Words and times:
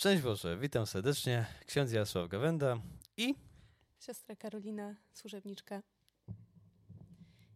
Szczęść 0.00 0.22
Boże, 0.22 0.58
witam 0.58 0.86
serdecznie. 0.86 1.46
Ksiądz 1.66 1.92
Jarosław 1.92 2.28
Gawenda 2.28 2.78
i 3.16 3.34
siostra 3.98 4.36
Karolina, 4.36 4.96
służebniczka. 5.12 5.82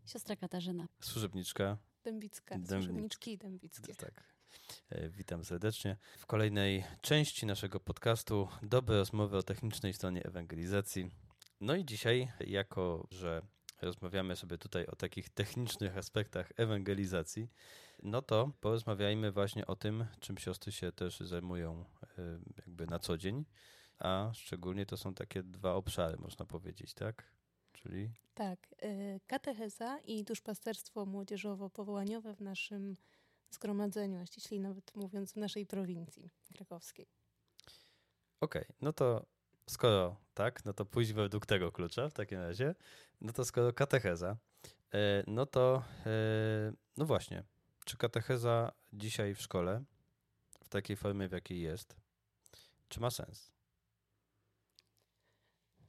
Siostra 0.07 0.37
Katarzyna. 0.37 0.87
Służebniczka. 1.01 1.77
Dębicka, 2.03 2.59
służebniczki 2.69 3.39
dębickie. 3.39 3.95
Tak. 3.95 4.25
E, 4.91 5.09
witam 5.09 5.45
serdecznie 5.45 5.97
w 6.19 6.27
kolejnej 6.27 6.85
części 7.01 7.47
naszego 7.47 7.81
podcastu 7.81 8.49
Dobre 8.63 8.97
rozmowy 8.97 9.37
o 9.37 9.43
technicznej 9.43 9.95
stronie 9.95 10.25
ewangelizacji. 10.25 11.11
No 11.61 11.75
i 11.75 11.85
dzisiaj, 11.85 12.33
jako 12.41 13.07
że 13.11 13.43
rozmawiamy 13.83 14.37
sobie 14.37 14.59
tutaj 14.59 14.87
o 14.87 14.97
takich 14.97 15.29
technicznych 15.29 15.99
aspektach 15.99 16.53
ewangelizacji, 16.57 17.49
no 18.03 18.23
to 18.23 18.53
porozmawiajmy 18.61 19.33
właśnie 19.33 19.67
o 19.67 19.77
tym, 19.77 20.07
czym 20.21 20.39
siostry 20.39 20.73
się 20.73 20.93
też 20.93 21.21
zajmują 21.21 21.85
jakby 22.57 22.87
na 22.87 22.99
co 22.99 23.19
dzień, 23.19 23.45
a 23.99 24.31
szczególnie 24.35 24.87
to 24.87 24.97
są 24.97 25.15
takie 25.15 25.43
dwa 25.43 25.75
obszary, 25.75 26.17
można 26.17 26.45
powiedzieć, 26.45 26.95
tak? 26.95 27.25
Czyli? 27.73 28.11
Tak, 28.35 28.75
e, 28.83 29.21
katecheza 29.27 29.99
i 29.99 30.25
duszpasterstwo 30.25 31.07
młodzieżowo-powołaniowe 31.07 32.35
w 32.35 32.41
naszym 32.41 32.97
zgromadzeniu, 33.51 34.21
a 34.21 34.27
ściślej 34.27 34.61
nawet 34.61 34.95
mówiąc 34.95 35.33
w 35.33 35.37
naszej 35.37 35.67
prowincji 35.67 36.31
krakowskiej. 36.55 37.07
Okej, 38.41 38.63
okay, 38.63 38.75
no 38.81 38.93
to 38.93 39.27
skoro 39.67 40.17
tak, 40.35 40.65
no 40.65 40.73
to 40.73 40.85
pójść 40.85 41.13
według 41.13 41.47
tego 41.47 41.73
klucza 41.73 42.09
w 42.09 42.13
takim 42.13 42.39
razie, 42.39 42.75
no 43.21 43.33
to 43.33 43.45
skoro 43.45 43.73
katecheza, 43.73 44.37
e, 44.95 45.25
no 45.27 45.47
to 45.47 45.83
no 46.97 47.07
właśnie, 47.07 47.45
czy 47.85 47.97
katecheza 47.97 48.73
dzisiaj 48.93 49.35
w 49.35 49.41
szkole, 49.43 49.85
w 50.65 50.69
takiej 50.69 50.97
formie, 50.97 51.29
w 51.29 51.33
jakiej 51.33 51.61
jest, 51.61 51.97
czy 52.89 53.01
ma 53.01 53.11
sens? 53.11 53.53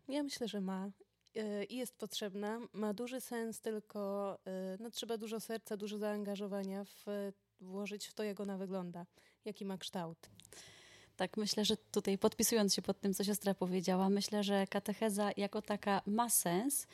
Ja 0.07 0.23
myślę, 0.23 0.47
że 0.47 0.61
ma 0.61 0.89
e, 1.35 1.63
i 1.63 1.77
jest 1.77 1.97
potrzebna. 1.97 2.59
Ma 2.73 2.93
duży 2.93 3.21
sens, 3.21 3.61
tylko 3.61 4.31
e, 4.47 4.77
no, 4.79 4.91
trzeba 4.91 5.17
dużo 5.17 5.39
serca, 5.39 5.77
dużo 5.77 5.97
zaangażowania 5.97 6.83
w, 6.83 7.05
włożyć 7.61 8.07
w 8.07 8.13
to, 8.13 8.23
jak 8.23 8.39
ona 8.39 8.57
wygląda, 8.57 9.05
jaki 9.45 9.65
ma 9.65 9.77
kształt. 9.77 10.29
Tak, 11.15 11.37
myślę, 11.37 11.65
że 11.65 11.77
tutaj 11.77 12.17
podpisując 12.17 12.73
się 12.73 12.81
pod 12.81 12.99
tym, 12.99 13.13
co 13.13 13.23
siostra 13.23 13.53
powiedziała, 13.53 14.09
myślę, 14.09 14.43
że 14.43 14.67
katecheza 14.67 15.31
jako 15.37 15.61
taka 15.61 16.01
ma 16.05 16.29
sens, 16.29 16.87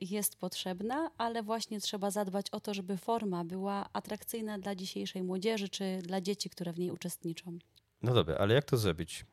jest 0.00 0.36
potrzebna, 0.36 1.10
ale 1.18 1.42
właśnie 1.42 1.80
trzeba 1.80 2.10
zadbać 2.10 2.50
o 2.50 2.60
to, 2.60 2.74
żeby 2.74 2.96
forma 2.96 3.44
była 3.44 3.88
atrakcyjna 3.92 4.58
dla 4.58 4.74
dzisiejszej 4.74 5.22
młodzieży 5.22 5.68
czy 5.68 5.98
dla 6.02 6.20
dzieci, 6.20 6.50
które 6.50 6.72
w 6.72 6.78
niej 6.78 6.90
uczestniczą. 6.90 7.58
No 8.02 8.14
dobra, 8.14 8.36
ale 8.36 8.54
jak 8.54 8.64
to 8.64 8.76
zrobić? 8.76 9.24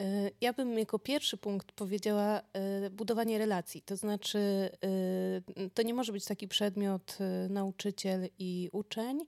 Y, 0.00 0.30
ja 0.40 0.52
bym 0.52 0.78
jako 0.78 0.98
pierwszy 0.98 1.36
punkt 1.36 1.72
powiedziała 1.72 2.40
y, 2.86 2.90
budowanie 2.90 3.38
relacji. 3.38 3.82
To 3.82 3.96
znaczy, 3.96 4.70
to 5.74 5.82
nie 5.82 5.94
może 5.94 6.12
być 6.12 6.24
taki 6.24 6.48
przedmiot 6.48 7.18
nauczyciel 7.48 8.28
i 8.38 8.68
uczeń, 8.72 9.18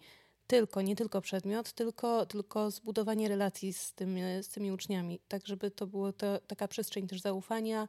tylko, 0.50 0.82
nie 0.82 0.96
tylko 0.96 1.20
przedmiot, 1.20 1.72
tylko, 1.72 2.26
tylko 2.26 2.70
zbudowanie 2.70 3.28
relacji 3.28 3.72
z, 3.72 3.92
tym, 3.92 4.18
z 4.42 4.48
tymi 4.48 4.72
uczniami, 4.72 5.20
tak 5.28 5.46
żeby 5.46 5.70
to 5.70 5.86
była 5.86 6.12
taka 6.46 6.68
przestrzeń 6.68 7.06
też 7.06 7.20
zaufania, 7.20 7.82
e, 7.82 7.88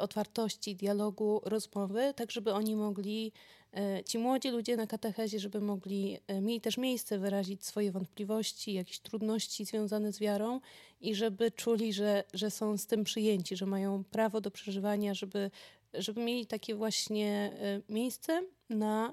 otwartości, 0.00 0.76
dialogu, 0.76 1.40
rozmowy, 1.44 2.14
tak 2.16 2.30
żeby 2.30 2.52
oni 2.52 2.76
mogli, 2.76 3.32
e, 3.72 4.04
ci 4.04 4.18
młodzi 4.18 4.50
ludzie 4.50 4.76
na 4.76 4.86
katechezie, 4.86 5.38
żeby 5.38 5.60
mogli, 5.60 6.18
e, 6.26 6.40
mieli 6.40 6.60
też 6.60 6.78
miejsce 6.78 7.18
wyrazić 7.18 7.66
swoje 7.66 7.92
wątpliwości, 7.92 8.72
jakieś 8.72 8.98
trudności 8.98 9.64
związane 9.64 10.12
z 10.12 10.18
wiarą 10.18 10.60
i 11.00 11.14
żeby 11.14 11.50
czuli, 11.50 11.92
że, 11.92 12.24
że 12.34 12.50
są 12.50 12.76
z 12.76 12.86
tym 12.86 13.04
przyjęci, 13.04 13.56
że 13.56 13.66
mają 13.66 14.04
prawo 14.04 14.40
do 14.40 14.50
przeżywania, 14.50 15.14
żeby, 15.14 15.50
żeby 15.94 16.20
mieli 16.20 16.46
takie 16.46 16.74
właśnie 16.74 17.52
miejsce 17.88 18.42
na 18.70 19.12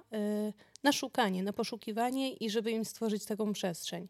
na 0.84 0.92
szukanie, 0.92 1.44
na 1.44 1.54
poszukiwanie 1.54 2.34
i 2.34 2.50
żeby 2.50 2.72
im 2.72 2.86
stworzyć 2.86 3.26
taką 3.26 3.54
przestrzeń. 3.54 4.08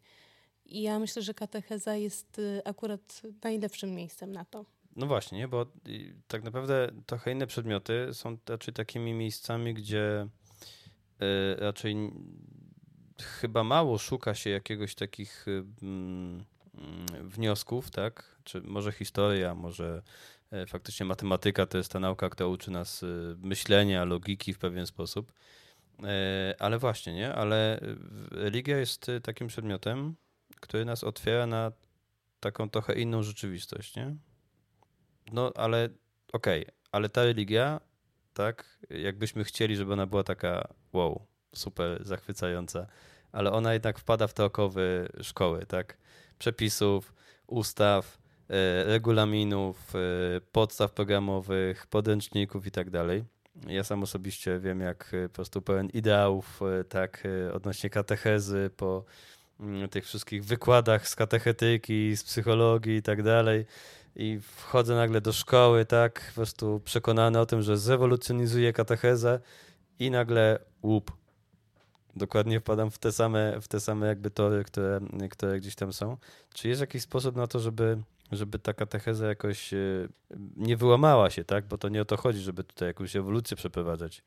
I 0.65 0.81
ja 0.81 0.99
myślę, 0.99 1.21
że 1.21 1.33
katecheza 1.33 1.95
jest 1.95 2.41
akurat 2.65 3.21
najlepszym 3.43 3.95
miejscem 3.95 4.31
na 4.31 4.45
to. 4.45 4.65
No 4.95 5.07
właśnie, 5.07 5.37
nie? 5.37 5.47
bo 5.47 5.65
y, 5.87 6.15
tak 6.27 6.43
naprawdę 6.43 6.91
trochę 7.05 7.31
inne 7.31 7.47
przedmioty 7.47 8.09
są 8.13 8.37
raczej 8.49 8.73
takimi 8.73 9.13
miejscami, 9.13 9.73
gdzie 9.73 10.27
y, 11.21 11.55
raczej 11.55 11.95
chyba 13.21 13.63
mało 13.63 13.97
szuka 13.97 14.35
się 14.35 14.49
jakiegoś 14.49 14.95
takich 14.95 15.45
mm, 15.81 16.43
wniosków, 17.21 17.91
tak? 17.91 18.39
Czy 18.43 18.61
może 18.61 18.91
historia, 18.91 19.55
może 19.55 20.01
faktycznie 20.67 21.05
matematyka 21.05 21.65
to 21.65 21.77
jest 21.77 21.91
ta 21.91 21.99
nauka, 21.99 22.29
która 22.29 22.49
uczy 22.49 22.71
nas 22.71 23.05
myślenia, 23.37 24.05
logiki 24.05 24.53
w 24.53 24.57
pewien 24.57 24.87
sposób. 24.87 25.31
E, 26.03 26.55
ale 26.59 26.79
właśnie, 26.79 27.13
nie? 27.13 27.33
Ale 27.33 27.79
religia 28.31 28.77
jest 28.77 29.09
y, 29.09 29.21
takim 29.21 29.47
przedmiotem, 29.47 30.15
który 30.61 30.85
nas 30.85 31.03
otwiera 31.03 31.47
na 31.47 31.71
taką 32.39 32.69
trochę 32.69 32.93
inną 32.93 33.23
rzeczywistość, 33.23 33.95
nie? 33.95 34.15
No, 35.31 35.51
ale 35.55 35.89
okej, 36.33 36.61
okay, 36.61 36.73
ale 36.91 37.09
ta 37.09 37.23
religia, 37.23 37.79
tak, 38.33 38.79
jakbyśmy 38.89 39.43
chcieli, 39.43 39.75
żeby 39.75 39.93
ona 39.93 40.05
była 40.05 40.23
taka 40.23 40.67
wow, 40.93 41.25
super 41.55 42.05
zachwycająca, 42.05 42.87
ale 43.31 43.51
ona 43.51 43.73
jednak 43.73 43.99
wpada 43.99 44.27
w 44.27 44.33
te 44.33 44.45
okowy 44.45 45.09
szkoły, 45.21 45.65
tak? 45.65 45.97
Przepisów, 46.39 47.13
ustaw, 47.47 48.17
e, 48.49 48.83
regulaminów, 48.83 49.95
e, 49.95 49.99
podstaw 50.51 50.91
programowych, 50.91 51.87
podręczników 51.87 52.67
i 52.67 52.71
tak 52.71 52.89
dalej. 52.89 53.23
Ja 53.67 53.83
sam 53.83 54.03
osobiście 54.03 54.59
wiem, 54.59 54.79
jak 54.79 55.11
e, 55.13 55.29
po 55.29 55.35
prostu 55.35 55.61
pełen 55.61 55.89
ideałów, 55.89 56.59
tak, 56.89 57.27
odnośnie 57.53 57.89
katechezy, 57.89 58.69
po 58.77 59.05
mm, 59.59 59.89
tych 59.89 60.05
wszystkich 60.05 60.45
wykładach 60.45 61.07
z 61.07 61.15
katechetyki, 61.15 62.17
z 62.17 62.23
psychologii 62.23 62.95
i 62.95 63.01
tak 63.01 63.23
dalej. 63.23 63.65
I 64.15 64.39
wchodzę 64.41 64.95
nagle 64.95 65.21
do 65.21 65.33
szkoły, 65.33 65.85
tak, 65.85 66.27
po 66.27 66.35
prostu 66.35 66.81
przekonany 66.85 67.39
o 67.39 67.45
tym, 67.45 67.61
że 67.61 67.77
zrewolucjonizuje 67.77 68.73
katechezę 68.73 69.39
i 69.99 70.11
nagle 70.11 70.59
łup. 70.83 71.11
Dokładnie 72.15 72.59
wpadam 72.59 72.91
w 72.91 72.97
te 72.97 73.11
same, 73.11 73.61
w 73.61 73.67
te 73.67 73.79
same 73.79 74.07
jakby 74.07 74.29
tory, 74.29 74.63
które, 74.63 74.99
które 75.29 75.59
gdzieś 75.59 75.75
tam 75.75 75.93
są. 75.93 76.17
Czy 76.53 76.67
jest 76.67 76.81
jakiś 76.81 77.01
sposób 77.01 77.35
na 77.35 77.47
to, 77.47 77.59
żeby 77.59 77.97
żeby 78.35 78.59
ta 78.59 78.73
katecheza 78.73 79.27
jakoś 79.27 79.73
e, 79.73 79.77
nie 80.55 80.77
wyłamała 80.77 81.29
się, 81.29 81.43
tak? 81.43 81.67
Bo 81.67 81.77
to 81.77 81.89
nie 81.89 82.01
o 82.01 82.05
to 82.05 82.17
chodzi, 82.17 82.39
żeby 82.39 82.63
tutaj 82.63 82.87
jakąś 82.87 83.15
ewolucję 83.15 83.57
przeprowadzać, 83.57 84.23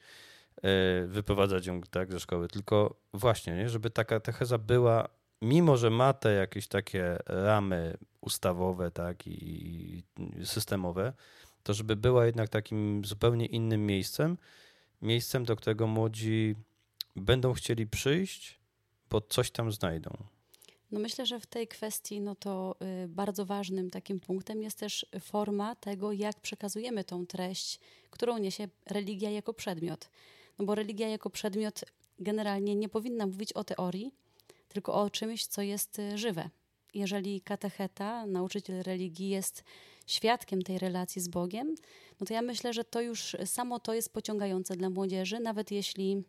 e, 0.62 1.06
wyprowadzać 1.06 1.66
ją 1.66 1.80
tak 1.80 2.12
ze 2.12 2.20
szkoły, 2.20 2.48
tylko 2.48 3.00
właśnie, 3.14 3.56
nie? 3.56 3.68
żeby 3.68 3.90
ta 3.90 4.04
katecheza 4.04 4.58
była, 4.58 5.08
mimo 5.46 5.76
że 5.76 5.90
ma 5.90 6.12
te 6.12 6.32
jakieś 6.32 6.68
takie 6.68 7.18
ramy 7.26 7.96
ustawowe, 8.20 8.90
tak, 8.90 9.26
i 9.26 10.02
systemowe, 10.44 11.12
to 11.62 11.74
żeby 11.74 11.96
była 11.96 12.26
jednak 12.26 12.48
takim 12.48 13.04
zupełnie 13.04 13.46
innym 13.46 13.86
miejscem, 13.86 14.38
miejscem, 15.02 15.44
do 15.44 15.56
którego 15.56 15.86
młodzi 15.86 16.54
będą 17.16 17.52
chcieli 17.52 17.86
przyjść, 17.86 18.60
bo 19.10 19.20
coś 19.20 19.50
tam 19.50 19.72
znajdą. 19.72 20.10
No 20.90 21.00
myślę, 21.00 21.26
że 21.26 21.40
w 21.40 21.46
tej 21.46 21.68
kwestii 21.68 22.20
no 22.20 22.34
to 22.34 22.76
y, 23.04 23.08
bardzo 23.08 23.46
ważnym 23.46 23.90
takim 23.90 24.20
punktem 24.20 24.62
jest 24.62 24.78
też 24.78 25.06
forma 25.20 25.74
tego, 25.74 26.12
jak 26.12 26.40
przekazujemy 26.40 27.04
tą 27.04 27.26
treść, 27.26 27.80
którą 28.10 28.38
niesie 28.38 28.68
religia 28.86 29.30
jako 29.30 29.54
przedmiot. 29.54 30.10
No 30.58 30.64
bo 30.64 30.74
religia 30.74 31.08
jako 31.08 31.30
przedmiot 31.30 31.84
generalnie 32.18 32.74
nie 32.74 32.88
powinna 32.88 33.26
mówić 33.26 33.52
o 33.52 33.64
teorii, 33.64 34.12
tylko 34.76 34.94
o 34.94 35.10
czymś, 35.10 35.46
co 35.46 35.62
jest 35.62 35.98
y, 35.98 36.18
żywe. 36.18 36.50
Jeżeli 36.94 37.40
katecheta, 37.40 38.26
nauczyciel 38.26 38.82
religii 38.82 39.28
jest 39.28 39.64
świadkiem 40.06 40.62
tej 40.62 40.78
relacji 40.78 41.22
z 41.22 41.28
Bogiem, 41.28 41.74
no 42.20 42.26
to 42.26 42.34
ja 42.34 42.42
myślę, 42.42 42.72
że 42.72 42.84
to 42.84 43.00
już 43.00 43.36
samo 43.44 43.80
to 43.80 43.94
jest 43.94 44.12
pociągające 44.12 44.76
dla 44.76 44.90
młodzieży, 44.90 45.40
nawet 45.40 45.70
jeśli 45.70 46.22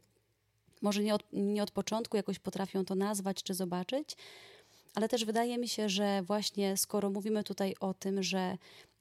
może 0.81 1.03
nie 1.03 1.15
od, 1.15 1.23
nie 1.33 1.63
od 1.63 1.71
początku 1.71 2.17
jakoś 2.17 2.39
potrafią 2.39 2.85
to 2.85 2.95
nazwać 2.95 3.44
czy 3.44 3.53
zobaczyć, 3.53 4.15
ale 4.95 5.09
też 5.09 5.25
wydaje 5.25 5.57
mi 5.57 5.67
się, 5.67 5.89
że 5.89 6.21
właśnie 6.23 6.77
skoro 6.77 7.09
mówimy 7.09 7.44
tutaj 7.44 7.75
o 7.79 7.94
tym, 7.94 8.23
że 8.23 8.39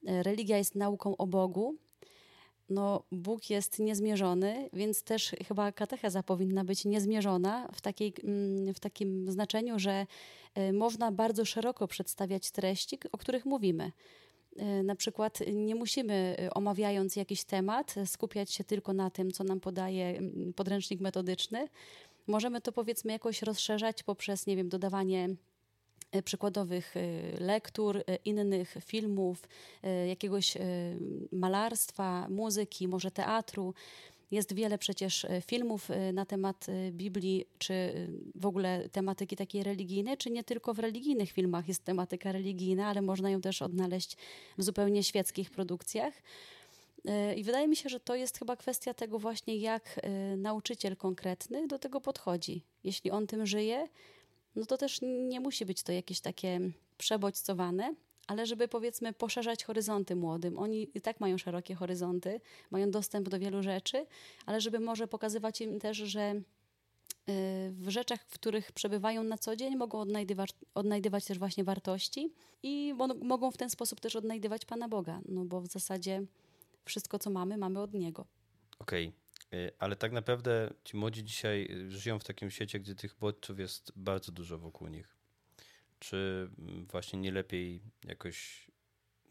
e, 0.07 0.23
religia 0.23 0.57
jest 0.57 0.75
nauką 0.75 1.17
o 1.17 1.27
Bogu, 1.27 1.75
no 2.69 3.03
Bóg 3.11 3.49
jest 3.49 3.79
niezmierzony, 3.79 4.69
więc 4.73 5.03
też 5.03 5.35
chyba 5.47 5.71
katecheza 5.71 6.23
powinna 6.23 6.63
być 6.63 6.85
niezmierzona 6.85 7.69
w, 7.73 7.81
takiej, 7.81 8.13
mm, 8.23 8.73
w 8.73 8.79
takim 8.79 9.31
znaczeniu, 9.31 9.79
że 9.79 10.05
e, 10.53 10.73
można 10.73 11.11
bardzo 11.11 11.45
szeroko 11.45 11.87
przedstawiać 11.87 12.51
treści, 12.51 12.99
o 13.11 13.17
których 13.17 13.45
mówimy. 13.45 13.91
E, 14.55 14.83
na 14.83 14.95
przykład 14.95 15.39
nie 15.53 15.75
musimy, 15.75 16.37
omawiając 16.53 17.15
jakiś 17.15 17.43
temat, 17.43 17.95
skupiać 18.05 18.51
się 18.51 18.63
tylko 18.63 18.93
na 18.93 19.09
tym, 19.09 19.31
co 19.31 19.43
nam 19.43 19.59
podaje 19.59 20.17
mm, 20.17 20.53
podręcznik 20.53 21.01
metodyczny. 21.01 21.67
Możemy 22.27 22.61
to 22.61 22.71
powiedzmy 22.71 23.11
jakoś 23.11 23.41
rozszerzać 23.41 24.03
poprzez, 24.03 24.47
nie 24.47 24.55
wiem, 24.55 24.69
dodawanie 24.69 25.29
przykładowych 26.23 26.93
lektur, 27.39 28.03
innych 28.25 28.77
filmów, 28.85 29.47
jakiegoś 30.07 30.57
malarstwa, 31.31 32.29
muzyki, 32.29 32.87
może 32.87 33.11
teatru. 33.11 33.73
Jest 34.31 34.53
wiele 34.53 34.77
przecież 34.77 35.25
e, 35.25 35.41
filmów 35.41 35.91
e, 35.91 36.13
na 36.13 36.25
temat 36.25 36.69
e, 36.69 36.91
Biblii, 36.91 37.45
czy 37.57 38.07
w 38.35 38.45
ogóle 38.45 38.89
tematyki 38.89 39.35
takiej 39.35 39.63
religijnej, 39.63 40.17
czy 40.17 40.29
nie 40.29 40.43
tylko 40.43 40.73
w 40.73 40.79
religijnych 40.79 41.31
filmach 41.31 41.67
jest 41.67 41.83
tematyka 41.83 42.31
religijna, 42.31 42.87
ale 42.87 43.01
można 43.01 43.29
ją 43.29 43.41
też 43.41 43.61
odnaleźć 43.61 44.17
w 44.57 44.63
zupełnie 44.63 45.03
świeckich 45.03 45.49
produkcjach. 45.51 46.13
I 47.35 47.43
wydaje 47.43 47.67
mi 47.67 47.75
się, 47.75 47.89
że 47.89 47.99
to 47.99 48.15
jest 48.15 48.39
chyba 48.39 48.55
kwestia 48.55 48.93
tego 48.93 49.19
właśnie, 49.19 49.57
jak 49.57 49.99
nauczyciel 50.37 50.97
konkretny 50.97 51.67
do 51.67 51.79
tego 51.79 52.01
podchodzi. 52.01 52.61
Jeśli 52.83 53.11
on 53.11 53.27
tym 53.27 53.45
żyje, 53.45 53.87
no 54.57 54.65
to 54.65 54.77
też 54.77 54.99
nie 55.01 55.39
musi 55.39 55.65
być 55.65 55.83
to 55.83 55.91
jakieś 55.91 56.19
takie 56.19 56.59
przebodźcowane, 56.97 57.95
ale 58.27 58.45
żeby 58.45 58.67
powiedzmy 58.67 59.13
poszerzać 59.13 59.63
horyzonty 59.63 60.15
młodym. 60.15 60.59
Oni 60.59 60.89
i 60.93 61.01
tak 61.01 61.19
mają 61.19 61.37
szerokie 61.37 61.75
horyzonty, 61.75 62.41
mają 62.71 62.91
dostęp 62.91 63.29
do 63.29 63.39
wielu 63.39 63.63
rzeczy, 63.63 64.05
ale 64.45 64.61
żeby 64.61 64.79
może 64.79 65.07
pokazywać 65.07 65.61
im 65.61 65.79
też, 65.79 65.97
że 65.97 66.31
y, 66.31 66.41
w 67.71 67.89
rzeczach, 67.89 68.23
w 68.27 68.33
których 68.33 68.71
przebywają 68.71 69.23
na 69.23 69.37
co 69.37 69.55
dzień, 69.55 69.75
mogą 69.75 69.99
odnajdywać, 69.99 70.49
odnajdywać 70.75 71.25
też 71.25 71.39
właśnie 71.39 71.63
wartości 71.63 72.33
i 72.63 72.93
mogą 73.21 73.51
w 73.51 73.57
ten 73.57 73.69
sposób 73.69 73.99
też 73.99 74.15
odnajdywać 74.15 74.65
Pana 74.65 74.87
Boga, 74.87 75.21
no 75.25 75.45
bo 75.45 75.61
w 75.61 75.67
zasadzie 75.67 76.23
wszystko, 76.85 77.19
co 77.19 77.29
mamy, 77.29 77.57
mamy 77.57 77.81
od 77.81 77.93
Niego. 77.93 78.25
Okej, 78.79 79.07
okay. 79.07 79.26
Ale 79.79 79.95
tak 79.95 80.11
naprawdę 80.11 80.73
ci 80.83 80.97
młodzi 80.97 81.23
dzisiaj 81.23 81.69
żyją 81.89 82.19
w 82.19 82.23
takim 82.23 82.51
świecie, 82.51 82.79
gdzie 82.79 82.95
tych 82.95 83.15
bodźców 83.15 83.59
jest 83.59 83.91
bardzo 83.95 84.31
dużo 84.31 84.57
wokół 84.57 84.87
nich. 84.87 85.17
Czy 85.99 86.49
właśnie 86.91 87.19
nie 87.19 87.31
lepiej 87.31 87.81
jakoś 88.03 88.67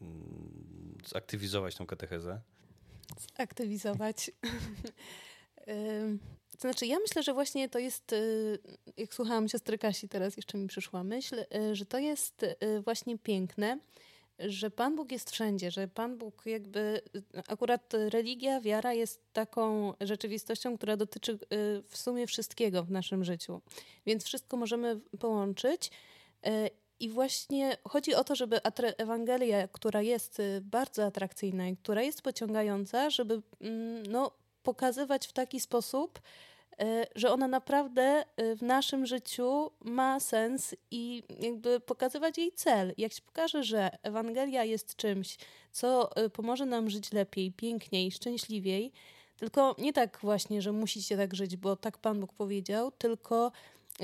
mm, 0.01 0.97
zaktywizować 1.07 1.75
tą 1.75 1.85
katechezę? 1.85 2.41
Zaktywizować. 3.37 4.31
To 6.57 6.61
znaczy, 6.61 6.85
ja 6.85 6.99
myślę, 6.99 7.23
że 7.23 7.33
właśnie 7.33 7.69
to 7.69 7.79
jest, 7.79 8.13
y, 8.13 8.59
jak 8.97 9.13
słuchałam 9.13 9.49
siostry 9.49 9.77
Kasi, 9.77 10.09
teraz 10.09 10.37
jeszcze 10.37 10.57
mi 10.57 10.67
przyszła 10.67 11.03
myśl, 11.03 11.35
y, 11.55 11.75
że 11.75 11.85
to 11.85 11.99
jest 11.99 12.43
y, 12.43 12.81
właśnie 12.81 13.17
piękne, 13.17 13.79
że 14.39 14.71
Pan 14.71 14.95
Bóg 14.95 15.11
jest 15.11 15.31
wszędzie, 15.31 15.71
że 15.71 15.87
Pan 15.87 16.17
Bóg 16.17 16.45
jakby, 16.45 17.01
akurat 17.47 17.93
religia, 17.93 18.61
wiara 18.61 18.93
jest 18.93 19.33
taką 19.33 19.93
rzeczywistością, 20.01 20.77
która 20.77 20.97
dotyczy 20.97 21.39
w 21.87 21.97
sumie 21.97 22.27
wszystkiego 22.27 22.83
w 22.83 22.91
naszym 22.91 23.23
życiu. 23.23 23.61
Więc 24.05 24.23
wszystko 24.23 24.57
możemy 24.57 24.99
połączyć 25.19 25.91
E, 26.43 26.69
I 26.99 27.09
właśnie 27.09 27.77
chodzi 27.89 28.15
o 28.15 28.23
to, 28.23 28.35
żeby 28.35 28.59
Ewangelia, 28.97 29.67
która 29.67 30.01
jest 30.01 30.39
y, 30.39 30.61
bardzo 30.61 31.05
atrakcyjna 31.05 31.67
i 31.67 31.77
która 31.77 32.01
jest 32.01 32.21
pociągająca, 32.21 33.09
żeby 33.09 33.41
mm, 33.61 34.03
no, 34.05 34.31
pokazywać 34.63 35.27
w 35.27 35.33
taki 35.33 35.59
sposób, 35.59 36.19
że 37.15 37.31
ona 37.31 37.47
naprawdę 37.47 38.23
y, 38.41 38.55
w 38.55 38.61
naszym 38.61 39.05
życiu 39.05 39.71
ma 39.81 40.19
sens 40.19 40.75
i 40.91 41.23
jakby 41.39 41.79
pokazywać 41.79 42.37
jej 42.37 42.51
cel. 42.51 42.93
Jak 42.97 43.13
się 43.13 43.21
pokaże, 43.21 43.63
że 43.63 43.89
Ewangelia 44.03 44.63
jest 44.63 44.95
czymś, 44.95 45.37
co 45.71 46.19
y, 46.25 46.29
pomoże 46.29 46.65
nam 46.65 46.89
żyć 46.89 47.11
lepiej, 47.13 47.51
piękniej, 47.51 48.11
szczęśliwiej, 48.11 48.91
tylko 49.37 49.75
nie 49.77 49.93
tak 49.93 50.19
właśnie, 50.21 50.61
że 50.61 50.71
musicie 50.71 51.17
tak 51.17 51.33
żyć, 51.33 51.57
bo 51.57 51.75
tak 51.75 51.97
Pan 51.97 52.19
Bóg 52.19 52.33
powiedział, 52.33 52.91
tylko 52.91 53.51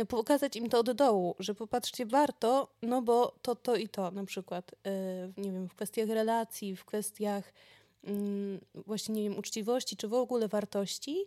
pokazać 0.08 0.56
im 0.56 0.70
to 0.70 0.80
od 0.80 0.92
dołu, 0.92 1.36
że 1.40 1.56
popatrzcie, 1.56 2.06
warto, 2.06 2.68
no 2.81 3.02
bo 3.02 3.36
to, 3.42 3.56
to 3.56 3.75
i 3.75 3.90
to, 3.90 4.12
na 4.12 4.25
przykład, 4.25 4.75
nie 5.38 5.52
wiem, 5.52 5.70
w 5.70 5.75
kwestiach 5.75 6.10
relacji, 6.10 6.75
w 6.75 6.86
kwestiach 6.86 7.54
yy, 8.04 8.84
właśnie, 8.86 9.16
nie 9.16 9.24
wiem, 9.24 9.38
uczciwości, 9.38 9.98
czy 9.98 10.08
w 10.08 10.14
ogóle 10.14 10.48
wartości, 10.48 11.25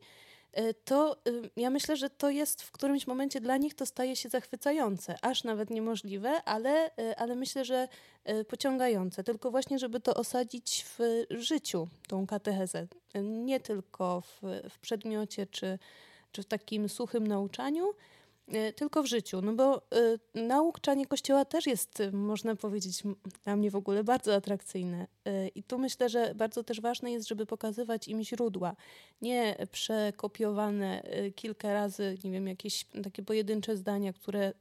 to 0.85 1.17
y, 1.29 1.51
ja 1.57 1.71
myślę, 1.71 1.97
że 1.97 2.11
to 2.11 2.31
jest 2.31 2.63
w 2.63 2.71
którymś 2.71 3.07
momencie 3.07 3.41
dla 3.41 3.57
nich 3.57 3.75
to 3.75 3.87
staje 3.87 4.17
się 4.17 4.29
zachwycające, 4.29 5.19
aż 5.23 5.45
nawet 5.45 5.71
niemożliwe, 5.71 6.43
ale, 6.45 6.91
y, 6.99 7.17
ale 7.17 7.35
myślę, 7.35 7.65
że 7.65 7.89
y, 8.31 8.45
pociągające, 8.45 9.25
tylko 9.25 9.51
właśnie, 9.51 9.79
żeby 9.79 10.01
to 10.01 10.15
osadzić 10.15 10.85
w 10.99 11.27
życiu, 11.31 11.89
tą 12.09 12.27
katechezę, 12.27 12.87
nie 13.23 13.61
tylko 13.61 14.21
w, 14.21 14.43
w 14.71 14.79
przedmiocie, 14.79 15.47
czy, 15.47 15.79
czy 16.33 16.43
w 16.43 16.47
takim 16.47 16.89
suchym 16.89 17.27
nauczaniu, 17.27 17.95
E, 17.95 17.95
tylko 18.77 19.03
w 19.03 19.07
życiu. 19.07 19.43
No 19.43 19.53
bo 19.53 19.79
y, 19.79 20.19
nauczanie 20.35 21.07
Kościoła 21.07 21.45
też 21.45 21.67
jest, 21.67 22.03
można 22.13 22.57
powiedzieć, 22.57 23.03
dla 23.45 23.57
mnie 23.57 23.71
w 23.71 23.77
ogóle 23.77 24.05
bardzo 24.05 24.35
atrakcyjne. 24.35 25.07
Y, 25.29 25.49
I 25.49 25.63
tu 25.63 25.79
myślę, 25.79 26.09
że 26.09 26.35
bardzo 26.35 26.65
też 26.65 26.81
ważne 26.81 27.13
jest, 27.13 27.29
żeby 27.29 27.47
pokazywać 27.47 28.09
im 28.09 28.23
źródła. 28.23 28.77
Nie 29.23 29.57
przekopiowane 29.73 31.03
y, 31.19 31.33
kilka 31.33 31.73
razy, 31.73 32.19
nie 32.25 32.31
wiem, 32.31 32.49
jakieś 32.49 32.85
takie 33.05 33.23
pojedyncze 33.23 33.77
zdania, 33.77 34.13
które 34.13 34.53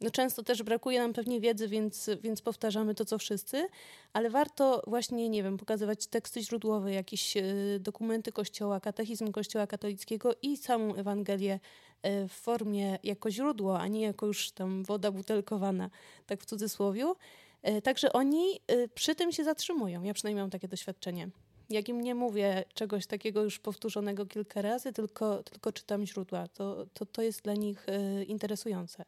no 0.00 0.10
często 0.10 0.42
też 0.42 0.62
brakuje 0.62 1.00
nam 1.00 1.12
pewnie 1.12 1.40
wiedzy, 1.40 1.68
więc, 1.68 2.10
więc 2.22 2.42
powtarzamy 2.42 2.94
to, 2.94 3.04
co 3.04 3.18
wszyscy, 3.18 3.68
ale 4.12 4.30
warto 4.30 4.82
właśnie, 4.86 5.28
nie 5.28 5.42
wiem, 5.42 5.56
pokazywać 5.56 6.06
teksty 6.06 6.42
źródłowe, 6.42 6.92
jakieś 6.92 7.34
dokumenty 7.80 8.32
Kościoła, 8.32 8.80
katechizm 8.80 9.32
Kościoła 9.32 9.66
katolickiego 9.66 10.34
i 10.42 10.56
samą 10.56 10.94
Ewangelię 10.94 11.60
E, 12.02 12.28
w 12.28 12.32
formie 12.32 12.98
jako 13.02 13.30
źródło, 13.30 13.80
a 13.80 13.86
nie 13.88 14.00
jako 14.00 14.26
już 14.26 14.50
tam 14.50 14.84
woda 14.84 15.10
butelkowana, 15.10 15.90
tak 16.26 16.42
w 16.42 16.46
cudzysłowie. 16.46 17.14
E, 17.62 17.82
także 17.82 18.12
oni 18.12 18.60
e, 18.66 18.88
przy 18.88 19.14
tym 19.14 19.32
się 19.32 19.44
zatrzymują. 19.44 20.02
Ja 20.02 20.14
przynajmniej 20.14 20.42
mam 20.42 20.50
takie 20.50 20.68
doświadczenie. 20.68 21.28
Jak 21.70 21.88
im 21.88 22.00
nie 22.00 22.14
mówię 22.14 22.64
czegoś 22.74 23.06
takiego 23.06 23.42
już 23.42 23.58
powtórzonego 23.58 24.26
kilka 24.26 24.62
razy, 24.62 24.92
tylko, 24.92 25.42
tylko 25.42 25.72
czytam 25.72 26.06
źródła, 26.06 26.48
to, 26.48 26.86
to, 26.94 27.06
to 27.06 27.22
jest 27.22 27.42
dla 27.42 27.54
nich 27.54 27.86
interesujące. 28.26 29.04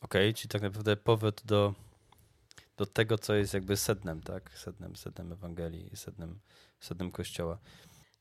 Okej, 0.00 0.28
okay, 0.28 0.34
czyli 0.34 0.48
tak 0.48 0.62
naprawdę 0.62 0.96
powód 0.96 1.42
do, 1.44 1.74
do 2.76 2.86
tego, 2.86 3.18
co 3.18 3.34
jest 3.34 3.54
jakby 3.54 3.76
sednem, 3.76 4.22
tak? 4.22 4.58
Sednem, 4.58 4.96
sednem 4.96 5.32
Ewangelii, 5.32 5.90
sednem, 5.94 6.40
sednem 6.80 7.10
Kościoła. 7.10 7.58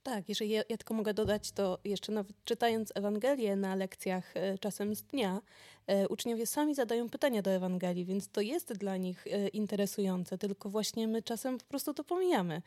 Tak, 0.04 0.30
jeżeli 0.30 0.52
ja, 0.52 0.64
ja, 0.70 0.78
tylko 0.78 0.94
mogę 0.94 1.14
dodać, 1.14 1.52
to 1.52 1.80
jeszcze 1.84 2.12
nawet 2.12 2.34
czytając 2.46 2.92
Ewangelię 2.96 3.56
na 3.56 3.76
lekcjach 3.76 4.38
e, 4.38 4.58
czasem 4.58 4.96
z 4.96 5.04
dnia, 5.04 5.42
e, 5.88 6.08
uczniowie 6.08 6.46
sami 6.46 6.76
zadają 6.76 7.10
pytania 7.10 7.42
do 7.42 7.52
Ewangelii, 7.52 8.06
więc 8.06 8.30
to 8.30 8.42
jest 8.42 8.74
dla 8.74 8.98
nich 8.98 9.28
e, 9.28 9.48
interesujące, 9.48 10.38
tylko 10.38 10.70
właśnie 10.70 11.08
my 11.08 11.22
czasem 11.22 11.58
po 11.58 11.66
prostu 11.66 11.94
to 11.94 12.04
pomijamy. 12.04 12.62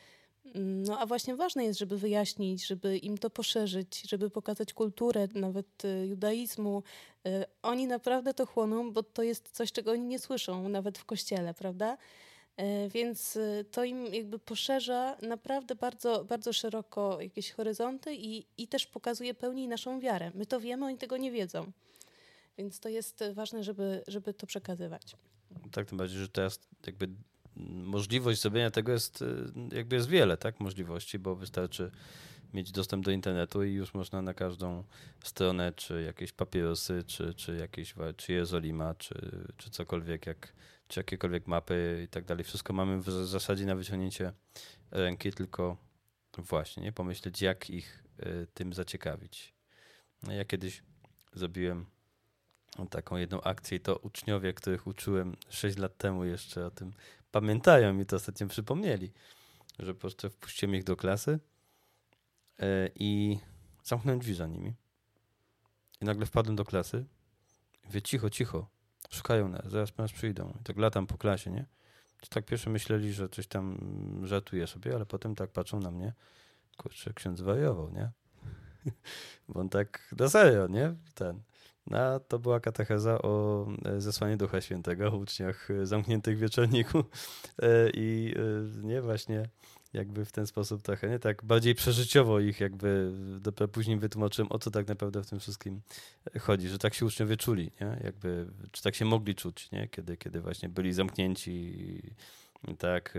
No 0.55 0.99
a 0.99 1.07
właśnie 1.07 1.37
ważne 1.37 1.65
jest, 1.65 1.79
żeby 1.79 1.99
wyjaśnić, 1.99 2.67
żeby 2.67 2.99
im 2.99 3.19
to 3.19 3.31
poszerzyć, 3.31 4.03
żeby 4.09 4.31
pokazać 4.31 4.73
kulturę 4.73 5.29
nawet 5.35 5.83
judaizmu. 6.09 6.83
Oni 7.63 7.87
naprawdę 7.87 8.35
to 8.35 8.47
chłoną, 8.47 8.93
bo 8.93 9.03
to 9.03 9.23
jest 9.23 9.51
coś, 9.51 9.73
czego 9.73 9.93
oni 9.93 10.03
nie 10.03 10.19
słyszą 10.19 10.69
nawet 10.69 10.99
w 10.99 11.05
kościele, 11.05 11.55
prawda? 11.55 11.99
E, 12.57 12.89
więc 12.89 13.39
to 13.71 13.85
im 13.85 14.15
jakby 14.15 14.39
poszerza 14.39 15.17
naprawdę 15.23 15.75
bardzo, 15.75 16.25
bardzo 16.25 16.53
szeroko 16.53 17.21
jakieś 17.21 17.53
horyzonty 17.53 18.15
i, 18.15 18.47
i 18.59 18.69
też 18.69 18.87
pokazuje 18.87 19.35
pełniej 19.35 19.69
naszą 19.69 20.01
wiarę. 20.01 20.31
My 20.35 20.47
to 20.47 20.61
wiemy, 20.61 20.87
oni 20.87 20.99
tego 20.99 21.17
nie 21.17 21.31
wiedzą. 21.31 21.73
Więc 22.59 22.81
to 22.81 22.89
jest 22.89 23.25
ważne, 23.35 23.65
żeby, 23.65 24.03
żeby 24.07 24.35
to 24.35 24.47
przekazywać. 24.47 25.17
Tak, 25.73 25.89
tym 25.89 25.99
bardziej, 25.99 26.19
że 26.19 26.29
teraz 26.29 26.61
jakby 26.87 27.09
możliwość 27.57 28.43
zrobienia 28.43 28.71
tego 28.71 28.93
jest, 28.93 29.23
e, 29.23 29.77
jakby 29.77 29.97
jest 29.97 30.09
wiele, 30.09 30.37
tak, 30.37 30.61
możliwości, 30.61 31.19
bo 31.19 31.37
wystarczy 31.37 31.91
mieć 32.55 32.73
dostęp 32.73 33.05
do 33.05 33.11
internetu 33.11 33.65
i 33.65 33.73
już 33.73 33.95
można 33.95 34.23
na 34.23 34.35
każdą 34.35 34.85
stronę, 35.25 35.73
czy 35.73 36.03
jakieś 36.03 36.33
papierosy, 36.33 37.05
czy, 37.07 37.35
czy 37.35 37.57
jakieś, 37.57 37.95
czy 38.17 38.33
Jerozolima, 38.33 38.95
czy, 38.95 39.15
czy 39.57 39.71
cokolwiek, 39.71 40.27
jak 40.27 40.53
czy 40.89 41.01
jakiekolwiek 41.01 41.47
mapy 41.47 42.03
i 42.05 42.09
tak 42.09 42.25
dalej. 42.25 42.45
Wszystko 42.45 42.73
mamy 42.73 42.99
w 42.99 43.11
zasadzie 43.11 43.67
na 43.67 43.75
wyciągnięcie 43.75 44.33
ręki, 44.91 45.33
tylko 45.33 45.77
właśnie 46.39 46.83
nie 46.83 46.93
pomyśleć, 46.93 47.43
jak 47.43 47.71
ich 47.71 48.05
y, 48.21 48.47
tym 48.55 48.73
zaciekawić. 48.73 49.55
No, 50.23 50.33
ja 50.33 50.45
kiedyś 50.45 50.83
zrobiłem 51.33 51.87
taką 52.91 53.17
jedną 53.17 53.41
akcję 53.41 53.79
i 53.79 53.81
to 53.81 53.97
uczniowie, 53.97 54.53
których 54.53 54.87
uczyłem 54.87 55.37
6 55.49 55.79
lat 55.79 55.97
temu 55.97 56.25
jeszcze 56.25 56.67
o 56.67 56.71
tym 56.71 56.93
pamiętają 57.33 57.99
i 57.99 58.07
to 58.07 58.17
ostatnio 58.17 58.47
przypomnieli, 58.47 59.13
że 59.79 59.95
po 59.95 60.01
prostu 60.01 60.31
wpuściłem 60.31 60.75
ich 60.75 60.85
do 60.85 60.97
klasy 60.97 61.39
y, 62.61 62.65
i 62.95 63.39
zamknąłem 63.85 64.21
drzwi 64.21 64.35
za 64.35 64.47
nimi. 64.47 64.75
I 66.01 66.05
nagle 66.05 66.27
wpadłem 66.27 66.57
do 66.57 66.65
klasy 66.65 67.05
mówię, 67.85 68.03
cicho, 68.03 68.31
cicho, 68.31 68.67
szukają 69.11 69.49
nas, 69.49 69.67
zaraz 69.67 69.93
po 69.93 70.03
nas 70.03 70.13
przyjdą. 70.13 70.55
I 70.61 70.65
tak 70.65 70.77
latam 70.77 71.07
po 71.07 71.19
klasie, 71.19 71.51
nie? 71.51 71.67
To 72.21 72.27
tak 72.29 72.45
pierwsze 72.45 72.71
myśleli, 72.71 73.13
że 73.13 73.29
coś 73.29 73.47
tam 73.47 73.79
żartuje 74.25 74.67
sobie, 74.67 74.95
ale 74.95 75.07
potem 75.07 75.35
tak 75.35 75.51
patrzą 75.51 75.81
na 75.81 75.91
mnie, 75.91 76.13
kurczę, 76.77 77.13
ksiądz 77.15 77.39
zwariował, 77.39 77.91
nie? 77.91 78.11
Bo 79.49 79.61
on 79.61 79.69
tak 79.69 80.15
na 80.19 80.29
serio, 80.29 80.67
nie? 80.67 80.95
Ten. 81.15 81.43
No, 81.87 82.21
to 82.21 82.39
była 82.39 82.61
katecheza 82.61 83.23
o 83.23 83.67
e, 83.85 84.01
zesłaniu 84.01 84.37
Ducha 84.37 84.61
Świętego 84.61 85.11
w 85.11 85.15
uczniach 85.15 85.71
e, 85.71 85.87
zamkniętych 85.87 86.37
w 86.37 86.41
wieczorniku. 86.41 86.99
E, 87.63 87.91
I 87.95 88.35
nie 88.83 89.03
właśnie 89.03 89.49
jakby 89.93 90.25
w 90.25 90.33
ten 90.33 90.47
sposób 90.47 90.83
trochę, 90.83 91.09
nie 91.09 91.19
tak 91.19 91.45
bardziej 91.45 91.75
przeżyciowo 91.75 92.41
ich 92.41 92.61
jakby 92.61 93.13
dopiero 93.41 93.69
później 93.69 93.99
wytłumaczyłem, 93.99 94.53
o 94.53 94.59
co 94.59 94.71
tak 94.71 94.89
naprawdę 94.89 95.23
w 95.23 95.31
tym 95.31 95.41
wszystkim 95.41 95.81
chodzi, 96.41 96.69
że 96.69 96.79
tak 96.79 96.95
się 96.95 97.07
uczniowie 97.07 97.37
czuli, 97.37 97.71
nie? 97.81 98.01
Jakby, 98.05 98.47
czy 98.71 98.83
tak 98.83 98.95
się 98.95 99.05
mogli 99.05 99.35
czuć, 99.35 99.71
nie? 99.71 99.89
Kiedy, 99.89 100.17
kiedy 100.17 100.41
właśnie 100.41 100.69
byli 100.69 100.93
zamknięci 100.93 102.03
tak, 102.79 103.19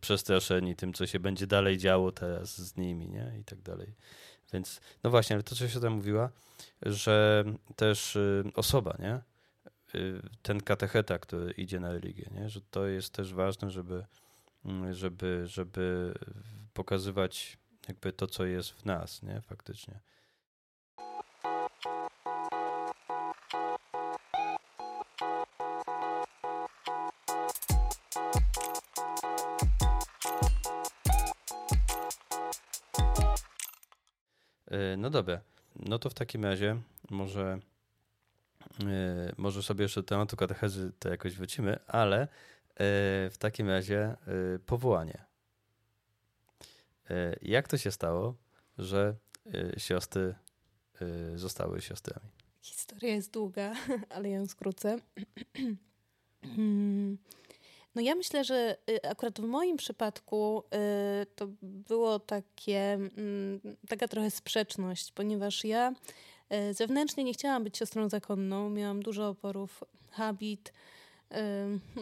przestraszeni 0.00 0.76
tym, 0.76 0.92
co 0.92 1.06
się 1.06 1.20
będzie 1.20 1.46
dalej 1.46 1.78
działo 1.78 2.12
teraz 2.12 2.58
z 2.58 2.76
nimi, 2.76 3.08
nie? 3.08 3.32
I 3.40 3.44
tak 3.44 3.62
dalej. 3.62 3.94
Więc, 4.54 4.80
no 5.04 5.10
właśnie, 5.10 5.36
ale 5.36 5.42
to, 5.42 5.54
co 5.54 5.68
się 5.68 5.80
tam 5.80 5.92
mówiła, 5.92 6.30
że 6.82 7.44
też 7.76 8.16
y, 8.16 8.44
osoba, 8.54 8.96
nie? 8.98 9.20
Y, 10.00 10.22
ten 10.42 10.60
katecheta, 10.60 11.18
który 11.18 11.52
idzie 11.52 11.80
na 11.80 11.92
religię, 11.92 12.30
nie? 12.34 12.48
Że 12.48 12.60
to 12.70 12.86
jest 12.86 13.12
też 13.12 13.34
ważne, 13.34 13.70
żeby, 13.70 14.04
mm, 14.64 14.94
żeby, 14.94 15.42
żeby 15.46 16.14
pokazywać 16.74 17.58
jakby 17.88 18.12
to, 18.12 18.26
co 18.26 18.44
jest 18.44 18.70
w 18.70 18.84
nas, 18.84 19.22
nie? 19.22 19.40
Faktycznie. 19.40 20.00
No 34.96 35.10
dobra, 35.10 35.40
no 35.76 35.98
to 35.98 36.10
w 36.10 36.14
takim 36.14 36.44
razie 36.44 36.76
może, 37.10 37.58
e, 38.80 39.32
może 39.36 39.62
sobie 39.62 39.82
jeszcze 39.82 40.02
tematu 40.02 40.36
katechezy 40.36 40.92
to 40.98 41.08
jakoś 41.08 41.36
wrócimy, 41.36 41.78
ale 41.86 42.22
e, 42.22 42.28
w 43.30 43.34
takim 43.38 43.68
razie 43.68 44.16
powołanie. 44.66 45.24
Jak 47.42 47.68
to 47.68 47.78
się 47.78 47.90
stało, 47.90 48.34
że 48.78 49.14
siostry 49.76 50.34
zostały 51.34 51.80
siostrami? 51.80 52.28
Historia 52.60 53.14
jest 53.14 53.30
długa, 53.32 53.74
ale 54.14 54.30
ją 54.30 54.46
skrócę. 54.46 54.98
No 57.94 58.02
ja 58.02 58.14
myślę, 58.14 58.44
że 58.44 58.76
y, 58.90 59.08
akurat 59.08 59.40
w 59.40 59.44
moim 59.44 59.76
przypadku 59.76 60.62
y, 61.22 61.26
to 61.26 61.46
było 61.62 62.18
takie, 62.18 62.92
mm, 62.92 63.60
taka 63.88 64.08
trochę 64.08 64.30
sprzeczność, 64.30 65.12
ponieważ 65.12 65.64
ja 65.64 65.94
y, 66.70 66.74
zewnętrznie 66.74 67.24
nie 67.24 67.32
chciałam 67.32 67.64
być 67.64 67.78
siostrą 67.78 68.08
zakonną, 68.08 68.70
miałam 68.70 69.02
dużo 69.02 69.28
oporów, 69.28 69.84
habit, 70.10 70.72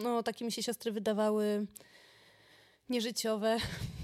no 0.03 0.23
takie 0.23 0.45
mi 0.45 0.51
się 0.51 0.63
siostry 0.63 0.91
wydawały 0.91 1.65
nieżyciowe, 2.89 3.57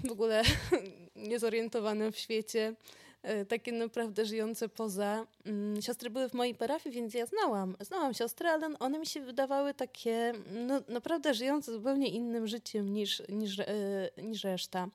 w 0.08 0.12
ogóle 0.12 0.44
niezorientowane 1.16 2.12
w 2.12 2.18
świecie. 2.18 2.76
E, 3.24 3.46
takie 3.46 3.72
naprawdę 3.72 4.26
żyjące 4.26 4.70
poza. 4.70 5.28
Mm, 5.46 5.82
siostry 5.82 6.10
były 6.10 6.30
w 6.30 6.34
mojej 6.34 6.56
parafii, 6.56 6.96
więc 6.96 7.14
ja 7.14 7.26
znałam. 7.26 7.76
Znałam 7.80 8.14
siostry, 8.14 8.50
ale 8.50 8.70
one 8.80 9.00
mi 9.00 9.06
się 9.06 9.22
wydawały 9.22 9.74
takie 9.74 10.34
no, 10.52 10.82
naprawdę 10.88 11.34
żyjące 11.34 11.72
zupełnie 11.72 12.08
innym 12.08 12.48
życiem 12.48 12.94
niż, 12.94 13.22
niż, 13.30 13.60
e, 13.60 13.66
niż 14.18 14.44
reszta. 14.44 14.88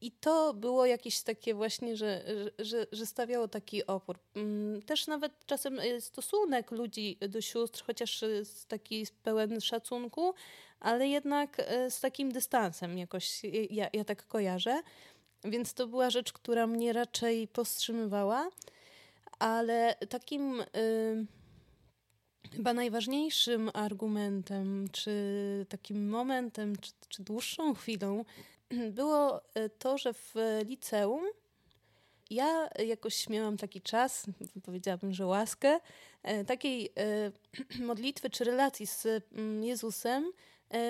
I 0.00 0.10
to 0.10 0.54
było 0.54 0.86
jakieś 0.86 1.22
takie 1.22 1.54
właśnie, 1.54 1.96
że, 1.96 2.24
że, 2.58 2.86
że 2.92 3.06
stawiało 3.06 3.48
taki 3.48 3.86
opór. 3.86 4.18
Mm, 4.36 4.82
też 4.82 5.06
nawet 5.06 5.32
czasem 5.46 5.80
e, 5.80 6.00
stosunek 6.00 6.70
ludzi 6.70 7.18
do 7.28 7.40
sióstr, 7.40 7.84
chociaż 7.86 8.24
taki 8.68 9.06
pełen 9.22 9.60
szacunku, 9.60 10.34
ale 10.80 11.08
jednak 11.08 11.56
z 11.88 12.00
takim 12.00 12.32
dystansem 12.32 12.98
jakoś 12.98 13.42
ja, 13.70 13.88
ja 13.92 14.04
tak 14.04 14.26
kojarzę. 14.26 14.82
Więc 15.44 15.74
to 15.74 15.86
była 15.86 16.10
rzecz, 16.10 16.32
która 16.32 16.66
mnie 16.66 16.92
raczej 16.92 17.48
powstrzymywała, 17.48 18.50
ale 19.38 19.96
takim 20.08 20.60
y, 20.60 21.26
chyba 22.52 22.74
najważniejszym 22.74 23.70
argumentem, 23.74 24.88
czy 24.92 25.12
takim 25.68 26.08
momentem, 26.08 26.76
czy, 26.76 26.92
czy 27.08 27.22
dłuższą 27.22 27.74
chwilą 27.74 28.24
było 28.90 29.40
y, 29.40 29.70
to, 29.78 29.98
że 29.98 30.14
w 30.14 30.34
liceum 30.66 31.24
ja 32.30 32.68
jakoś 32.86 33.28
miałam 33.28 33.56
taki 33.56 33.80
czas, 33.80 34.26
powiedziałabym, 34.64 35.14
że 35.14 35.26
łaskę, 35.26 35.80
y, 36.40 36.44
takiej 36.44 36.90
y, 37.78 37.78
modlitwy 37.90 38.30
czy 38.30 38.44
relacji 38.44 38.86
z 38.86 39.06
mm, 39.32 39.64
Jezusem, 39.64 40.32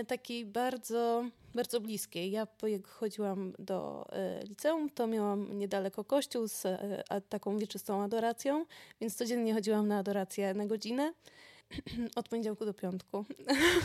takiej 0.09 0.45
bardzo 0.45 1.25
bardzo 1.55 1.81
bliskiej. 1.81 2.31
Ja 2.31 2.47
jak 2.63 2.89
chodziłam 2.89 3.53
do 3.59 4.07
e, 4.13 4.45
liceum, 4.45 4.91
to 4.91 5.07
miałam 5.07 5.59
niedaleko 5.59 6.05
kościół 6.05 6.49
z 6.49 6.67
e, 6.67 7.21
taką 7.29 7.59
wieczystą 7.59 8.03
adoracją, 8.03 8.65
więc 9.01 9.15
codziennie 9.15 9.55
chodziłam 9.55 9.89
na 9.89 9.99
adorację 9.99 10.55
na 10.55 10.67
godzinę 10.67 11.13
od 12.17 12.29
poniedziałku 12.29 12.65
do 12.65 12.75
piątku. 12.75 13.25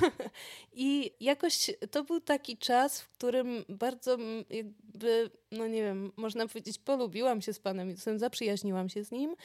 I 0.74 1.12
jakoś 1.20 1.72
to 1.92 2.04
był 2.04 2.22
taki 2.22 2.58
czas, 2.58 3.02
w 3.02 3.10
którym 3.10 3.66
bardzo 3.70 4.18
jakby, 4.50 5.30
no 5.52 5.68
nie 5.68 5.82
wiem, 5.82 6.12
można 6.16 6.48
powiedzieć, 6.48 6.80
polubiłam 6.80 7.42
się 7.42 7.54
z 7.54 7.60
Panem 7.60 7.90
Jezusem, 7.90 8.20
zaprzyjaźniłam 8.20 8.90
się 8.90 9.04
z 9.04 9.12
Nim. 9.12 9.36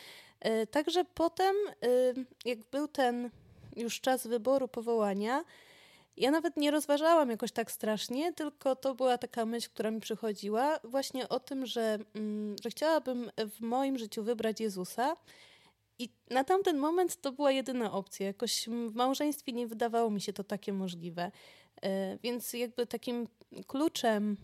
E, 0.40 0.66
także 0.66 1.04
potem, 1.14 1.54
jak 2.44 2.58
był 2.58 2.88
ten 2.88 3.30
już 3.76 4.00
czas 4.00 4.26
wyboru 4.26 4.68
powołania, 4.68 5.44
ja 6.16 6.30
nawet 6.30 6.56
nie 6.56 6.70
rozważałam 6.70 7.30
jakoś 7.30 7.52
tak 7.52 7.72
strasznie, 7.72 8.32
tylko 8.32 8.76
to 8.76 8.94
była 8.94 9.18
taka 9.18 9.46
myśl, 9.46 9.68
która 9.70 9.90
mi 9.90 10.00
przychodziła 10.00 10.78
właśnie 10.84 11.28
o 11.28 11.40
tym, 11.40 11.66
że, 11.66 11.98
mm, 12.14 12.56
że 12.62 12.70
chciałabym 12.70 13.30
w 13.50 13.60
moim 13.60 13.98
życiu 13.98 14.24
wybrać 14.24 14.60
Jezusa. 14.60 15.16
I 15.98 16.08
na 16.30 16.44
tamten 16.44 16.78
moment 16.78 17.20
to 17.20 17.32
była 17.32 17.52
jedyna 17.52 17.92
opcja. 17.92 18.26
Jakoś 18.26 18.68
w 18.68 18.94
małżeństwie 18.94 19.52
nie 19.52 19.66
wydawało 19.66 20.10
mi 20.10 20.20
się 20.20 20.32
to 20.32 20.44
takie 20.44 20.72
możliwe. 20.72 21.30
E, 21.82 22.18
więc 22.22 22.52
jakby 22.52 22.86
takim 22.86 23.28
kluczem 23.66 24.36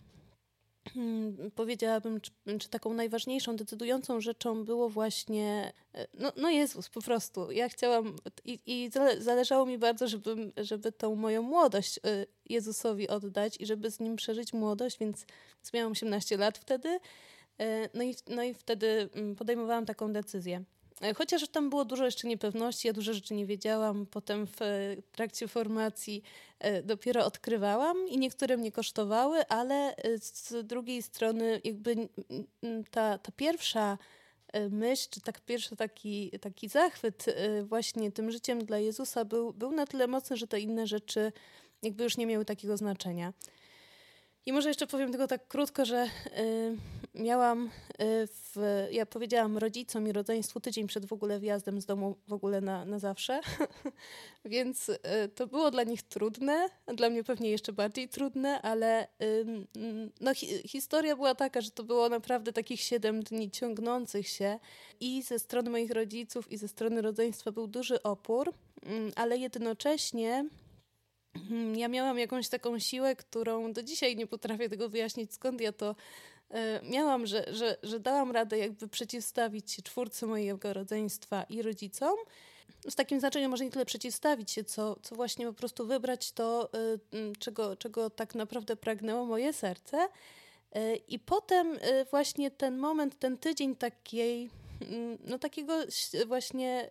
powiedziałabym, 1.55 2.21
czy, 2.21 2.31
czy, 2.59 2.69
taką 2.69 2.93
najważniejszą, 2.93 3.55
decydującą 3.55 4.21
rzeczą 4.21 4.65
było 4.65 4.89
właśnie, 4.89 5.73
e, 5.93 6.07
no, 6.13 6.31
no 6.37 6.49
Jezus, 6.49 6.89
po 6.89 7.01
prostu. 7.01 7.51
Ja 7.51 7.69
chciałam 7.69 8.15
i, 8.45 8.59
i 8.65 8.89
zależało 9.19 9.65
mi 9.65 9.77
bardzo, 9.77 10.07
żeby, 10.07 10.51
żeby 10.57 10.91
tą 10.91 11.15
moją 11.15 11.41
młodość 11.41 11.97
e, 11.97 12.25
Jezusowi 12.49 13.07
oddać 13.07 13.57
i 13.59 13.65
żeby 13.65 13.91
z 13.91 13.99
Nim 13.99 14.15
przeżyć 14.15 14.53
młodość, 14.53 14.99
więc, 14.99 15.25
więc 15.57 15.73
miałam 15.73 15.91
18 15.91 16.37
lat 16.37 16.57
wtedy. 16.57 16.99
E, 17.59 17.89
no 17.93 18.03
i, 18.03 18.15
no 18.27 18.43
i 18.43 18.53
wtedy 18.53 19.09
mm, 19.13 19.35
podejmowałam 19.35 19.85
taką 19.85 20.13
decyzję. 20.13 20.63
E, 21.01 21.13
chociaż 21.13 21.47
tam 21.47 21.69
było 21.69 21.85
dużo 21.85 22.05
jeszcze 22.05 22.27
niepewności, 22.27 22.87
ja 22.87 22.93
dużo 22.93 23.13
rzeczy 23.13 23.33
nie 23.33 23.45
wiedziałam. 23.45 24.05
Potem 24.05 24.47
w 24.47 24.59
trakcie 25.11 25.47
formacji 25.47 26.23
e, 26.59 26.83
dopiero 26.83 27.25
odkrywałam 27.25 28.07
i 28.07 28.17
niektóre 28.17 28.57
mnie 28.57 28.71
kosztowały, 28.71 29.47
ale 29.47 29.95
e, 29.95 30.17
z 30.17 30.67
drugiej 30.67 31.01
strony 31.01 31.61
jakby 31.63 31.95
ta, 32.91 33.17
ta 33.17 33.31
pierwsza 33.31 33.97
myśl, 34.69 35.07
czy 35.09 35.21
tak 35.21 35.41
pierwszy 35.41 35.75
taki, 35.75 36.31
taki 36.41 36.69
zachwyt 36.69 37.25
właśnie 37.63 38.11
tym 38.11 38.31
życiem 38.31 38.65
dla 38.65 38.77
Jezusa 38.77 39.25
był, 39.25 39.53
był 39.53 39.71
na 39.71 39.85
tyle 39.85 40.07
mocny, 40.07 40.37
że 40.37 40.47
te 40.47 40.59
inne 40.59 40.87
rzeczy 40.87 41.31
jakby 41.83 42.03
już 42.03 42.17
nie 42.17 42.25
miały 42.25 42.45
takiego 42.45 42.77
znaczenia. 42.77 43.33
I 44.45 44.53
może 44.53 44.69
jeszcze 44.69 44.87
powiem 44.87 45.11
tylko 45.11 45.27
tak 45.27 45.47
krótko, 45.47 45.85
że 45.85 46.07
miałam, 47.13 47.65
y, 47.65 48.27
w, 48.27 48.87
ja 48.91 49.05
powiedziałam 49.05 49.57
rodzicom 49.57 50.07
i 50.07 50.11
rodzeństwu 50.11 50.59
tydzień 50.59 50.87
przed 50.87 51.05
w 51.05 51.13
ogóle 51.13 51.39
wjazdem 51.39 51.81
z 51.81 51.85
domu 51.85 52.17
w 52.27 52.33
ogóle 52.33 52.61
na, 52.61 52.85
na 52.85 52.99
zawsze, 52.99 53.41
więc 54.45 54.89
y, 54.89 54.97
to 55.35 55.47
było 55.47 55.71
dla 55.71 55.83
nich 55.83 56.01
trudne, 56.01 56.69
dla 56.87 57.09
mnie 57.09 57.23
pewnie 57.23 57.49
jeszcze 57.49 57.73
bardziej 57.73 58.09
trudne, 58.09 58.61
ale 58.61 59.07
no, 60.21 60.33
hi, 60.33 60.67
historia 60.67 61.15
była 61.15 61.35
taka, 61.35 61.61
że 61.61 61.71
to 61.71 61.83
było 61.83 62.09
naprawdę 62.09 62.53
takich 62.53 62.81
siedem 62.81 63.23
dni 63.23 63.51
ciągnących 63.51 64.27
się 64.27 64.59
i 64.99 65.21
ze 65.21 65.39
strony 65.39 65.69
moich 65.69 65.91
rodziców 65.91 66.51
i 66.51 66.57
ze 66.57 66.67
strony 66.67 67.01
rodzeństwa 67.01 67.51
był 67.51 67.67
duży 67.67 68.03
opór, 68.03 68.53
ale 69.15 69.37
jednocześnie 69.37 70.45
ja 71.75 71.87
miałam 71.87 72.19
jakąś 72.19 72.49
taką 72.49 72.79
siłę, 72.79 73.15
którą 73.15 73.73
do 73.73 73.83
dzisiaj 73.83 74.15
nie 74.15 74.27
potrafię 74.27 74.69
tego 74.69 74.89
wyjaśnić, 74.89 75.33
skąd 75.33 75.61
ja 75.61 75.71
to 75.71 75.95
miałam, 76.83 77.27
że, 77.27 77.45
że, 77.53 77.77
że 77.83 77.99
dałam 77.99 78.31
radę 78.31 78.57
jakby 78.57 78.87
przeciwstawić 78.87 79.71
się 79.71 79.81
czwórce 79.81 80.25
mojego 80.25 80.73
rodzeństwa 80.73 81.43
i 81.43 81.61
rodzicom. 81.61 82.15
Z 82.89 82.95
takim 82.95 83.19
znaczeniem 83.19 83.51
może 83.51 83.65
nie 83.65 83.71
tyle 83.71 83.85
przeciwstawić 83.85 84.51
się, 84.51 84.63
co, 84.63 84.95
co 85.01 85.15
właśnie 85.15 85.45
po 85.45 85.53
prostu 85.53 85.87
wybrać 85.87 86.31
to, 86.31 86.69
e, 86.73 86.77
czego, 87.39 87.75
czego 87.75 88.09
tak 88.09 88.35
naprawdę 88.35 88.75
pragnęło 88.75 89.25
moje 89.25 89.53
serce. 89.53 90.07
E, 90.71 90.95
I 90.95 91.19
potem 91.19 91.79
właśnie 92.11 92.51
ten 92.51 92.77
moment, 92.77 93.19
ten 93.19 93.37
tydzień 93.37 93.75
takiej, 93.75 94.49
no 95.25 95.39
takiego 95.39 95.73
właśnie 96.27 96.89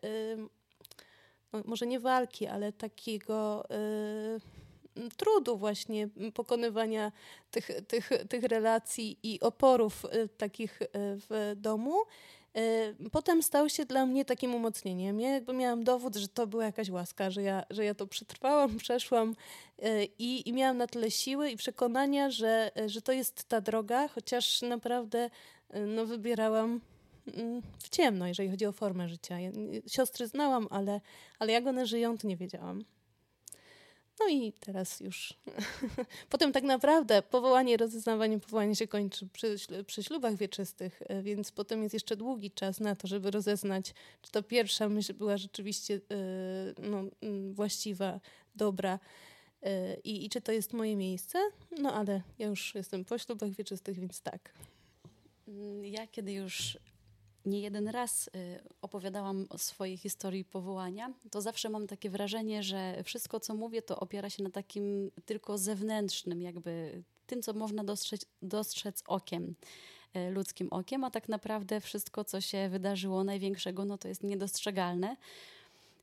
no 1.53 1.63
może 1.65 1.87
nie 1.87 2.01
walki, 2.01 2.47
ale 2.47 2.73
takiego 2.73 3.65
trudu 5.17 5.57
właśnie 5.57 6.09
pokonywania 6.35 7.13
tych, 7.51 7.71
tych, 7.89 8.11
tych 8.29 8.45
relacji 8.45 9.19
i 9.23 9.41
oporów 9.41 10.05
y, 10.05 10.29
takich 10.29 10.83
y, 10.83 10.89
w 10.95 11.53
domu. 11.57 11.95
Y, 12.57 13.11
potem 13.13 13.43
stał 13.43 13.69
się 13.69 13.85
dla 13.85 14.07
mnie 14.07 14.25
takim 14.25 14.55
umocnieniem. 14.55 15.21
Ja 15.21 15.31
jakby 15.31 15.53
miałam 15.53 15.85
dowód, 15.85 16.17
że 16.17 16.29
to 16.29 16.47
była 16.47 16.65
jakaś 16.65 16.91
łaska, 16.91 17.31
że 17.31 17.43
ja, 17.43 17.63
że 17.71 17.85
ja 17.85 17.95
to 17.95 18.07
przetrwałam, 18.07 18.77
przeszłam 18.85 19.35
i, 20.19 20.49
i 20.49 20.53
miałam 20.53 20.77
na 20.77 20.87
tyle 20.87 21.11
siły 21.11 21.51
i 21.51 21.57
przekonania, 21.57 22.31
że, 22.31 22.71
że 22.87 23.03
to 23.03 23.13
jest 23.13 23.45
ta 23.45 23.61
droga, 23.61 24.09
chociaż 24.09 24.63
naprawdę 24.63 25.31
no, 25.87 26.07
wybierałam 26.07 26.81
mm, 27.35 27.63
w 27.79 27.89
ciemno, 27.89 28.27
jeżeli 28.27 28.51
chodzi 28.51 28.67
o 28.67 28.73
formę 28.73 29.09
życia. 29.09 29.37
Siostry 29.87 30.27
znałam, 30.27 30.67
ale, 30.71 31.01
ale 31.39 31.53
jak 31.53 31.67
one 31.67 31.87
żyją, 31.87 32.19
to 32.19 32.27
nie 32.27 32.37
wiedziałam. 32.37 32.85
No 34.21 34.29
i 34.29 34.53
teraz 34.61 35.01
już. 35.01 35.35
Potem 36.31 36.53
tak 36.53 36.65
naprawdę 36.65 37.23
powołanie, 37.23 37.77
rozeznawanie 37.77 38.41
powołania 38.41 38.75
się 38.75 38.89
kończy 38.89 39.29
przy, 39.33 39.57
przy 39.87 40.03
ślubach 40.03 40.37
wieczystych, 40.37 41.03
e, 41.07 41.23
więc 41.23 41.53
potem 41.53 41.83
jest 41.83 41.95
jeszcze 41.95 42.17
długi 42.17 42.51
czas 42.51 42.81
na 42.81 42.97
to, 42.97 43.09
żeby 43.09 43.31
rozeznać, 43.31 43.95
czy 44.23 44.33
to 44.33 44.43
pierwsza 44.43 44.89
myśl 44.89 45.15
była 45.15 45.37
rzeczywiście 45.37 45.95
e, 45.95 45.99
no, 46.83 47.05
właściwa, 47.53 48.21
dobra 48.57 48.99
e, 49.63 49.95
i, 49.95 50.25
i 50.25 50.29
czy 50.29 50.41
to 50.41 50.53
jest 50.53 50.73
moje 50.73 50.97
miejsce. 50.97 51.39
No 51.79 51.95
ale 51.95 52.23
ja 52.39 52.47
już 52.47 52.75
jestem 52.75 53.05
po 53.05 53.19
ślubach 53.19 53.51
wieczystych, 53.51 53.99
więc 53.99 54.21
tak. 54.21 54.53
Mm, 55.49 55.85
ja 55.85 56.07
kiedy 56.07 56.33
już 56.33 56.79
nie 57.49 57.61
jeden 57.61 57.89
raz 57.89 58.29
y, 58.29 58.31
opowiadałam 58.83 59.47
o 59.51 59.59
swojej 59.59 59.97
historii 59.97 60.45
powołania, 60.45 61.13
to 61.31 61.41
zawsze 61.41 61.69
mam 61.69 61.87
takie 61.87 62.11
wrażenie, 62.11 62.63
że 62.63 63.03
wszystko, 63.05 63.41
co 63.41 63.55
mówię, 63.55 63.83
to 63.83 64.01
opiera 64.01 64.31
się 64.31 64.43
na 64.43 64.51
takim 64.51 65.11
tylko 65.25 65.59
zewnętrznym, 65.59 66.43
jakby 66.43 67.03
tym, 67.27 67.43
co 67.43 67.53
można 67.53 67.85
dostrzec, 67.85 68.27
dostrzec 68.43 69.03
okiem, 69.07 69.55
y, 70.17 70.31
ludzkim 70.31 70.69
okiem, 70.71 71.05
a 71.05 71.11
tak 71.11 71.29
naprawdę 71.29 71.81
wszystko, 71.81 72.25
co 72.25 72.41
się 72.41 72.69
wydarzyło 72.69 73.25
największego, 73.25 73.85
no 73.85 73.99
to 73.99 74.09
jest 74.09 74.23
niedostrzegalne. 74.23 75.17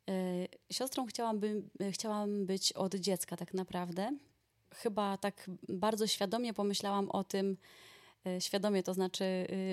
Y, 0.10 0.48
siostrą 0.72 1.06
chciałam, 1.06 1.40
by, 1.40 1.64
chciałam 1.92 2.46
być 2.46 2.74
od 2.74 2.96
dziecka 2.96 3.38
tak 3.38 3.54
naprawdę. 3.54 4.18
Chyba 4.74 5.18
tak 5.18 5.50
bardzo 5.70 6.08
świadomie 6.08 6.54
pomyślałam 6.54 7.12
o 7.12 7.24
tym, 7.24 7.58
świadomie, 8.40 8.84
to 8.84 8.94
znaczy, 8.94 9.24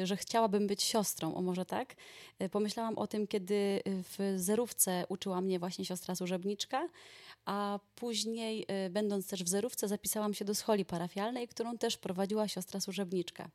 y, 0.01 0.07
że 0.07 0.17
chciałabym 0.17 0.67
być 0.67 0.83
siostrą, 0.83 1.35
o 1.35 1.43
może 1.43 1.65
tak. 1.65 1.95
E, 2.39 2.49
pomyślałam 2.49 2.99
o 2.99 3.07
tym, 3.07 3.27
kiedy 3.27 3.83
w 3.87 4.35
zerówce 4.37 5.05
uczyła 5.09 5.41
mnie 5.41 5.59
właśnie 5.59 5.85
siostra 5.85 6.15
służebniczka, 6.15 6.89
a 7.45 7.79
później, 7.95 8.67
będąc 8.91 9.29
też 9.29 9.45
w 9.45 9.49
zerówce, 9.49 9.89
zapisałam 9.89 10.35
się 10.35 10.45
do 10.45 10.55
scholi 10.55 10.85
parafialnej, 10.85 11.49
którą 11.49 11.79
też 11.79 11.97
prowadziła 11.97 12.49
siostra 12.49 12.81
służebniczka. 12.81 13.51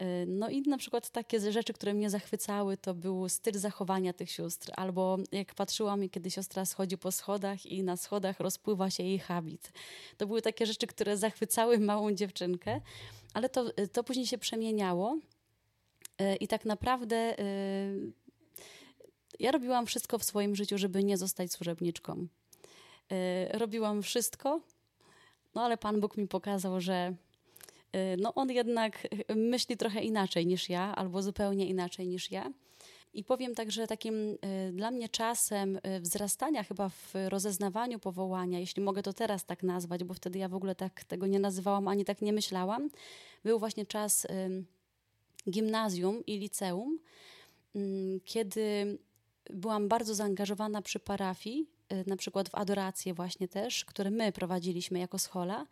E, 0.00 0.26
no 0.26 0.48
i 0.48 0.62
na 0.62 0.78
przykład 0.78 1.10
takie 1.10 1.52
rzeczy, 1.52 1.72
które 1.72 1.94
mnie 1.94 2.10
zachwycały, 2.10 2.76
to 2.76 2.94
był 2.94 3.28
styl 3.28 3.58
zachowania 3.58 4.12
tych 4.12 4.30
sióstr. 4.30 4.72
Albo 4.76 5.18
jak 5.32 5.54
patrzyłam, 5.54 6.08
kiedy 6.08 6.30
siostra 6.30 6.64
schodzi 6.64 6.98
po 6.98 7.12
schodach 7.12 7.66
i 7.66 7.82
na 7.82 7.96
schodach 7.96 8.40
rozpływa 8.40 8.90
się 8.90 9.02
jej 9.02 9.18
habit. 9.18 9.72
To 10.16 10.26
były 10.26 10.42
takie 10.42 10.66
rzeczy, 10.66 10.86
które 10.86 11.16
zachwycały 11.16 11.78
małą 11.78 12.12
dziewczynkę, 12.12 12.80
ale 13.34 13.48
to, 13.48 13.64
to 13.92 14.04
później 14.04 14.26
się 14.26 14.38
przemieniało. 14.38 15.18
E, 16.18 16.36
I 16.36 16.48
tak 16.48 16.64
naprawdę 16.64 17.16
e, 17.16 17.44
ja 19.38 19.52
robiłam 19.52 19.86
wszystko 19.86 20.18
w 20.18 20.24
swoim 20.24 20.56
życiu, 20.56 20.78
żeby 20.78 21.04
nie 21.04 21.16
zostać 21.16 21.52
służebniczką. 21.52 22.26
Robiłam 23.52 24.02
wszystko, 24.02 24.60
no 25.54 25.62
ale 25.62 25.76
Pan 25.76 26.00
Bóg 26.00 26.16
mi 26.16 26.28
pokazał, 26.28 26.80
że 26.80 27.14
Y, 27.96 28.16
no 28.16 28.34
on 28.34 28.50
jednak 28.50 29.08
myśli 29.36 29.76
trochę 29.76 30.00
inaczej 30.00 30.46
niż 30.46 30.68
ja, 30.68 30.96
albo 30.96 31.22
zupełnie 31.22 31.66
inaczej 31.66 32.08
niż 32.08 32.30
ja. 32.30 32.52
I 33.14 33.24
powiem 33.24 33.54
tak, 33.54 33.72
że 33.72 33.86
takim 33.86 34.14
y, 34.14 34.72
dla 34.72 34.90
mnie 34.90 35.08
czasem 35.08 35.76
y, 35.76 36.00
wzrastania 36.00 36.64
chyba 36.64 36.88
w 36.88 37.14
rozeznawaniu 37.28 37.98
powołania, 37.98 38.58
jeśli 38.58 38.82
mogę 38.82 39.02
to 39.02 39.12
teraz 39.12 39.44
tak 39.44 39.62
nazwać, 39.62 40.04
bo 40.04 40.14
wtedy 40.14 40.38
ja 40.38 40.48
w 40.48 40.54
ogóle 40.54 40.74
tak 40.74 41.04
tego 41.04 41.26
nie 41.26 41.38
nazywałam 41.38 41.88
ani 41.88 42.04
tak 42.04 42.22
nie 42.22 42.32
myślałam, 42.32 42.90
był 43.44 43.58
właśnie 43.58 43.86
czas 43.86 44.26
gimnazjum 45.50 46.26
i 46.26 46.38
liceum, 46.38 46.98
kiedy 48.24 48.98
byłam 49.50 49.88
bardzo 49.88 50.14
zaangażowana 50.14 50.82
przy 50.82 51.00
parafii, 51.00 51.66
na 52.06 52.16
przykład 52.16 52.48
w 52.48 52.54
adorację 52.54 53.14
właśnie 53.14 53.48
też, 53.48 53.84
które 53.84 54.10
my 54.10 54.32
prowadziliśmy 54.32 54.98
jako 54.98 55.18
schola 55.18 55.66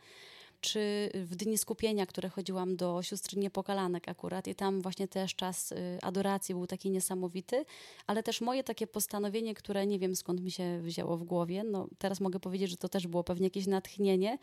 czy 0.60 1.10
w 1.14 1.36
dni 1.36 1.58
skupienia, 1.58 2.06
które 2.06 2.28
chodziłam 2.28 2.76
do 2.76 3.02
sióstr 3.02 3.36
niepokalanek 3.36 4.08
akurat 4.08 4.48
i 4.48 4.54
tam 4.54 4.82
właśnie 4.82 5.08
też 5.08 5.34
czas 5.34 5.72
y, 5.72 5.98
adoracji 6.02 6.54
był 6.54 6.66
taki 6.66 6.90
niesamowity, 6.90 7.64
ale 8.06 8.22
też 8.22 8.40
moje 8.40 8.64
takie 8.64 8.86
postanowienie, 8.86 9.54
które 9.54 9.86
nie 9.86 9.98
wiem 9.98 10.16
skąd 10.16 10.40
mi 10.40 10.50
się 10.50 10.80
wzięło 10.80 11.16
w 11.16 11.24
głowie, 11.24 11.64
no 11.64 11.88
teraz 11.98 12.20
mogę 12.20 12.40
powiedzieć, 12.40 12.70
że 12.70 12.76
to 12.76 12.88
też 12.88 13.06
było 13.06 13.24
pewnie 13.24 13.46
jakieś 13.46 13.66
natchnienie, 13.66 14.38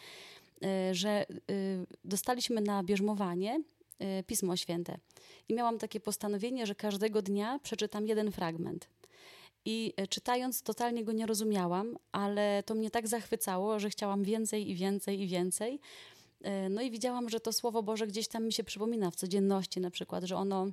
y, 0.63 0.95
że 0.95 1.25
y, 1.51 1.85
dostaliśmy 2.03 2.61
na 2.61 2.83
bierzmowanie 2.83 3.63
Pismo 4.27 4.55
Święte. 4.55 4.97
I 5.49 5.53
miałam 5.53 5.77
takie 5.77 5.99
postanowienie, 5.99 6.65
że 6.65 6.75
każdego 6.75 7.21
dnia 7.21 7.59
przeczytam 7.63 8.07
jeden 8.07 8.31
fragment. 8.31 8.89
I 9.65 9.93
czytając, 10.09 10.61
totalnie 10.61 11.03
go 11.03 11.11
nie 11.11 11.25
rozumiałam, 11.25 11.97
ale 12.11 12.63
to 12.65 12.75
mnie 12.75 12.91
tak 12.91 13.07
zachwycało, 13.07 13.79
że 13.79 13.89
chciałam 13.89 14.23
więcej 14.23 14.69
i 14.69 14.75
więcej 14.75 15.21
i 15.21 15.27
więcej. 15.27 15.79
E, 16.41 16.69
no 16.69 16.81
i 16.81 16.91
widziałam, 16.91 17.29
że 17.29 17.39
to 17.39 17.53
Słowo 17.53 17.83
Boże 17.83 18.07
gdzieś 18.07 18.27
tam 18.27 18.45
mi 18.45 18.53
się 18.53 18.63
przypomina 18.63 19.11
w 19.11 19.15
codzienności 19.15 19.79
na 19.79 19.91
przykład, 19.91 20.23
że 20.23 20.35
ono 20.35 20.67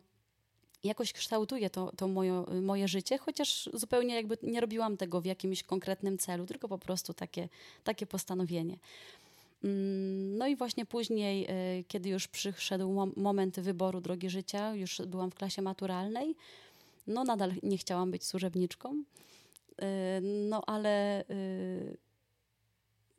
jakoś 0.84 1.12
kształtuje 1.12 1.70
to, 1.70 1.92
to 1.96 2.08
moje, 2.08 2.44
moje 2.62 2.88
życie, 2.88 3.18
chociaż 3.18 3.70
zupełnie 3.72 4.14
jakby 4.14 4.38
nie 4.42 4.60
robiłam 4.60 4.96
tego 4.96 5.20
w 5.20 5.24
jakimś 5.24 5.62
konkretnym 5.62 6.18
celu, 6.18 6.46
tylko 6.46 6.68
po 6.68 6.78
prostu 6.78 7.14
takie, 7.14 7.48
takie 7.84 8.06
postanowienie. 8.06 8.76
Mm, 9.64 10.38
no 10.38 10.46
i 10.46 10.56
właśnie 10.56 10.86
później, 10.86 11.46
e, 11.48 11.84
kiedy 11.88 12.08
już 12.08 12.28
przyszedł 12.28 13.12
moment 13.16 13.60
wyboru 13.60 14.00
drogi 14.00 14.30
życia, 14.30 14.74
już 14.74 15.02
byłam 15.06 15.30
w 15.30 15.34
klasie 15.34 15.62
maturalnej, 15.62 16.34
no 17.06 17.24
nadal 17.24 17.52
nie 17.62 17.78
chciałam 17.78 18.10
być 18.10 18.24
służebniczką, 18.24 19.04
e, 19.82 20.20
no 20.20 20.62
ale 20.66 21.24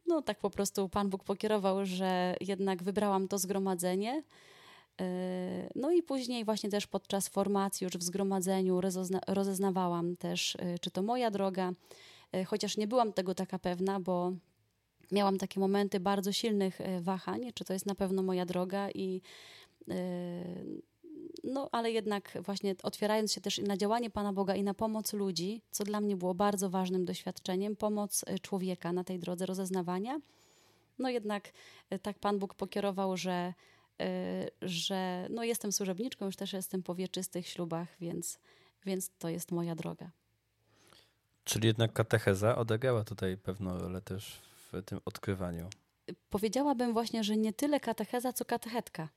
no 0.08 0.22
tak 0.22 0.40
po 0.40 0.50
prostu 0.50 0.90
Pan 0.90 1.10
Bóg 1.10 1.24
pokierował, 1.24 1.86
że 1.86 2.36
jednak 2.42 2.84
wybrałam 2.84 3.28
to 3.28 3.38
zgromadzenie. 3.38 4.24
E, 5.02 5.70
no 5.76 5.92
i 5.92 6.04
później 6.04 6.46
właśnie 6.46 6.70
też 6.70 6.88
podczas 6.88 7.28
formacji 7.28 7.86
już 7.86 7.94
w 7.94 8.04
zgromadzeniu 8.04 8.82
rozeznawałam 9.28 10.18
też, 10.18 10.58
czy 10.82 10.92
to 10.92 11.02
moja 11.02 11.32
droga, 11.32 11.74
chociaż 12.46 12.78
nie 12.78 12.88
byłam 12.88 13.14
tego 13.14 13.36
taka 13.36 13.60
pewna, 13.60 14.00
bo 14.00 14.32
miałam 15.12 15.38
takie 15.38 15.60
momenty 15.60 16.00
bardzo 16.00 16.32
silnych 16.32 16.80
wahań, 17.02 17.52
czy 17.54 17.66
to 17.66 17.74
jest 17.74 17.86
na 17.86 17.96
pewno 17.96 18.24
moja 18.24 18.46
droga 18.46 18.90
i 18.90 19.22
no 21.44 21.70
ale 21.72 21.92
jednak 21.92 22.38
właśnie 22.42 22.76
otwierając 22.84 23.34
się 23.34 23.42
też 23.42 23.58
na 23.58 23.78
działanie 23.78 24.10
Pana 24.10 24.34
Boga 24.34 24.56
i 24.56 24.64
na 24.64 24.74
pomoc 24.74 25.14
ludzi, 25.14 25.62
co 25.72 25.84
dla 25.84 26.02
mnie 26.02 26.18
było 26.18 26.34
bardzo 26.34 26.70
ważnym 26.70 27.06
doświadczeniem, 27.06 27.76
pomoc 27.76 28.24
y, 28.24 28.40
człowieka 28.40 28.94
na 28.94 29.04
tej 29.04 29.20
drodze 29.20 29.46
rozeznawania, 29.46 30.20
no 31.00 31.10
jednak 31.10 31.52
y, 31.94 32.00
tak 32.00 32.20
Pan 32.20 32.40
Bóg 32.40 32.54
pokierował, 32.54 33.18
że, 33.18 33.54
y, 34.02 34.06
że 34.62 35.28
no 35.30 35.44
jestem 35.44 35.72
służebniczką, 35.72 36.26
już 36.26 36.36
też 36.36 36.54
jestem 36.54 36.84
po 36.84 36.96
wieczystych 36.96 37.48
ślubach, 37.48 37.88
więc, 38.00 38.40
więc 38.86 39.12
to 39.20 39.30
jest 39.30 39.52
moja 39.52 39.76
droga. 39.76 40.12
Czyli 41.44 41.68
jednak 41.68 41.94
katecheza 41.94 42.56
odegrała 42.56 43.04
tutaj 43.04 43.38
pewną 43.38 43.78
rolę 43.78 44.02
też 44.02 44.42
w 44.72 44.84
tym 44.84 45.00
odkrywaniu. 45.06 45.70
Powiedziałabym 46.30 46.94
właśnie, 46.94 47.24
że 47.24 47.38
nie 47.38 47.54
tyle 47.54 47.80
katecheza, 47.80 48.34
co 48.34 48.46
katechetka. 48.46 49.10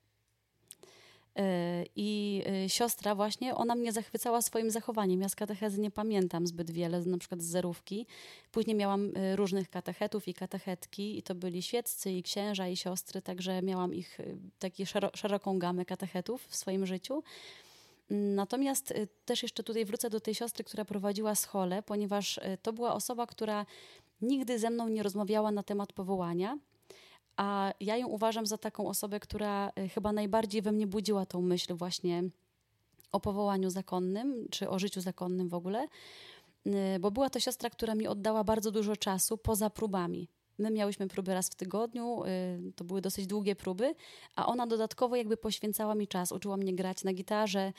E, 1.36 1.84
I 1.96 2.42
e, 2.46 2.68
siostra 2.68 3.14
właśnie, 3.14 3.54
ona 3.54 3.74
mnie 3.74 3.92
zachwycała 3.92 4.42
swoim 4.42 4.70
zachowaniem. 4.70 5.20
Ja 5.20 5.28
z 5.28 5.34
katechezy 5.34 5.80
nie 5.80 5.90
pamiętam 5.90 6.46
zbyt 6.46 6.70
wiele, 6.70 7.00
na 7.00 7.18
przykład 7.18 7.42
z 7.42 7.46
zerówki. 7.46 8.06
Później 8.52 8.76
miałam 8.76 9.12
e, 9.16 9.36
różnych 9.36 9.70
katechetów 9.70 10.28
i 10.28 10.34
katechetki 10.34 11.18
i 11.18 11.22
to 11.22 11.34
byli 11.34 11.62
świeccy 11.62 12.12
i 12.12 12.22
księża 12.22 12.68
i 12.68 12.76
siostry, 12.76 13.22
także 13.22 13.62
miałam 13.62 13.94
ich 13.94 14.18
taką 14.58 14.84
szeroką 15.14 15.58
gamę 15.58 15.84
katechetów 15.84 16.46
w 16.46 16.56
swoim 16.56 16.86
życiu. 16.86 17.22
Natomiast 18.10 18.94
też 19.24 19.42
jeszcze 19.42 19.62
tutaj 19.62 19.84
wrócę 19.84 20.10
do 20.10 20.20
tej 20.20 20.34
siostry, 20.34 20.64
która 20.64 20.84
prowadziła 20.84 21.34
scholę, 21.34 21.82
ponieważ 21.82 22.40
to 22.62 22.72
była 22.72 22.94
osoba, 22.94 23.26
która 23.26 23.66
nigdy 24.22 24.58
ze 24.58 24.70
mną 24.70 24.88
nie 24.88 25.02
rozmawiała 25.02 25.50
na 25.50 25.62
temat 25.62 25.92
powołania, 25.92 26.58
a 27.36 27.72
ja 27.80 27.96
ją 27.96 28.06
uważam 28.06 28.46
za 28.46 28.58
taką 28.58 28.88
osobę, 28.88 29.20
która 29.20 29.72
y, 29.78 29.88
chyba 29.88 30.12
najbardziej 30.12 30.62
we 30.62 30.72
mnie 30.72 30.86
budziła 30.86 31.26
tą 31.26 31.42
myśl 31.42 31.74
właśnie 31.74 32.22
o 33.12 33.20
powołaniu 33.20 33.70
zakonnym, 33.70 34.46
czy 34.50 34.70
o 34.70 34.78
życiu 34.78 35.00
zakonnym 35.00 35.48
w 35.48 35.54
ogóle. 35.54 35.88
bo 37.00 37.10
była 37.10 37.30
to 37.30 37.40
siostra, 37.40 37.70
która 37.70 37.94
mi 37.94 38.06
oddała 38.06 38.44
bardzo 38.44 38.70
dużo 38.70 38.96
czasu 38.96 39.38
poza 39.38 39.70
próbami. 39.70 40.28
My 40.58 40.70
miałyśmy 40.70 41.08
próby 41.08 41.34
raz 41.34 41.48
w 41.48 41.54
tygodniu, 41.54 42.24
y, 42.24 42.72
to 42.72 42.84
były 42.84 43.00
dosyć 43.00 43.26
długie 43.26 43.56
próby, 43.56 43.94
a 44.36 44.46
ona 44.46 44.66
dodatkowo 44.66 45.16
jakby 45.16 45.36
poświęcała 45.36 45.94
mi 45.94 46.08
czas, 46.08 46.32
uczyła 46.32 46.56
mnie 46.56 46.74
grać 46.74 47.04
na 47.04 47.12
gitarze, 47.12 47.72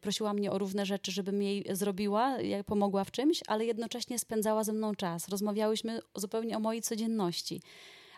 prosiła 0.00 0.32
mnie 0.32 0.52
o 0.52 0.58
różne 0.58 0.86
rzeczy, 0.86 1.12
żebym 1.12 1.42
jej 1.42 1.64
zrobiła, 1.72 2.40
jak 2.40 2.66
pomogła 2.66 3.04
w 3.04 3.10
czymś, 3.10 3.40
ale 3.46 3.64
jednocześnie 3.64 4.18
spędzała 4.18 4.64
ze 4.64 4.72
mną 4.72 4.94
czas. 4.94 5.28
Rozmawiałyśmy 5.28 6.00
zupełnie 6.16 6.56
o 6.56 6.60
mojej 6.60 6.82
codzienności. 6.82 7.62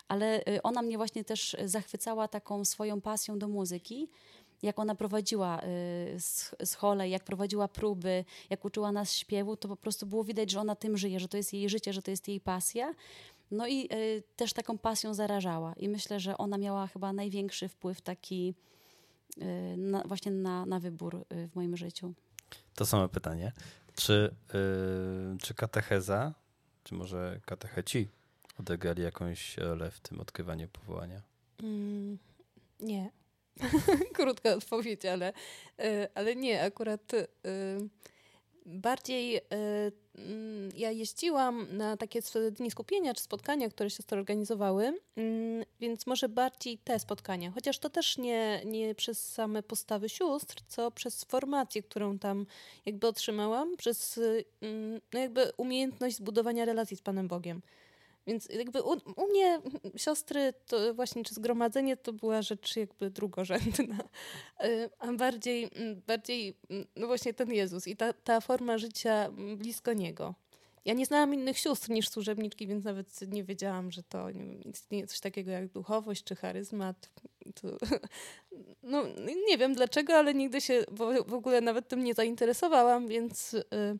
Ale 0.08 0.40
y, 0.48 0.62
ona 0.62 0.82
mnie 0.82 0.96
właśnie 0.96 1.24
też 1.24 1.56
zachwycała 1.64 2.28
taką 2.28 2.64
swoją 2.64 3.00
pasją 3.00 3.38
do 3.38 3.48
muzyki 3.48 4.08
jak 4.62 4.78
ona 4.78 4.94
prowadziła 4.94 5.60
scholę, 6.64 7.08
jak 7.08 7.24
prowadziła 7.24 7.68
próby, 7.68 8.24
jak 8.50 8.64
uczyła 8.64 8.92
nas 8.92 9.12
śpiewu, 9.14 9.56
to 9.56 9.68
po 9.68 9.76
prostu 9.76 10.06
było 10.06 10.24
widać, 10.24 10.50
że 10.50 10.60
ona 10.60 10.76
tym 10.76 10.96
żyje, 10.96 11.20
że 11.20 11.28
to 11.28 11.36
jest 11.36 11.52
jej 11.52 11.68
życie, 11.68 11.92
że 11.92 12.02
to 12.02 12.10
jest 12.10 12.28
jej 12.28 12.40
pasja. 12.40 12.94
No 13.52 13.66
i 13.66 13.88
y, 13.92 14.22
też 14.36 14.52
taką 14.52 14.78
pasją 14.78 15.14
zarażała. 15.14 15.74
I 15.76 15.88
myślę, 15.88 16.20
że 16.20 16.38
ona 16.38 16.58
miała 16.58 16.86
chyba 16.86 17.12
największy 17.12 17.68
wpływ 17.68 18.00
taki 18.00 18.54
y, 19.38 19.76
na, 19.76 20.02
właśnie 20.02 20.32
na, 20.32 20.66
na 20.66 20.80
wybór 20.80 21.14
y, 21.32 21.48
w 21.48 21.54
moim 21.54 21.76
życiu. 21.76 22.14
To 22.74 22.86
samo 22.86 23.08
pytanie. 23.08 23.52
Czy, 23.96 24.34
czy 25.42 25.54
katecheza, 25.54 26.34
czy 26.84 26.94
może 26.94 27.40
katecheci 27.44 28.08
odegrali 28.62 29.02
jakąś 29.02 29.56
rolę 29.56 29.90
w 29.90 30.00
tym 30.00 30.20
odkrywaniu 30.20 30.68
powołania? 30.68 31.22
Mm, 31.62 32.18
nie. 32.80 33.10
Krótka 34.14 34.54
odpowiedź, 34.54 35.04
ale, 35.04 35.32
ale 36.14 36.36
nie. 36.36 36.62
Akurat 36.62 37.12
bardziej 38.66 39.40
Mm, 40.18 40.70
ja 40.76 40.90
jeździłam 40.90 41.66
na 41.76 41.96
takie 41.96 42.20
dni 42.52 42.70
skupienia 42.70 43.14
czy 43.14 43.22
spotkania, 43.22 43.68
które 43.68 43.90
siostry 43.90 44.18
organizowały, 44.18 45.00
mm, 45.16 45.64
więc 45.80 46.06
może 46.06 46.28
bardziej 46.28 46.78
te 46.78 46.98
spotkania. 46.98 47.50
Chociaż 47.50 47.78
to 47.78 47.90
też 47.90 48.18
nie, 48.18 48.62
nie 48.64 48.94
przez 48.94 49.32
same 49.32 49.62
postawy 49.62 50.08
sióstr, 50.08 50.62
co 50.68 50.90
przez 50.90 51.24
formację, 51.24 51.82
którą 51.82 52.18
tam 52.18 52.46
jakby 52.86 53.06
otrzymałam, 53.06 53.76
przez 53.76 54.20
mm, 54.60 55.00
no 55.12 55.20
jakby 55.20 55.52
umiejętność 55.56 56.16
zbudowania 56.16 56.64
relacji 56.64 56.96
z 56.96 57.02
Panem 57.02 57.28
Bogiem. 57.28 57.62
Więc 58.26 58.48
jakby 58.48 58.82
u, 58.82 58.92
u, 59.16 59.26
mnie 59.30 59.60
siostry, 59.96 60.52
to 60.66 60.94
właśnie 60.94 61.24
czy 61.24 61.34
zgromadzenie 61.34 61.96
to 61.96 62.12
była 62.12 62.42
rzecz 62.42 62.76
jakby 62.76 63.10
drugorzędna, 63.10 63.98
y, 64.64 64.90
a 64.98 65.12
bardziej, 65.12 65.68
mm, 65.74 66.02
bardziej 66.06 66.56
mm, 66.70 66.86
no 66.96 67.06
właśnie 67.06 67.34
ten 67.34 67.52
Jezus 67.52 67.86
i 67.86 67.96
ta, 67.96 68.12
ta 68.12 68.40
forma 68.40 68.78
życia 68.78 69.30
blisko 69.56 69.92
Niego. 69.92 70.34
Ja 70.84 70.94
nie 70.94 71.06
znałam 71.06 71.34
innych 71.34 71.58
sióstr 71.58 71.90
niż 71.90 72.08
służebniczki, 72.08 72.66
więc 72.66 72.84
nawet 72.84 73.32
nie 73.32 73.44
wiedziałam, 73.44 73.90
że 73.90 74.02
to 74.02 74.26
istnieje 74.64 75.06
coś 75.06 75.20
takiego 75.20 75.50
jak 75.50 75.68
duchowość 75.68 76.24
czy 76.24 76.36
charyzmat. 76.36 77.10
To, 77.54 77.68
no, 78.82 79.04
nie 79.48 79.58
wiem 79.58 79.74
dlaczego, 79.74 80.14
ale 80.14 80.34
nigdy 80.34 80.60
się 80.60 80.84
w 81.26 81.34
ogóle 81.34 81.60
nawet 81.60 81.88
tym 81.88 82.04
nie 82.04 82.14
zainteresowałam, 82.14 83.08
więc... 83.08 83.52
Yy, 83.52 83.98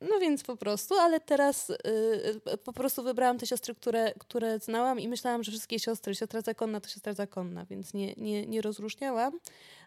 no 0.00 0.18
więc 0.20 0.42
po 0.42 0.56
prostu, 0.56 0.94
ale 0.94 1.20
teraz 1.20 1.70
y, 1.70 1.76
y, 2.52 2.58
po 2.58 2.72
prostu 2.72 3.02
wybrałam 3.02 3.38
te 3.38 3.46
siostry, 3.46 3.74
które, 3.74 4.12
które 4.18 4.58
znałam 4.58 5.00
i 5.00 5.08
myślałam, 5.08 5.42
że 5.44 5.50
wszystkie 5.50 5.78
siostry, 5.78 6.14
siostra 6.14 6.40
zakonna 6.40 6.80
to 6.80 6.88
siostra 6.88 7.14
zakonna, 7.14 7.64
więc 7.64 7.94
nie, 7.94 8.14
nie, 8.16 8.46
nie 8.46 8.62
rozróżniałam. 8.62 9.40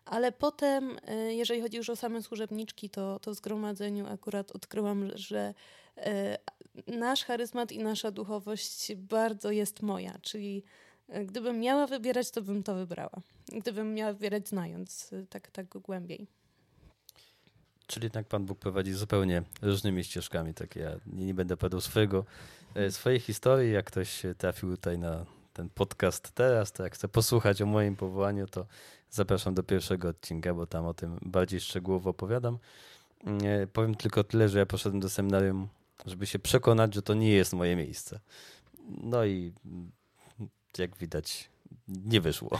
Ale 0.06 0.32
potem, 0.32 0.98
y, 1.28 1.34
jeżeli 1.34 1.62
chodzi 1.62 1.78
już 1.78 1.90
o 1.90 1.96
same 1.96 2.22
służebniczki, 2.22 2.90
to, 2.90 3.20
to 3.20 3.32
w 3.32 3.36
zgromadzeniu 3.36 4.08
akurat 4.08 4.52
odkryłam, 4.52 5.10
że 5.16 5.54
y, 5.98 6.98
nasz 6.98 7.24
charyzmat 7.24 7.72
i 7.72 7.80
nasza 7.80 8.12
duchowość 8.12 8.96
bardzo 8.96 9.52
jest 9.52 9.82
moja, 9.82 10.18
czyli 10.22 10.64
y, 11.16 11.26
gdybym 11.26 11.60
miała 11.60 11.88
wybierać, 11.88 12.32
to 12.32 12.42
bym 12.42 12.64
to 12.64 12.76
wybrała. 12.76 13.22
Gdybym 13.48 13.94
miała 13.94 14.14
wybierać 14.14 14.50
znając 14.50 15.14
y, 15.14 15.28
tak, 15.30 15.52
tak 15.52 15.68
głębiej. 15.68 16.28
Czyli 17.88 18.06
jednak 18.06 18.28
Pan 18.28 18.46
Bóg 18.46 18.60
prowadzi 18.60 18.94
zupełnie 18.94 19.44
różnymi 19.62 20.04
ścieżkami. 20.04 20.54
Tak 20.54 20.76
ja 20.76 20.92
nie, 21.06 21.34
będę 21.34 21.58
padał 21.58 21.82
swojego, 21.82 22.26
e, 22.76 22.92
swojej 22.92 23.20
historii. 23.20 23.74
Jak 23.74 23.86
ktoś 23.86 24.22
trafił 24.38 24.72
tutaj 24.72 24.98
na 24.98 25.26
ten 25.54 25.70
podcast 25.70 26.32
teraz, 26.32 26.72
to 26.72 26.84
jak 26.84 26.96
chce 26.96 27.08
posłuchać 27.08 27.62
o 27.62 27.66
moim 27.66 27.96
powołaniu, 27.96 28.48
to 28.48 28.66
zapraszam 29.10 29.54
do 29.54 29.64
pierwszego 29.64 30.10
odcinka, 30.10 30.54
bo 30.54 30.66
tam 30.66 30.86
o 30.86 30.94
tym 30.94 31.20
bardziej 31.22 31.60
szczegółowo 31.60 32.10
opowiadam. 32.10 32.58
E, 33.44 33.68
powiem 33.68 33.96
tylko 33.96 34.24
tyle, 34.24 34.50
że 34.50 34.60
ja 34.60 34.66
poszedłem 34.66 35.00
do 35.00 35.10
seminarium, 35.10 35.68
żeby 36.06 36.26
się 36.26 36.40
przekonać, 36.40 36.96
że 36.96 37.02
to 37.02 37.14
nie 37.14 37.30
jest 37.30 37.54
moje 37.54 37.76
miejsce. 37.76 38.20
No 38.88 39.26
i 39.26 39.54
jak 40.78 40.98
widać, 40.98 41.50
nie 41.88 42.22
wyszło. 42.22 42.50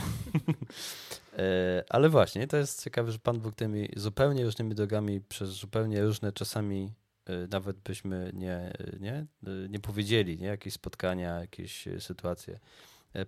E, 1.38 1.84
ale 1.88 2.08
właśnie, 2.08 2.46
to 2.46 2.56
jest 2.56 2.84
ciekawe, 2.84 3.12
że 3.12 3.18
Pan 3.18 3.40
Bóg 3.40 3.54
tymi 3.54 3.88
zupełnie 3.96 4.44
różnymi 4.44 4.74
drogami, 4.74 5.20
przez 5.20 5.50
zupełnie 5.50 6.02
różne 6.02 6.32
czasami 6.32 6.92
e, 7.26 7.46
nawet 7.46 7.76
byśmy 7.76 8.30
nie, 8.34 8.72
nie, 9.00 9.12
e, 9.12 9.68
nie 9.68 9.80
powiedzieli, 9.80 10.38
nie? 10.38 10.46
jakieś 10.46 10.74
spotkania, 10.74 11.40
jakieś 11.40 11.88
sytuacje 11.98 12.60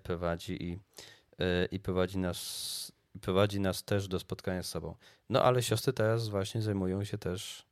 prowadzi 0.02 0.64
i, 0.64 0.78
i 1.70 1.80
prowadzi 1.80 2.18
nas 2.18 2.92
prowadzi 3.20 3.60
nas 3.60 3.84
też 3.84 4.08
do 4.08 4.18
spotkania 4.18 4.62
z 4.62 4.68
sobą. 4.68 4.94
No 5.30 5.42
ale 5.42 5.62
siostry 5.62 5.92
teraz 5.92 6.28
właśnie 6.28 6.62
zajmują 6.62 7.04
się 7.04 7.18
też 7.18 7.66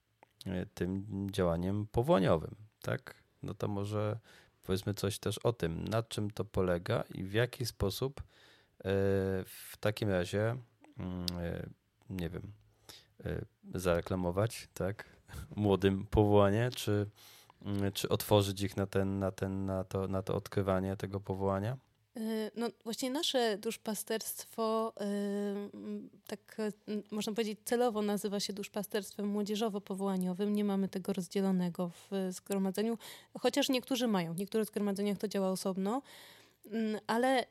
tym 0.74 1.06
działaniem 1.30 1.86
powołaniowym, 1.86 2.54
tak? 2.82 3.14
No 3.42 3.54
to 3.54 3.68
może 3.68 4.18
powiedzmy 4.62 4.94
coś 4.94 5.18
też 5.18 5.38
o 5.38 5.52
tym, 5.52 5.88
na 5.88 6.02
czym 6.02 6.30
to 6.30 6.44
polega 6.44 7.04
i 7.14 7.24
w 7.24 7.32
jaki 7.32 7.66
sposób 7.66 8.22
w 9.46 9.76
takim 9.80 10.10
razie, 10.10 10.56
mm, 10.98 11.26
e, 11.40 11.66
nie 12.10 12.28
wiem, 12.28 12.52
e, 13.24 13.44
zareklamować, 13.74 14.68
tak, 14.74 15.04
młodym 15.56 16.06
powołanie, 16.06 16.70
czy, 16.76 17.06
mm, 17.62 17.92
czy 17.92 18.08
otworzyć 18.08 18.62
ich 18.62 18.76
na, 18.76 18.86
ten, 18.86 19.18
na, 19.18 19.32
ten, 19.32 19.66
na, 19.66 19.84
to, 19.84 20.08
na 20.08 20.22
to 20.22 20.34
odkrywanie 20.34 20.96
tego 20.96 21.20
powołania? 21.20 21.76
No 22.56 22.68
właśnie 22.84 23.10
nasze 23.10 23.58
duszpasterstwo, 23.58 24.92
tak 26.26 26.56
można 27.10 27.32
powiedzieć 27.32 27.58
celowo 27.64 28.02
nazywa 28.02 28.40
się 28.40 28.52
duszpasterstwem 28.52 29.32
młodzieżowo-powołaniowym. 29.32 30.52
Nie 30.52 30.64
mamy 30.64 30.88
tego 30.88 31.12
rozdzielonego 31.12 31.88
w 31.88 32.10
zgromadzeniu, 32.30 32.98
chociaż 33.40 33.68
niektórzy 33.68 34.06
mają. 34.06 34.34
W 34.34 34.38
niektórych 34.38 34.66
zgromadzeniach 34.66 35.18
to 35.18 35.28
działa 35.28 35.50
osobno. 35.50 36.02
Mm, 36.66 37.00
ale 37.06 37.46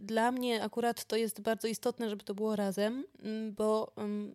dla 0.00 0.32
mnie 0.32 0.62
akurat 0.62 1.04
to 1.04 1.16
jest 1.16 1.40
bardzo 1.40 1.68
istotne, 1.68 2.10
żeby 2.10 2.24
to 2.24 2.34
było 2.34 2.56
razem, 2.56 3.04
mm, 3.22 3.54
bo 3.54 3.92
mm, 3.96 4.34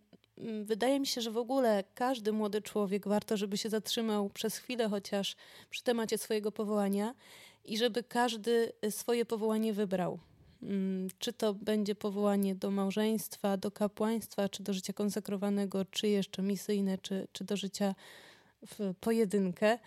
wydaje 0.63 0.99
mi 0.99 1.07
się, 1.07 1.21
że 1.21 1.31
w 1.31 1.37
ogóle 1.37 1.83
każdy 1.95 2.31
młody 2.31 2.61
człowiek 2.61 3.07
warto, 3.07 3.37
żeby 3.37 3.57
się 3.57 3.69
zatrzymał 3.69 4.29
przez 4.29 4.57
chwilę 4.57 4.89
chociaż 4.89 5.35
przy 5.69 5.83
temacie 5.83 6.17
swojego 6.17 6.51
powołania 6.51 7.15
i 7.65 7.77
żeby 7.77 8.03
każdy 8.03 8.71
y, 8.85 8.91
swoje 8.91 9.25
powołanie 9.25 9.73
wybrał. 9.73 10.19
Czy 11.19 11.33
to 11.33 11.53
będzie 11.53 11.95
powołanie 11.95 12.55
do 12.55 12.71
małżeństwa, 12.71 13.57
do 13.57 13.71
kapłaństwa, 13.71 14.49
czy 14.49 14.63
do 14.63 14.73
życia 14.73 14.93
konsekrowanego, 14.93 15.85
czy 15.85 16.07
jeszcze 16.07 16.41
misyjne, 16.41 16.97
czy, 16.97 17.27
czy 17.31 17.43
do 17.43 17.57
życia 17.57 17.95
w 18.61 18.93
pojedynkę, 18.99 19.73
y, 19.73 19.79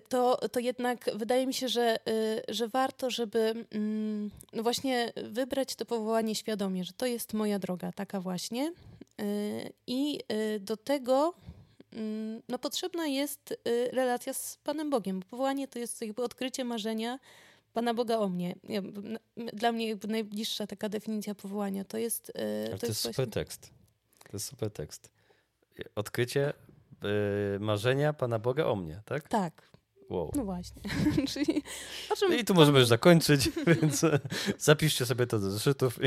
to, 0.00 0.48
to 0.48 0.60
jednak 0.60 1.10
wydaje 1.14 1.46
mi 1.46 1.54
się, 1.54 1.68
że, 1.68 1.98
y, 2.08 2.42
że 2.54 2.68
warto, 2.68 3.10
żeby 3.10 3.66
mm, 3.70 4.30
no 4.52 4.62
właśnie 4.62 5.12
wybrać 5.16 5.74
to 5.74 5.84
powołanie 5.84 6.34
świadomie, 6.34 6.84
że 6.84 6.92
to 6.92 7.06
jest 7.06 7.34
moja 7.34 7.58
droga, 7.58 7.92
taka 7.92 8.20
właśnie. 8.20 8.72
I 9.86 10.20
do 10.60 10.76
tego 10.76 11.34
Mm, 11.92 12.42
no 12.48 12.58
potrzebna 12.58 13.06
jest 13.06 13.52
y, 13.68 13.90
relacja 13.92 14.34
z 14.34 14.58
Panem 14.64 14.90
Bogiem. 14.90 15.20
Bo 15.20 15.26
powołanie 15.26 15.68
to 15.68 15.78
jest 15.78 16.02
jakby 16.02 16.22
odkrycie 16.22 16.64
marzenia 16.64 17.18
Pana 17.72 17.94
Boga 17.94 18.18
o 18.18 18.28
mnie. 18.28 18.54
Dla 19.36 19.72
mnie 19.72 19.88
jakby 19.88 20.08
najbliższa 20.08 20.66
taka 20.66 20.88
definicja 20.88 21.34
powołania 21.34 21.84
to 21.84 21.98
jest... 21.98 22.28
Y, 22.28 22.32
Ale 22.66 22.70
to, 22.70 22.78
to 22.78 22.86
jest, 22.86 23.00
super 23.00 23.16
właśnie... 23.16 23.32
tekst. 23.32 23.70
To 24.18 24.30
jest 24.32 24.46
super 24.46 24.70
tekst. 24.70 25.10
Odkrycie 25.94 26.52
y, 27.56 27.60
marzenia 27.60 28.12
Pana 28.12 28.38
Boga 28.38 28.64
o 28.66 28.76
mnie, 28.76 29.00
tak? 29.04 29.28
Tak. 29.28 29.71
Wow. 30.12 30.30
No 30.34 30.44
właśnie. 30.44 30.82
Czyli, 31.32 31.62
czym... 32.18 32.38
I 32.38 32.44
tu 32.44 32.54
możemy 32.54 32.78
już 32.78 32.88
zakończyć, 32.88 33.50
więc 33.66 34.04
e, 34.04 34.20
zapiszcie 34.58 35.06
sobie 35.06 35.26
to 35.26 35.38
do 35.38 35.50
zeszytów. 35.50 35.98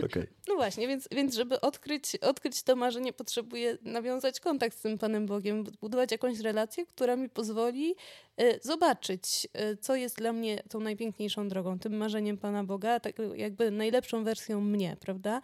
E, 0.00 0.04
okay. 0.04 0.26
No 0.48 0.54
właśnie, 0.54 0.88
więc, 0.88 1.08
więc 1.12 1.34
żeby 1.34 1.60
odkryć, 1.60 2.16
odkryć 2.16 2.62
to 2.62 2.76
marzenie, 2.76 3.12
potrzebuję 3.12 3.78
nawiązać 3.82 4.40
kontakt 4.40 4.78
z 4.78 4.80
tym 4.80 4.98
Panem 4.98 5.26
Bogiem, 5.26 5.64
budować 5.80 6.12
jakąś 6.12 6.38
relację, 6.38 6.86
która 6.86 7.16
mi 7.16 7.28
pozwoli 7.28 7.94
e, 8.36 8.60
zobaczyć, 8.60 9.48
co 9.80 9.96
jest 9.96 10.16
dla 10.16 10.32
mnie 10.32 10.62
tą 10.68 10.80
najpiękniejszą 10.80 11.48
drogą, 11.48 11.78
tym 11.78 11.96
marzeniem 11.96 12.38
Pana 12.38 12.64
Boga, 12.64 13.00
tak 13.00 13.16
jakby 13.34 13.70
najlepszą 13.70 14.24
wersją 14.24 14.60
mnie, 14.60 14.96
prawda? 15.00 15.42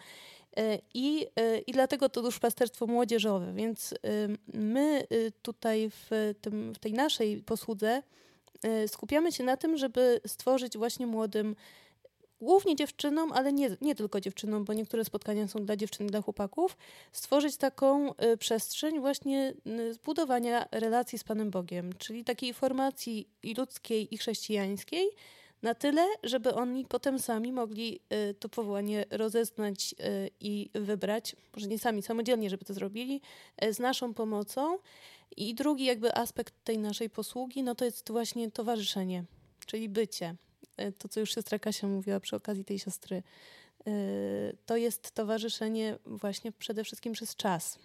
I, 0.94 1.26
I 1.66 1.72
dlatego 1.72 2.08
to 2.08 2.22
duszpasterstwo 2.22 2.86
młodzieżowe. 2.86 3.52
Więc 3.52 3.94
my 4.54 5.06
tutaj 5.42 5.90
w, 5.90 6.34
tym, 6.40 6.74
w 6.74 6.78
tej 6.78 6.92
naszej 6.92 7.42
posłudze 7.42 8.02
skupiamy 8.86 9.32
się 9.32 9.44
na 9.44 9.56
tym, 9.56 9.76
żeby 9.76 10.20
stworzyć 10.26 10.78
właśnie 10.78 11.06
młodym 11.06 11.56
głównie 12.40 12.76
dziewczynom, 12.76 13.32
ale 13.32 13.52
nie, 13.52 13.76
nie 13.80 13.94
tylko 13.94 14.20
dziewczynom, 14.20 14.64
bo 14.64 14.72
niektóre 14.72 15.04
spotkania 15.04 15.48
są 15.48 15.64
dla 15.64 15.76
dziewczyn 15.76 16.06
i 16.06 16.10
dla 16.10 16.22
chłopaków, 16.22 16.76
stworzyć 17.12 17.56
taką 17.56 18.14
przestrzeń 18.38 19.00
właśnie 19.00 19.54
zbudowania 19.90 20.68
relacji 20.70 21.18
z 21.18 21.24
Panem 21.24 21.50
Bogiem, 21.50 21.92
czyli 21.98 22.24
takiej 22.24 22.54
formacji 22.54 23.28
i 23.42 23.54
ludzkiej, 23.54 24.14
i 24.14 24.18
chrześcijańskiej, 24.18 25.06
na 25.66 25.74
tyle, 25.74 26.06
żeby 26.22 26.54
oni 26.54 26.84
potem 26.84 27.18
sami 27.18 27.52
mogli 27.52 28.00
y, 28.30 28.34
to 28.34 28.48
powołanie 28.48 29.04
rozeznać 29.10 29.94
i 30.40 30.70
wybrać, 30.74 31.36
może 31.54 31.66
nie 31.66 31.78
sami, 31.78 32.02
samodzielnie, 32.02 32.50
żeby 32.50 32.64
to 32.64 32.74
zrobili, 32.74 33.20
z 33.70 33.78
naszą 33.78 34.14
pomocą. 34.14 34.78
I 35.36 35.54
drugi 35.54 35.84
jakby 35.84 36.14
aspekt 36.14 36.54
tej 36.64 36.78
naszej 36.78 37.10
posługi, 37.10 37.62
no 37.62 37.74
to 37.74 37.84
jest 37.84 38.10
właśnie 38.10 38.50
towarzyszenie, 38.50 39.24
czyli 39.66 39.88
bycie. 39.88 40.34
To, 40.98 41.08
co 41.08 41.20
już 41.20 41.34
siostra 41.34 41.58
Kasia 41.58 41.86
mówiła 41.86 42.20
przy 42.20 42.36
okazji 42.36 42.64
tej 42.64 42.78
siostry, 42.78 43.22
to 44.66 44.76
jest 44.76 45.10
towarzyszenie 45.10 45.98
właśnie 46.06 46.52
przede 46.52 46.84
wszystkim 46.84 47.12
przez 47.12 47.36
czas. 47.36 47.78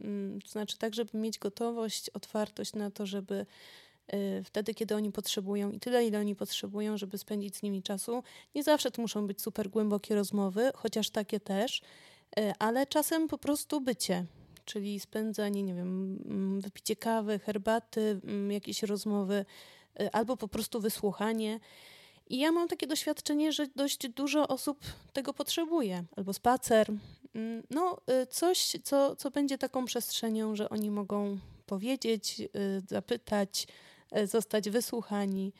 Mm, 0.00 0.42
to 0.42 0.48
znaczy 0.48 0.78
tak, 0.78 0.94
żeby 0.94 1.18
mieć 1.18 1.38
gotowość, 1.38 2.10
otwartość 2.10 2.72
na 2.72 2.90
to, 2.90 3.06
żeby 3.06 3.46
wtedy, 4.44 4.74
kiedy 4.74 4.94
oni 4.94 5.12
potrzebują 5.12 5.70
i 5.70 5.80
tyle, 5.80 6.06
ile 6.06 6.20
oni 6.20 6.36
potrzebują, 6.36 6.96
żeby 6.96 7.18
spędzić 7.18 7.56
z 7.56 7.62
nimi 7.62 7.82
czasu. 7.82 8.22
Nie 8.54 8.62
zawsze 8.62 8.90
to 8.90 9.02
muszą 9.02 9.26
być 9.26 9.42
super 9.42 9.70
głębokie 9.70 10.14
rozmowy, 10.14 10.70
chociaż 10.74 11.10
takie 11.10 11.40
też, 11.40 11.80
ale 12.58 12.86
czasem 12.86 13.28
po 13.28 13.38
prostu 13.38 13.80
bycie, 13.80 14.24
czyli 14.64 15.00
spędzanie, 15.00 15.62
nie 15.62 15.74
wiem, 15.74 16.18
mm, 16.24 16.60
wypicie 16.60 16.96
kawy, 16.96 17.38
herbaty, 17.38 18.20
mm, 18.24 18.52
jakieś 18.52 18.82
rozmowy, 18.82 19.44
albo 20.12 20.36
po 20.36 20.48
prostu 20.48 20.80
wysłuchanie. 20.80 21.60
I 22.28 22.38
ja 22.38 22.52
mam 22.52 22.68
takie 22.68 22.86
doświadczenie, 22.86 23.52
że 23.52 23.66
dość 23.76 24.08
dużo 24.08 24.48
osób 24.48 24.80
tego 25.12 25.34
potrzebuje, 25.34 26.04
albo 26.16 26.32
spacer. 26.32 26.92
Mm, 27.34 27.62
no, 27.70 28.00
y, 28.22 28.26
coś, 28.26 28.76
co, 28.84 29.16
co 29.16 29.30
będzie 29.30 29.58
taką 29.58 29.84
przestrzenią, 29.84 30.56
że 30.56 30.68
oni 30.68 30.90
mogą 30.90 31.38
powiedzieć, 31.66 32.40
y, 32.40 32.82
zapytać, 32.88 33.64
y, 33.64 33.66
zostać 34.24 34.70
wysłuchani. 34.70 35.52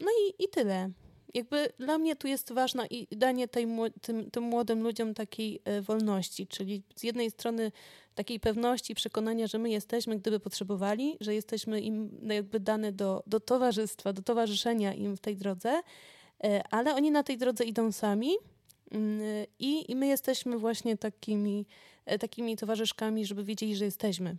No 0.00 0.08
i, 0.26 0.44
i 0.44 0.48
tyle. 0.48 0.90
Jakby 1.34 1.68
dla 1.78 1.98
mnie 1.98 2.16
tu 2.16 2.28
jest 2.28 2.52
ważne 2.52 2.86
i 2.86 3.16
danie 3.16 3.48
tej, 3.48 3.66
tym, 4.02 4.30
tym 4.30 4.44
młodym 4.44 4.82
ludziom 4.82 5.14
takiej 5.14 5.60
wolności, 5.82 6.46
czyli 6.46 6.82
z 6.96 7.02
jednej 7.02 7.30
strony 7.30 7.72
takiej 8.18 8.40
pewności, 8.40 8.94
przekonania, 8.94 9.46
że 9.46 9.58
my 9.58 9.70
jesteśmy, 9.70 10.18
gdyby 10.18 10.40
potrzebowali, 10.40 11.16
że 11.20 11.34
jesteśmy 11.34 11.80
im 11.80 12.10
no, 12.22 12.34
jakby 12.34 12.60
dane 12.60 12.92
do, 12.92 13.22
do 13.26 13.40
towarzystwa, 13.40 14.12
do 14.12 14.22
towarzyszenia 14.22 14.94
im 14.94 15.16
w 15.16 15.20
tej 15.20 15.36
drodze, 15.36 15.80
e, 16.44 16.62
ale 16.70 16.94
oni 16.94 17.10
na 17.10 17.22
tej 17.22 17.38
drodze 17.38 17.64
idą 17.64 17.92
sami 17.92 18.32
mm, 18.90 19.20
i, 19.58 19.90
i 19.90 19.96
my 19.96 20.06
jesteśmy 20.06 20.58
właśnie 20.58 20.96
takimi, 20.96 21.66
e, 22.06 22.18
takimi 22.18 22.56
towarzyszkami, 22.56 23.26
żeby 23.26 23.44
wiedzieli, 23.44 23.76
że 23.76 23.84
jesteśmy 23.84 24.36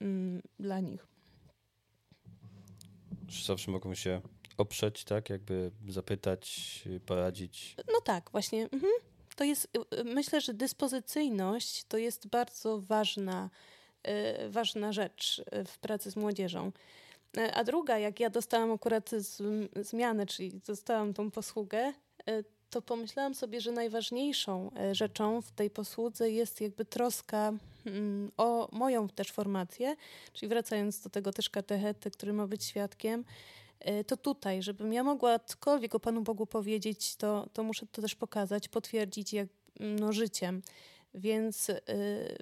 mm, 0.00 0.42
dla 0.58 0.80
nich. 0.80 1.13
Zawsze 3.42 3.70
mogą 3.70 3.94
się 3.94 4.20
oprzeć, 4.56 5.04
tak? 5.04 5.30
Jakby 5.30 5.70
zapytać, 5.88 6.82
poradzić. 7.06 7.76
No 7.92 8.00
tak, 8.00 8.30
właśnie. 8.30 8.62
Mhm 8.62 8.92
to 9.36 9.44
jest, 9.44 9.68
y, 9.76 10.00
y, 10.00 10.04
myślę, 10.04 10.40
że 10.40 10.54
dyspozycyjność 10.54 11.84
to 11.84 11.98
jest 11.98 12.26
bardzo 12.26 12.80
ważna, 12.80 13.50
y, 14.08 14.50
ważna 14.50 14.92
rzecz 14.92 15.44
w 15.66 15.78
pracy 15.78 16.10
z 16.10 16.16
młodzieżą. 16.16 16.72
A 17.54 17.64
druga, 17.64 17.98
jak 17.98 18.20
ja 18.20 18.30
dostałam 18.30 18.72
akurat 18.72 19.10
zmianę, 19.76 20.26
czyli 20.26 20.60
dostałam 20.66 21.14
tą 21.14 21.30
posługę, 21.30 21.92
to 22.70 22.82
pomyślałam 22.82 23.34
sobie, 23.34 23.60
że 23.60 23.72
najważniejszą 23.72 24.70
rzeczą 24.92 25.42
w 25.42 25.52
tej 25.52 25.70
posłudze 25.70 26.30
jest 26.30 26.60
jakby 26.60 26.84
troska 26.84 27.52
o 28.36 28.68
moją 28.72 29.08
też 29.08 29.32
formację, 29.32 29.96
czyli 30.32 30.48
wracając 30.48 31.00
do 31.00 31.10
tego 31.10 31.32
też 31.32 31.50
katechety, 31.50 32.10
który 32.10 32.32
ma 32.32 32.46
być 32.46 32.64
świadkiem, 32.64 33.24
E, 33.84 34.04
to 34.04 34.16
tutaj, 34.16 34.62
żebym 34.62 34.92
ja 34.92 35.04
mogła 35.04 35.38
cokolwiek 35.38 35.94
o 35.94 36.00
Panu 36.00 36.22
Bogu 36.22 36.46
powiedzieć, 36.46 37.16
to, 37.16 37.48
to 37.52 37.62
muszę 37.62 37.86
to 37.92 38.02
też 38.02 38.14
pokazać, 38.14 38.68
potwierdzić 38.68 39.32
jak, 39.32 39.48
mm, 39.80 39.98
no, 39.98 40.12
życiem. 40.12 40.62
Więc, 41.14 41.70
e, 41.70 41.80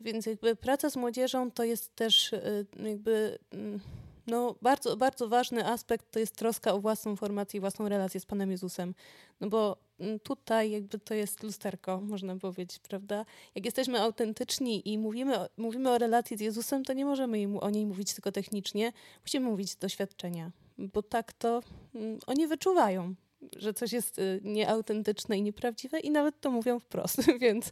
więc 0.02 0.26
jakby 0.26 0.56
praca 0.56 0.90
z 0.90 0.96
młodzieżą 0.96 1.50
to 1.50 1.64
jest 1.64 1.96
też 1.96 2.32
e, 2.32 2.64
jakby 2.88 3.38
mm, 3.50 3.80
no, 4.26 4.54
bardzo, 4.62 4.96
bardzo 4.96 5.28
ważny 5.28 5.66
aspekt 5.66 6.10
to 6.10 6.18
jest 6.18 6.36
troska 6.36 6.72
o 6.72 6.80
własną 6.80 7.16
formację 7.16 7.58
i 7.58 7.60
własną 7.60 7.88
relację 7.88 8.20
z 8.20 8.26
Panem 8.26 8.50
Jezusem. 8.50 8.94
No 9.40 9.48
bo 9.48 9.76
mm, 10.00 10.20
tutaj 10.20 10.70
jakby 10.70 10.98
to 10.98 11.14
jest 11.14 11.42
lusterko, 11.42 12.00
można 12.00 12.36
powiedzieć, 12.36 12.78
prawda? 12.78 13.24
Jak 13.54 13.64
jesteśmy 13.64 14.00
autentyczni 14.00 14.88
i 14.92 14.98
mówimy, 14.98 15.36
mówimy 15.56 15.90
o 15.90 15.98
relacji 15.98 16.36
z 16.36 16.40
Jezusem, 16.40 16.84
to 16.84 16.92
nie 16.92 17.04
możemy 17.04 17.60
o 17.60 17.70
niej 17.70 17.86
mówić 17.86 18.14
tylko 18.14 18.32
technicznie, 18.32 18.92
musimy 19.24 19.46
mówić 19.46 19.70
z 19.70 19.76
doświadczenia 19.76 20.50
bo 20.78 21.02
tak 21.02 21.32
to 21.32 21.62
mm, 21.94 22.18
oni 22.26 22.46
wyczuwają, 22.46 23.14
że 23.56 23.74
coś 23.74 23.92
jest 23.92 24.18
y, 24.18 24.40
nieautentyczne 24.44 25.38
i 25.38 25.42
nieprawdziwe 25.42 26.00
i 26.00 26.10
nawet 26.10 26.40
to 26.40 26.50
mówią 26.50 26.78
wprost, 26.78 27.22
więc, 27.40 27.70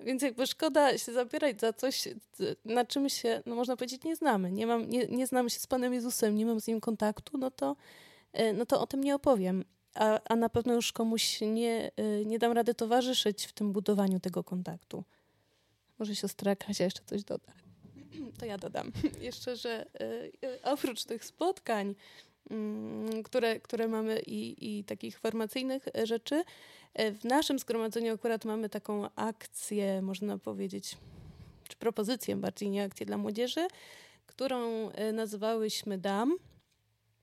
więc 0.00 0.22
jakby 0.22 0.46
szkoda 0.46 0.98
się 0.98 1.12
zabierać 1.12 1.60
za 1.60 1.72
coś, 1.72 2.08
na 2.64 2.84
czym 2.84 3.08
się, 3.08 3.42
no 3.46 3.54
można 3.54 3.76
powiedzieć, 3.76 4.04
nie 4.04 4.16
znamy. 4.16 4.52
Nie, 4.52 4.66
mam, 4.66 4.90
nie, 4.90 5.06
nie 5.06 5.26
znam 5.26 5.48
się 5.48 5.60
z 5.60 5.66
Panem 5.66 5.94
Jezusem, 5.94 6.34
nie 6.34 6.46
mam 6.46 6.60
z 6.60 6.66
Nim 6.66 6.80
kontaktu, 6.80 7.38
no 7.38 7.50
to, 7.50 7.76
y, 8.40 8.52
no 8.52 8.66
to 8.66 8.80
o 8.80 8.86
tym 8.86 9.04
nie 9.04 9.14
opowiem. 9.14 9.64
A, 9.94 10.20
a 10.24 10.36
na 10.36 10.48
pewno 10.48 10.74
już 10.74 10.92
komuś 10.92 11.40
nie, 11.40 11.90
y, 12.00 12.24
nie 12.26 12.38
dam 12.38 12.52
rady 12.52 12.74
towarzyszyć 12.74 13.44
w 13.44 13.52
tym 13.52 13.72
budowaniu 13.72 14.20
tego 14.20 14.44
kontaktu. 14.44 15.04
Może 15.98 16.16
siostra 16.16 16.56
Kasia 16.56 16.84
jeszcze 16.84 17.02
coś 17.06 17.24
doda. 17.24 17.52
To 18.38 18.46
ja 18.46 18.58
dodam 18.58 18.92
jeszcze, 19.20 19.56
że 19.56 19.86
oprócz 20.62 21.04
tych 21.04 21.24
spotkań, 21.24 21.94
które, 23.24 23.60
które 23.60 23.88
mamy 23.88 24.20
i, 24.20 24.78
i 24.78 24.84
takich 24.84 25.18
formacyjnych 25.18 25.88
rzeczy. 26.04 26.44
E, 26.94 27.12
w 27.12 27.24
naszym 27.24 27.58
zgromadzeniu 27.58 28.14
akurat 28.14 28.44
mamy 28.44 28.68
taką 28.68 29.08
akcję, 29.16 30.02
można 30.02 30.38
powiedzieć, 30.38 30.96
czy 31.68 31.76
propozycję 31.76 32.36
bardziej, 32.36 32.70
nie 32.70 32.84
akcję 32.84 33.06
dla 33.06 33.18
młodzieży, 33.18 33.66
którą 34.26 34.90
e, 34.90 35.12
nazywałyśmy 35.12 35.98
DAM. 35.98 36.36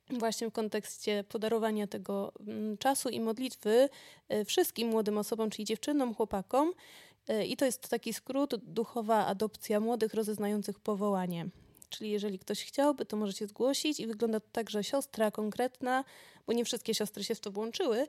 Właśnie 0.09 0.49
w 0.49 0.51
kontekście 0.51 1.23
podarowania 1.23 1.87
tego 1.87 2.33
mm, 2.39 2.77
czasu 2.77 3.09
i 3.09 3.19
modlitwy 3.19 3.89
e, 4.29 4.45
wszystkim 4.45 4.87
młodym 4.87 5.17
osobom, 5.17 5.49
czyli 5.49 5.65
dziewczynom, 5.65 6.13
chłopakom. 6.13 6.73
I 7.47 7.57
to 7.57 7.65
jest 7.65 7.89
taki 7.89 8.13
skrót 8.13 8.55
duchowa 8.55 9.25
adopcja 9.25 9.79
młodych 9.79 10.13
rozeznających 10.13 10.79
powołanie. 10.79 11.45
Czyli 11.97 12.11
jeżeli 12.11 12.39
ktoś 12.39 12.65
chciałby, 12.65 13.05
to 13.05 13.17
może 13.17 13.33
się 13.33 13.47
zgłosić 13.47 13.99
i 13.99 14.07
wygląda 14.07 14.39
to 14.39 14.47
tak, 14.51 14.69
że 14.69 14.83
siostra 14.83 15.31
konkretna, 15.31 16.03
bo 16.47 16.53
nie 16.53 16.65
wszystkie 16.65 16.93
siostry 16.93 17.23
się 17.23 17.35
w 17.35 17.39
to 17.39 17.51
włączyły, 17.51 18.07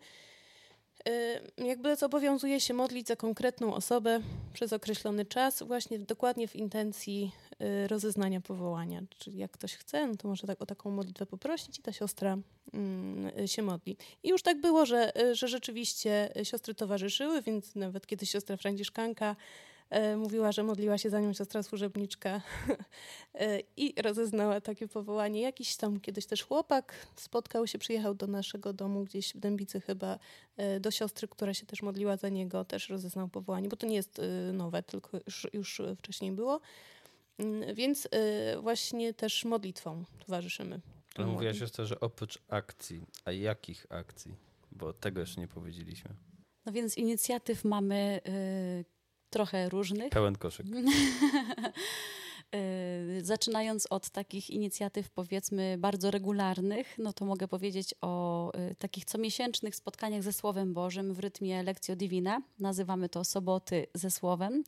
y, 1.09 1.65
jakby 1.65 1.97
zobowiązuje 1.97 2.61
się 2.61 2.75
modlić 2.75 3.07
za 3.07 3.17
konkretną 3.17 3.75
osobę 3.75 4.21
przez 4.53 4.73
określony 4.73 5.25
czas, 5.25 5.63
właśnie 5.63 5.99
dokładnie 5.99 6.49
w 6.49 6.57
intencji 6.57 7.33
y, 7.85 7.89
rozeznania 7.89 8.41
powołania. 8.41 9.03
Czyli 9.19 9.39
jak 9.39 9.51
ktoś 9.51 9.77
chce, 9.77 10.07
no 10.07 10.17
to 10.17 10.29
może 10.29 10.47
tak, 10.47 10.63
o 10.63 10.67
taką 10.67 10.91
modlitwę 10.91 11.27
poprosić 11.27 11.79
i 11.79 11.83
ta 11.83 11.93
siostra 11.93 12.39
mm, 12.73 13.49
się 13.49 13.63
modli. 13.63 13.97
I 14.23 14.29
już 14.29 14.43
tak 14.43 14.61
było, 14.61 14.87
że, 14.87 15.21
y, 15.23 15.35
że 15.35 15.49
rzeczywiście 15.49 16.33
siostry 16.43 16.75
towarzyszyły, 16.75 17.43
więc 17.43 17.75
nawet 17.75 18.07
kiedy 18.07 18.27
siostra 18.27 18.57
Franciszkanka 18.57 19.37
mówiła, 20.17 20.53
że 20.53 20.63
modliła 20.63 20.99
się 20.99 21.11
za 21.11 21.21
nią 21.21 21.33
siostra 21.33 21.63
służebniczka 21.63 22.41
e, 23.35 23.61
i 23.77 24.03
rozeznała 24.03 24.61
takie 24.61 24.89
powołanie. 24.89 25.41
Jakiś 25.41 25.77
tam 25.77 26.01
kiedyś 26.01 26.27
też 26.27 26.43
chłopak 26.43 27.07
spotkał 27.17 27.67
się, 27.67 27.79
przyjechał 27.79 28.15
do 28.15 28.27
naszego 28.27 28.73
domu 28.73 29.05
gdzieś 29.05 29.35
w 29.35 29.39
Dębicy 29.39 29.81
chyba 29.81 30.19
e, 30.57 30.81
do 30.81 30.91
siostry, 30.91 31.29
która 31.29 31.55
się 31.55 31.67
też 31.67 31.83
modliła 31.83 32.17
za 32.17 32.29
niego, 32.29 32.65
też 32.65 32.89
rozeznał 32.89 33.29
powołanie, 33.29 33.69
bo 33.69 33.77
to 33.77 33.87
nie 33.87 33.97
jest 33.97 34.21
nowe, 34.53 34.83
tylko 34.83 35.19
już, 35.27 35.49
już 35.53 35.83
wcześniej 35.99 36.33
było. 36.33 36.61
Mm, 37.39 37.75
więc 37.75 38.09
właśnie 38.61 39.15
też 39.15 39.45
modlitwą 39.45 40.05
towarzyszymy. 40.27 40.81
Ale 41.17 41.27
mówiła 41.27 41.55
siostra, 41.55 41.85
że 41.85 42.01
oprócz 42.01 42.39
akcji, 42.49 43.07
a 43.25 43.33
jakich 43.33 43.87
akcji? 43.89 44.35
Bo 44.73 44.93
tego 44.93 45.21
jeszcze 45.21 45.41
nie 45.41 45.49
powiedzieliśmy. 45.49 46.11
No 46.67 46.73
więc 46.73 46.99
inicjatyw 46.99 47.65
mamy 47.65 48.21
trochę 49.35 49.69
różnych. 49.69 50.11
Pełen 50.11 50.37
koszyk. 50.37 50.67
Zaczynając 53.23 53.87
od 53.91 54.11
takich 54.11 54.51
inicjatyw, 54.51 55.11
powiedzmy, 55.11 55.77
bardzo 55.79 56.11
regularnych, 56.11 56.99
no 56.99 57.13
to 57.13 57.25
mogę 57.25 57.49
powiedzieć 57.49 57.95
o 58.01 58.53
takich 58.79 59.05
comiesięcznych 59.05 59.77
spotkaniach 59.77 60.23
ze 60.23 60.33
Słowem 60.33 60.75
Bożym 60.75 61.15
w 61.15 61.19
rytmie 61.19 61.63
Lekcjo 61.63 61.97
Divina. 61.97 62.43
Nazywamy 62.59 63.09
to 63.09 63.25
soboty 63.25 63.87
ze 63.95 64.11
Słowem 64.11 64.65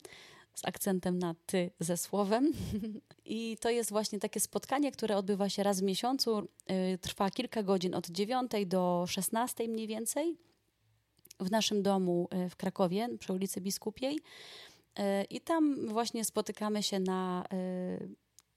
z 0.53 0.65
akcentem 0.65 1.19
na 1.19 1.35
ty 1.45 1.71
ze 1.79 1.97
słowem. 1.97 2.53
I 3.25 3.57
to 3.61 3.69
jest 3.69 3.89
właśnie 3.89 4.19
takie 4.19 4.39
spotkanie, 4.39 4.91
które 4.91 5.17
odbywa 5.17 5.49
się 5.49 5.63
raz 5.63 5.79
w 5.79 5.83
miesiącu. 5.83 6.47
Trwa 7.01 7.31
kilka 7.31 7.63
godzin 7.63 7.95
od 7.95 8.07
9 8.07 8.51
do 8.65 9.05
16 9.07 9.67
mniej 9.67 9.87
więcej 9.87 10.37
w 11.39 11.51
naszym 11.51 11.83
domu 11.83 12.29
w 12.49 12.55
Krakowie 12.55 13.09
przy 13.19 13.33
ulicy 13.33 13.61
Biskupiej. 13.61 14.19
E, 14.97 15.23
I 15.23 15.41
tam 15.41 15.87
właśnie 15.87 16.25
spotykamy 16.25 16.83
się 16.83 16.99
na, 16.99 17.43
e, 17.53 17.97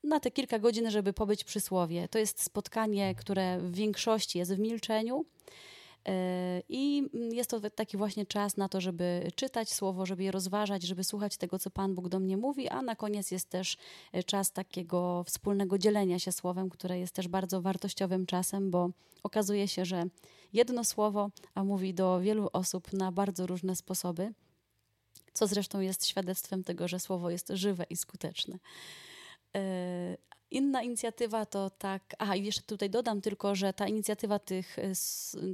na 0.04 0.20
te 0.20 0.30
kilka 0.30 0.58
godzin, 0.58 0.90
żeby 0.90 1.12
pobyć 1.12 1.44
przy 1.44 1.60
słowie. 1.60 2.08
To 2.08 2.18
jest 2.18 2.42
spotkanie, 2.42 3.14
które 3.14 3.58
w 3.58 3.74
większości 3.74 4.38
jest 4.38 4.54
w 4.54 4.58
milczeniu. 4.58 5.24
E, 6.08 6.62
I 6.68 7.08
jest 7.32 7.50
to 7.50 7.70
taki 7.70 7.96
właśnie 7.96 8.26
czas 8.26 8.56
na 8.56 8.68
to, 8.68 8.80
żeby 8.80 9.30
czytać 9.34 9.72
słowo, 9.72 10.06
żeby 10.06 10.22
je 10.22 10.30
rozważać, 10.30 10.82
żeby 10.82 11.04
słuchać 11.04 11.36
tego, 11.36 11.58
co 11.58 11.70
Pan 11.70 11.94
Bóg 11.94 12.08
do 12.08 12.20
mnie 12.20 12.36
mówi, 12.36 12.68
a 12.68 12.82
na 12.82 12.96
koniec 12.96 13.30
jest 13.30 13.50
też 13.50 13.76
czas 14.26 14.52
takiego 14.52 15.24
wspólnego 15.24 15.78
dzielenia 15.78 16.18
się 16.18 16.32
słowem, 16.32 16.70
które 16.70 16.98
jest 16.98 17.14
też 17.14 17.28
bardzo 17.28 17.62
wartościowym 17.62 18.26
czasem, 18.26 18.70
bo 18.70 18.90
okazuje 19.22 19.68
się, 19.68 19.84
że 19.84 20.04
jedno 20.52 20.84
słowo, 20.84 21.30
a 21.54 21.64
mówi 21.64 21.94
do 21.94 22.20
wielu 22.20 22.48
osób 22.52 22.92
na 22.92 23.12
bardzo 23.12 23.46
różne 23.46 23.76
sposoby 23.76 24.32
co 25.32 25.46
zresztą 25.46 25.80
jest 25.80 26.06
świadectwem 26.06 26.64
tego, 26.64 26.88
że 26.88 27.00
słowo 27.00 27.30
jest 27.30 27.48
żywe 27.48 27.84
i 27.90 27.96
skuteczne. 27.96 28.58
Inna 30.50 30.82
inicjatywa 30.82 31.46
to 31.46 31.70
tak, 31.70 32.02
aha 32.18 32.36
i 32.36 32.44
jeszcze 32.44 32.62
tutaj 32.62 32.90
dodam 32.90 33.20
tylko, 33.20 33.54
że 33.54 33.72
ta 33.72 33.88
inicjatywa 33.88 34.38
tych, 34.38 34.78
e, 34.78 34.92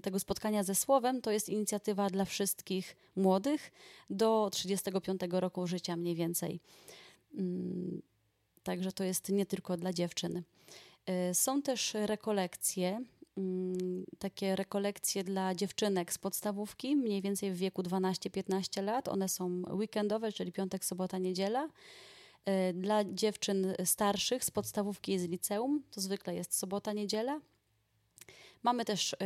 tego 0.02 0.18
spotkania 0.18 0.62
ze 0.62 0.74
Słowem 0.74 1.22
to 1.22 1.30
jest 1.30 1.48
inicjatywa 1.48 2.10
dla 2.10 2.24
wszystkich 2.24 2.96
młodych 3.16 3.72
do 4.10 4.50
35 4.52 5.20
roku 5.30 5.66
życia 5.66 5.96
mniej 5.96 6.14
więcej. 6.14 6.60
Mm, 7.34 8.02
także 8.62 8.92
to 8.92 9.04
jest 9.04 9.28
nie 9.28 9.46
tylko 9.46 9.76
dla 9.76 9.92
dziewczyn. 9.92 10.42
E, 11.06 11.34
są 11.34 11.62
też 11.62 11.94
rekolekcje, 11.94 13.04
Mm, 13.38 14.04
takie 14.18 14.56
rekolekcje 14.56 15.24
dla 15.24 15.54
dziewczynek 15.54 16.12
z 16.12 16.18
podstawówki, 16.18 16.96
mniej 16.96 17.22
więcej 17.22 17.52
w 17.52 17.56
wieku 17.56 17.82
12-15 17.82 18.82
lat. 18.82 19.08
One 19.08 19.28
są 19.28 19.62
weekendowe, 19.70 20.32
czyli 20.32 20.52
piątek, 20.52 20.84
sobota, 20.84 21.18
niedziela. 21.18 21.68
E, 22.46 22.72
dla 22.72 23.04
dziewczyn 23.04 23.74
starszych 23.84 24.44
z 24.44 24.50
podstawówki 24.50 25.12
i 25.12 25.18
z 25.18 25.24
liceum, 25.24 25.82
to 25.90 26.00
zwykle 26.00 26.34
jest 26.34 26.58
sobota, 26.58 26.92
niedziela. 26.92 27.40
Mamy 28.62 28.84
też 28.84 29.14
e, 29.14 29.16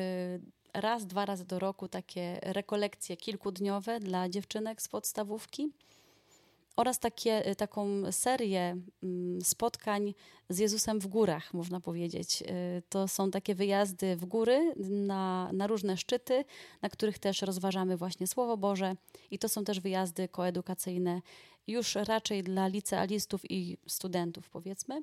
raz, 0.75 1.07
dwa 1.07 1.27
razy 1.27 1.45
do 1.45 1.59
roku 1.59 1.89
takie 1.89 2.39
rekolekcje 2.43 3.17
kilkudniowe 3.17 4.01
dla 4.01 4.29
dziewczynek 4.29 4.83
z 4.83 4.89
podstawówki 4.89 5.71
oraz 6.81 6.99
takie, 6.99 7.51
y, 7.51 7.57
taką 7.57 8.13
serię 8.13 8.77
mm, 9.03 9.43
spotkań 9.43 10.15
z 10.49 10.59
Jezusem 10.59 11.01
w 11.01 11.07
górach, 11.07 11.55
można 11.55 11.81
powiedzieć. 11.81 12.43
Y, 12.43 12.83
to 12.89 13.09
są 13.09 13.31
takie 13.31 13.55
wyjazdy 13.55 14.17
w 14.17 14.25
góry 14.25 14.75
na, 14.87 15.51
na 15.53 15.67
różne 15.67 15.97
szczyty, 15.97 16.45
na 16.83 16.89
których 16.89 17.19
też 17.19 17.43
rozważamy 17.43 17.97
właśnie 17.97 18.27
Słowo 18.27 18.57
Boże 18.57 18.97
i 19.31 19.39
to 19.39 19.49
są 19.49 19.65
też 19.65 19.81
wyjazdy 19.81 20.29
koedukacyjne 20.29 21.23
już 21.67 21.95
raczej 21.95 22.43
dla 22.43 22.67
licealistów 22.67 23.51
i 23.51 23.77
studentów, 23.87 24.51
powiedzmy. 24.51 25.03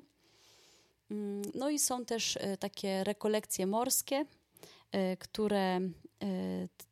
Mm, 1.10 1.42
no 1.54 1.70
i 1.70 1.78
są 1.78 2.04
też 2.04 2.36
y, 2.36 2.56
takie 2.58 3.04
rekolekcje 3.04 3.66
morskie, 3.66 4.24
które 5.18 5.80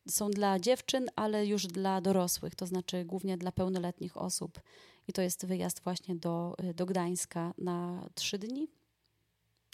są 0.09 0.31
dla 0.31 0.59
dziewczyn, 0.59 1.07
ale 1.17 1.47
już 1.47 1.67
dla 1.67 2.01
dorosłych, 2.01 2.55
to 2.55 2.67
znaczy 2.67 3.05
głównie 3.05 3.37
dla 3.37 3.53
pełnoletnich 3.53 4.17
osób. 4.17 4.61
I 5.09 5.13
to 5.13 5.23
jest 5.23 5.47
wyjazd 5.47 5.83
właśnie 5.85 6.15
do, 6.15 6.57
do 6.75 6.87
Gdańska 6.87 7.55
na 7.59 8.09
trzy 8.15 8.39
dni. 8.39 8.69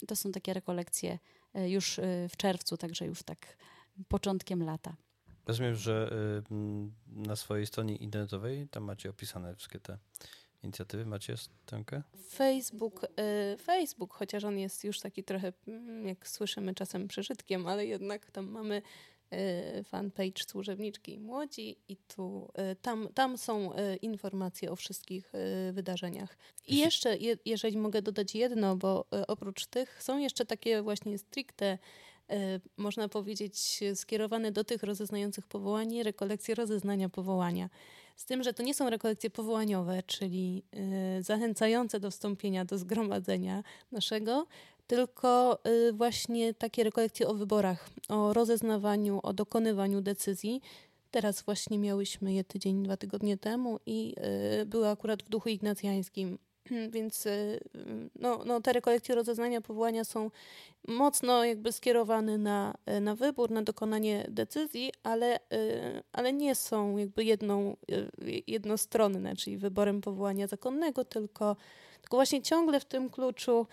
To 0.07 0.15
są 0.15 0.31
takie 0.31 0.53
rekolekcje 0.53 1.19
e, 1.53 1.69
już 1.69 1.99
w 2.29 2.37
czerwcu, 2.37 2.77
także 2.77 3.05
już 3.05 3.23
tak 3.23 3.57
początkiem 4.07 4.63
lata. 4.63 4.95
Rozumiem, 5.45 5.75
że 5.75 6.11
na 7.07 7.35
swojej 7.35 7.65
stronie 7.65 7.95
internetowej 7.95 8.67
tam 8.67 8.83
macie 8.83 9.09
opisane 9.09 9.55
wszystkie 9.55 9.79
te 9.79 9.97
inicjatywy. 10.63 11.05
Macie 11.05 11.37
stronkę? 11.37 12.03
Facebook, 12.29 13.05
Facebook, 13.63 14.13
chociaż 14.13 14.43
on 14.43 14.57
jest 14.57 14.83
już 14.83 14.99
taki 14.99 15.23
trochę, 15.23 15.53
mm, 15.67 16.07
jak 16.07 16.27
słyszymy 16.27 16.75
czasem 16.75 17.07
przeżytkiem, 17.07 17.67
ale 17.67 17.85
jednak 17.85 18.31
tam 18.31 18.49
mamy 18.49 18.81
Y, 18.81 19.12
fanpage 19.83 20.43
Służebniczki 20.47 21.19
Młodzi 21.19 21.77
i 21.87 21.97
tu, 21.97 22.51
y, 22.71 22.75
tam, 22.75 23.07
tam 23.13 23.37
są 23.37 23.73
y, 23.73 23.95
informacje 23.95 24.71
o 24.71 24.75
wszystkich 24.75 25.31
wydarzeniach. 25.73 26.37
I 26.67 26.77
jeszcze, 26.77 27.17
jeżeli 27.45 27.77
mogę 27.77 28.01
dodać 28.01 28.35
jedno, 28.35 28.75
bo 28.75 29.05
oprócz 29.27 29.65
tych 29.65 30.03
są 30.03 30.17
jeszcze 30.17 30.45
takie 30.45 30.81
właśnie 30.81 31.17
stricte 31.17 31.77
można 32.77 33.09
powiedzieć, 33.09 33.79
skierowane 33.95 34.51
do 34.51 34.63
tych 34.63 34.83
rozeznających 34.83 35.47
powołanie, 35.47 36.03
rekolekcje 36.03 36.55
rozeznania 36.55 37.09
powołania. 37.09 37.69
Z 38.15 38.25
tym, 38.25 38.43
że 38.43 38.53
to 38.53 38.63
nie 38.63 38.73
są 38.73 38.89
rekolekcje 38.89 39.29
powołaniowe, 39.29 40.03
czyli 40.03 40.63
zachęcające 41.19 41.99
do 41.99 42.11
wstąpienia 42.11 42.65
do 42.65 42.77
zgromadzenia 42.77 43.63
naszego, 43.91 44.47
tylko 44.87 45.59
y, 45.67 45.93
właśnie 45.93 46.53
takie 46.53 46.83
rekolekcje 46.83 47.27
o 47.27 47.33
wyborach, 47.33 47.89
o 48.09 48.33
rozeznawaniu, 48.33 49.19
o 49.23 49.33
dokonywaniu 49.33 50.01
decyzji. 50.01 50.61
Teraz 51.11 51.41
właśnie 51.41 51.79
miałyśmy 51.79 52.33
je 52.33 52.43
tydzień, 52.43 52.83
dwa 52.83 52.97
tygodnie 52.97 53.37
temu 53.37 53.79
i 53.85 54.15
y, 54.61 54.65
były 54.65 54.87
akurat 54.87 55.23
w 55.23 55.29
duchu 55.29 55.49
ignacjańskim. 55.49 56.37
Więc 56.93 57.25
y, 57.25 57.59
no, 58.15 58.41
no, 58.45 58.61
te 58.61 58.73
rekolekcje 58.73 59.15
rozeznania 59.15 59.61
powołania 59.61 60.03
są 60.03 60.31
mocno 60.87 61.45
jakby 61.45 61.71
skierowane 61.71 62.37
na, 62.37 62.73
na 63.01 63.15
wybór, 63.15 63.51
na 63.51 63.61
dokonanie 63.61 64.25
decyzji, 64.29 64.91
ale, 65.03 65.39
ale 66.13 66.33
nie 66.33 66.55
są 66.55 66.97
jakby 66.97 67.23
jedną, 67.23 67.77
jednostronne, 68.47 69.35
czyli 69.35 69.57
wyborem 69.57 70.01
powołania 70.01 70.47
zakonnego, 70.47 71.05
tylko, 71.05 71.55
tylko 72.01 72.17
właśnie 72.17 72.41
ciągle 72.41 72.79
w 72.79 72.85
tym 72.85 73.09
kluczu 73.09 73.67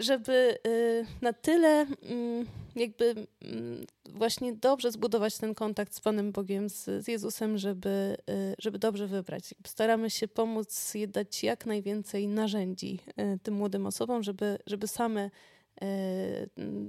żeby 0.00 0.58
y, 0.66 1.06
na 1.20 1.32
tyle 1.32 1.86
mm, 2.02 2.46
jakby 2.76 3.26
mm, 3.42 3.86
właśnie 4.10 4.52
dobrze 4.52 4.92
zbudować 4.92 5.38
ten 5.38 5.54
kontakt 5.54 5.94
z 5.94 6.00
Panem 6.00 6.32
Bogiem, 6.32 6.68
z, 6.68 6.84
z 6.84 7.08
Jezusem, 7.08 7.58
żeby, 7.58 8.16
y, 8.30 8.54
żeby 8.58 8.78
dobrze 8.78 9.06
wybrać. 9.06 9.54
Staramy 9.66 10.10
się 10.10 10.28
pomóc 10.28 10.92
dać 11.08 11.44
jak 11.44 11.66
najwięcej 11.66 12.28
narzędzi 12.28 12.98
y, 13.08 13.38
tym 13.42 13.54
młodym 13.54 13.86
osobom, 13.86 14.22
żeby, 14.22 14.58
żeby 14.66 14.88
same 14.88 15.30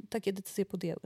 takie 0.10 0.34
decyzje 0.34 0.66
podjęły. 0.66 1.00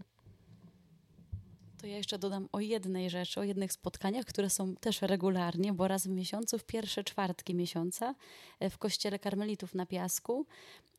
To 1.85 1.89
ja 1.89 1.97
jeszcze 1.97 2.19
dodam 2.19 2.49
o 2.51 2.59
jednej 2.59 3.09
rzeczy, 3.09 3.39
o 3.39 3.43
jednych 3.43 3.73
spotkaniach, 3.73 4.25
które 4.25 4.49
są 4.49 4.75
też 4.75 5.01
regularnie, 5.01 5.73
bo 5.73 5.87
raz 5.87 6.07
w 6.07 6.09
miesiącu, 6.09 6.57
w 6.57 6.63
pierwsze 6.63 7.03
czwartki 7.03 7.55
miesiąca 7.55 8.15
e, 8.59 8.69
w 8.69 8.77
Kościele 8.77 9.19
Karmelitów 9.19 9.75
na 9.75 9.85
Piasku, 9.85 10.45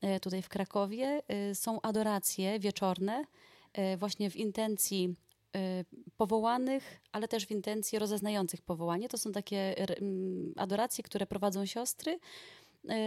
e, 0.01 0.21
tutaj 0.21 0.43
w 0.43 0.49
Krakowie, 0.49 1.23
e, 1.29 1.55
są 1.55 1.81
adoracje 1.81 2.59
wieczorne, 2.59 3.25
właśnie 3.97 4.31
w 4.31 4.37
intencji 4.37 5.15
powołanych, 6.17 7.01
ale 7.13 7.29
też 7.29 7.47
w 7.47 7.51
intencji 7.51 7.99
rozeznających 7.99 8.63
powołanie. 8.63 9.09
To 9.09 9.19
są 9.19 9.33
takie 9.33 9.87
adoracje, 10.57 11.05
które 11.05 11.27
prowadzą 11.27 11.67
siostry. 11.67 12.19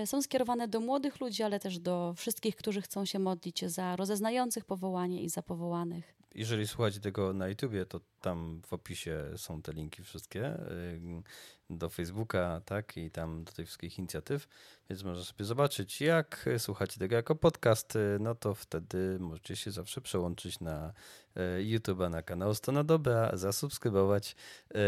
Są 0.05 0.21
skierowane 0.21 0.67
do 0.67 0.79
młodych 0.79 1.19
ludzi, 1.19 1.43
ale 1.43 1.59
też 1.59 1.79
do 1.79 2.13
wszystkich, 2.17 2.55
którzy 2.55 2.81
chcą 2.81 3.05
się 3.05 3.19
modlić 3.19 3.65
za 3.65 3.95
rozeznających 3.95 4.65
powołanie 4.65 5.23
i 5.23 5.29
za 5.29 5.41
powołanych 5.41 6.18
jeżeli 6.35 6.67
słuchacie 6.67 6.99
tego 6.99 7.33
na 7.33 7.47
YouTubie, 7.47 7.85
to 7.85 7.99
tam 8.21 8.61
w 8.67 8.73
opisie 8.73 9.23
są 9.35 9.61
te 9.61 9.73
linki 9.73 10.03
wszystkie 10.03 10.53
y, 10.53 11.23
do 11.69 11.89
Facebooka, 11.89 12.61
tak, 12.65 12.97
i 12.97 13.11
tam 13.11 13.43
do 13.43 13.51
tych 13.51 13.65
wszystkich 13.67 13.99
inicjatyw, 13.99 14.47
więc 14.89 15.03
można 15.03 15.23
sobie 15.23 15.45
zobaczyć, 15.45 16.01
jak 16.01 16.49
słuchacie 16.57 16.99
tego 16.99 17.15
jako 17.15 17.35
podcast, 17.35 17.95
y, 17.95 18.17
no 18.19 18.35
to 18.35 18.55
wtedy 18.55 19.17
możecie 19.19 19.55
się 19.55 19.71
zawsze 19.71 20.01
przełączyć 20.01 20.59
na 20.59 20.93
y, 21.37 21.39
YouTube'a, 21.63 22.09
na 22.09 22.21
kanał 22.21 22.55
Stona 22.55 22.83
Dobra, 22.83 23.37
zasubskrybować 23.37 24.35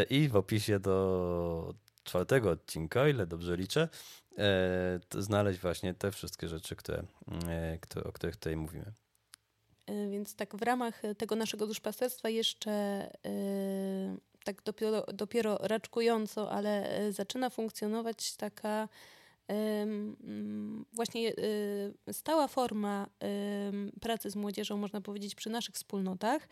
i 0.09 0.29
w 0.29 0.35
opisie 0.35 0.79
do 0.79 1.73
czwartego 2.03 2.49
odcinka, 2.49 3.07
ile 3.07 3.27
dobrze 3.27 3.57
liczę, 3.57 3.89
znaleźć 5.17 5.59
właśnie 5.59 5.93
te 5.93 6.11
wszystkie 6.11 6.47
rzeczy, 6.47 6.75
które, 6.75 7.03
o 8.03 8.11
których 8.11 8.35
tutaj 8.35 8.55
mówimy. 8.55 8.93
E, 9.91 10.09
więc 10.09 10.35
tak 10.35 10.55
w 10.55 10.61
ramach 10.61 11.01
tego 11.17 11.35
naszego 11.35 11.67
duszpasterstwa 11.67 12.29
jeszcze 12.29 12.71
e, 12.71 14.17
tak 14.43 14.63
dopiero, 14.63 15.05
dopiero 15.13 15.57
raczkująco, 15.61 16.51
ale 16.51 16.97
e, 16.97 17.11
zaczyna 17.11 17.49
funkcjonować 17.49 18.35
taka 18.35 18.87
właśnie 20.93 21.33
stała 22.11 22.47
forma 22.47 23.07
pracy 24.01 24.29
z 24.29 24.35
młodzieżą, 24.35 24.77
można 24.77 25.01
powiedzieć, 25.01 25.35
przy 25.35 25.49
naszych 25.49 25.75
wspólnotach, 25.75 26.47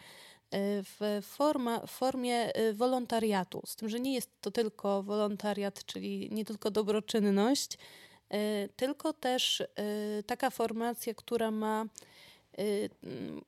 w, 0.84 1.20
forma, 1.24 1.80
w 1.80 1.92
formie 1.92 2.52
wolontariatu. 2.74 3.62
Z 3.66 3.76
tym, 3.76 3.90
że 3.90 4.00
nie 4.00 4.14
jest 4.14 4.30
to 4.42 4.52
tylko 4.52 5.04
wolontariat, 5.04 5.86
czyli 5.86 6.30
nie 6.32 6.46
tylko 6.46 6.72
dobroczynność, 6.72 7.78
tylko 8.76 9.14
też 9.14 9.64
taka 10.28 10.50
formacja, 10.50 11.14
która 11.14 11.52
ma 11.52 11.86
Y, 11.86 12.29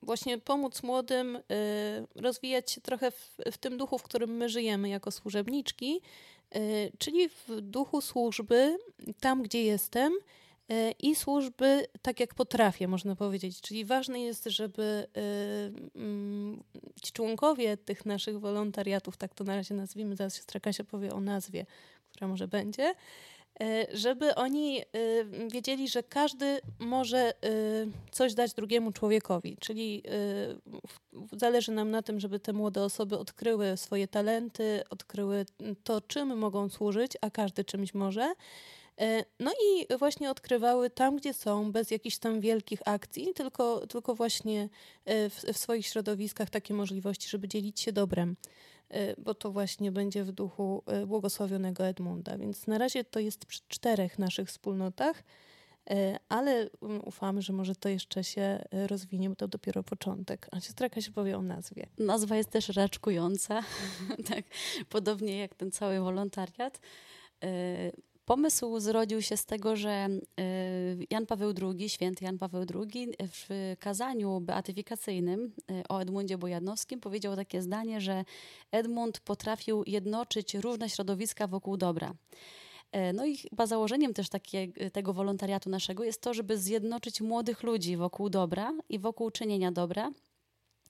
właśnie 0.02 0.38
pomóc 0.38 0.84
młodym 0.84 1.36
y, 1.36 1.42
rozwijać 2.16 2.72
się 2.72 2.82
trochę 2.82 3.12
w, 3.12 3.38
w 3.52 3.58
tym 3.58 3.78
duchu, 3.78 3.98
w 3.98 4.04
którym 4.04 4.30
my 4.38 4.50
żyjemy 4.50 4.90
jako 4.90 5.12
służebniczki, 5.12 6.02
y, 6.56 6.92
czyli 6.98 7.30
w 7.30 7.62
duchu 7.62 8.02
służby 8.02 8.78
tam, 9.20 9.44
gdzie 9.44 9.64
jestem 9.64 10.14
i 11.00 11.16
służby 11.16 11.88
tak, 12.02 12.20
jak 12.20 12.36
potrafię, 12.36 12.88
można 12.88 13.16
powiedzieć. 13.16 13.62
Czyli 13.62 13.86
ważne 13.86 14.22
jest, 14.22 14.46
żeby 14.46 15.08
mm, 15.96 16.64
ci 17.02 17.12
członkowie 17.12 17.78
tych 17.78 18.06
naszych 18.06 18.40
wolontariatów, 18.40 19.18
tak 19.18 19.34
to 19.34 19.44
na 19.44 19.56
razie 19.56 19.76
nazwijmy, 19.76 20.16
zaraz 20.16 20.36
siostra 20.36 20.60
Kasia 20.60 20.84
powie 20.84 21.14
o 21.14 21.20
nazwie, 21.20 21.66
która 22.12 22.28
może 22.28 22.48
będzie, 22.48 22.94
żeby 23.94 24.36
oni 24.36 24.82
e, 24.82 24.84
wiedzieli, 25.48 25.90
że 25.90 26.04
każdy 26.04 26.62
może 26.80 27.18
e, 27.20 27.34
coś 28.12 28.34
dać 28.34 28.54
drugiemu 28.54 28.92
człowiekowi. 28.92 29.58
Czyli 29.60 30.04
zależy 31.38 31.72
nam 31.72 31.92
na 31.92 32.02
tym, 32.02 32.20
żeby 32.20 32.40
te 32.40 32.54
młode 32.54 32.84
osoby 32.84 33.18
odkryły 33.18 33.78
swoje 33.78 34.08
talenty, 34.08 34.84
odkryły 34.90 35.46
to, 35.84 36.02
czym 36.02 36.38
mogą 36.38 36.70
służyć, 36.70 37.12
a 37.22 37.30
każdy 37.30 37.64
czymś 37.64 37.94
może. 37.94 38.34
No 39.40 39.52
i 39.52 39.98
właśnie 39.98 40.32
odkrywały 40.32 40.90
tam, 40.90 41.18
gdzie 41.18 41.34
są, 41.34 41.72
bez 41.72 41.92
jakichś 41.92 42.18
tam 42.18 42.42
wielkich 42.42 42.80
akcji, 42.86 43.34
tylko, 43.36 43.88
tylko 43.88 44.16
właśnie 44.16 44.70
w, 45.06 45.54
w 45.54 45.58
swoich 45.58 45.88
środowiskach 45.88 46.50
takie 46.50 46.74
możliwości, 46.74 47.30
żeby 47.30 47.48
dzielić 47.48 47.80
się 47.80 47.92
dobrem. 47.92 48.36
Y, 48.96 49.16
bo 49.18 49.34
to 49.34 49.52
właśnie 49.52 49.92
będzie 49.92 50.24
w 50.24 50.32
duchu 50.32 50.84
y, 51.04 51.08
błogosławionego 51.08 51.86
Edmunda. 51.86 52.38
Więc 52.38 52.68
na 52.68 52.78
razie 52.78 53.04
to 53.04 53.20
jest 53.20 53.46
przy 53.46 53.62
czterech 53.68 54.20
naszych 54.20 54.48
wspólnotach, 54.48 55.24
y, 55.92 55.94
ale 56.30 56.70
mm, 56.82 57.02
ufamy, 57.06 57.42
że 57.42 57.54
może 57.54 57.76
to 57.76 57.90
jeszcze 57.90 58.24
się 58.24 58.64
rozwinie, 58.72 59.30
bo 59.30 59.36
to 59.36 59.48
dopiero 59.48 59.84
początek. 59.84 60.48
A 60.52 60.60
siostra 60.60 61.02
się 61.02 61.12
powie 61.12 61.38
o 61.38 61.42
nazwie. 61.42 61.88
Nazwa 61.98 62.36
jest 62.36 62.50
też 62.50 62.70
raczkująca, 62.70 63.64
tak, 64.30 64.46
podobnie 64.90 65.38
jak 65.38 65.56
ten 65.56 65.72
cały 65.72 66.00
wolontariat. 66.00 66.80
Pomysł 68.32 68.80
zrodził 68.80 69.22
się 69.22 69.38
z 69.38 69.46
tego, 69.46 69.76
że 69.76 70.08
y, 70.40 71.08
Jan 71.10 71.26
Paweł 71.26 71.54
II, 71.62 71.90
święty 71.90 72.26
Jan 72.26 72.38
Paweł 72.38 72.66
II 72.76 73.14
w 73.20 73.76
kazaniu 73.80 74.40
beatyfikacyjnym 74.42 75.54
y, 75.72 75.84
o 75.90 76.02
Edmundzie 76.02 76.38
Bojanowskim 76.38 77.00
powiedział 77.00 77.36
takie 77.36 77.62
zdanie, 77.62 78.02
że 78.02 78.26
Edmund 78.72 79.20
potrafił 79.20 79.84
jednoczyć 79.88 80.54
różne 80.54 80.90
środowiska 80.90 81.48
wokół 81.48 81.78
dobra. 81.78 82.14
Y, 82.96 83.14
no 83.14 83.26
i 83.26 83.38
chyba 83.38 83.68
założeniem 83.68 84.14
też 84.14 84.30
takie, 84.30 84.68
tego 84.94 85.14
wolontariatu 85.14 85.70
naszego 85.70 86.04
jest 86.04 86.22
to, 86.22 86.34
żeby 86.34 86.58
zjednoczyć 86.58 87.22
młodych 87.22 87.64
ludzi 87.64 87.98
wokół 87.98 88.30
dobra 88.30 88.74
i 88.90 89.00
wokół 89.00 89.32
czynienia 89.32 89.72
dobra. 89.72 90.12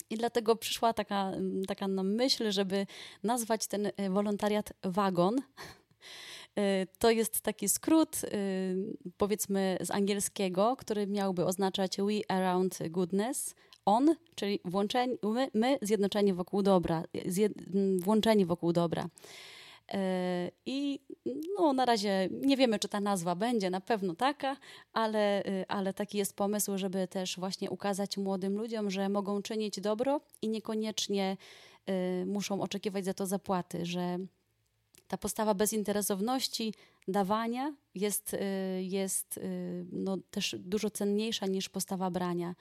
I 0.10 0.18
dlatego 0.18 0.56
przyszła 0.56 0.94
taka, 0.94 1.32
taka 1.68 1.88
myśl, 1.88 2.52
żeby 2.52 2.88
nazwać 3.24 3.68
ten 3.68 3.92
wolontariat 4.10 4.74
wagon, 4.84 5.36
Y, 5.38 6.04
to 7.00 7.12
jest 7.12 7.42
taki 7.42 7.70
skrót, 7.70 8.24
y, 8.24 8.98
powiedzmy 9.18 9.78
z 9.82 9.92
angielskiego, 9.92 10.76
który 10.78 11.08
miałby 11.08 11.46
oznaczać 11.46 11.98
We 11.98 12.36
Around 12.36 12.80
Goodness. 12.90 13.56
On, 13.86 14.16
czyli 14.36 14.60
włączeni, 14.66 15.18
my, 15.24 15.48
my 15.54 15.78
zjednoczeni 15.82 16.34
wokół 16.34 16.62
dobra, 16.62 17.04
zjed, 17.26 17.54
włączeni 18.00 18.46
wokół 18.46 18.74
dobra. 18.74 19.06
Y, 19.94 19.98
I 20.66 21.00
no, 21.60 21.74
na 21.74 21.86
razie 21.86 22.30
nie 22.32 22.58
wiemy, 22.58 22.80
czy 22.80 22.88
ta 22.90 23.00
nazwa 23.00 23.36
będzie 23.36 23.70
na 23.70 23.82
pewno 23.82 24.16
taka, 24.16 24.58
ale, 24.94 25.44
ale 25.68 25.94
taki 25.94 26.18
jest 26.18 26.36
pomysł, 26.36 26.78
żeby 26.78 27.08
też 27.08 27.40
właśnie 27.40 27.70
ukazać 27.70 28.18
młodym 28.18 28.58
ludziom, 28.58 28.90
że 28.90 29.10
mogą 29.10 29.42
czynić 29.42 29.82
dobro 29.82 30.22
i 30.42 30.50
niekoniecznie 30.50 31.38
muszą 32.26 32.62
oczekiwać 32.62 33.06
za 33.06 33.14
to 33.14 33.26
zapłaty, 33.26 33.86
że 33.86 34.20
ta 35.12 35.18
postawa 35.18 35.54
bezinteresowności, 35.54 36.74
dawania 37.08 37.76
jest, 37.96 38.34
y, 38.34 38.38
jest 38.84 39.38
y, 39.38 39.86
no, 39.92 40.18
też 40.32 40.56
dużo 40.60 40.90
cenniejsza 40.90 41.46
niż 41.46 41.70
postawa 41.70 42.12
brania. 42.12 42.56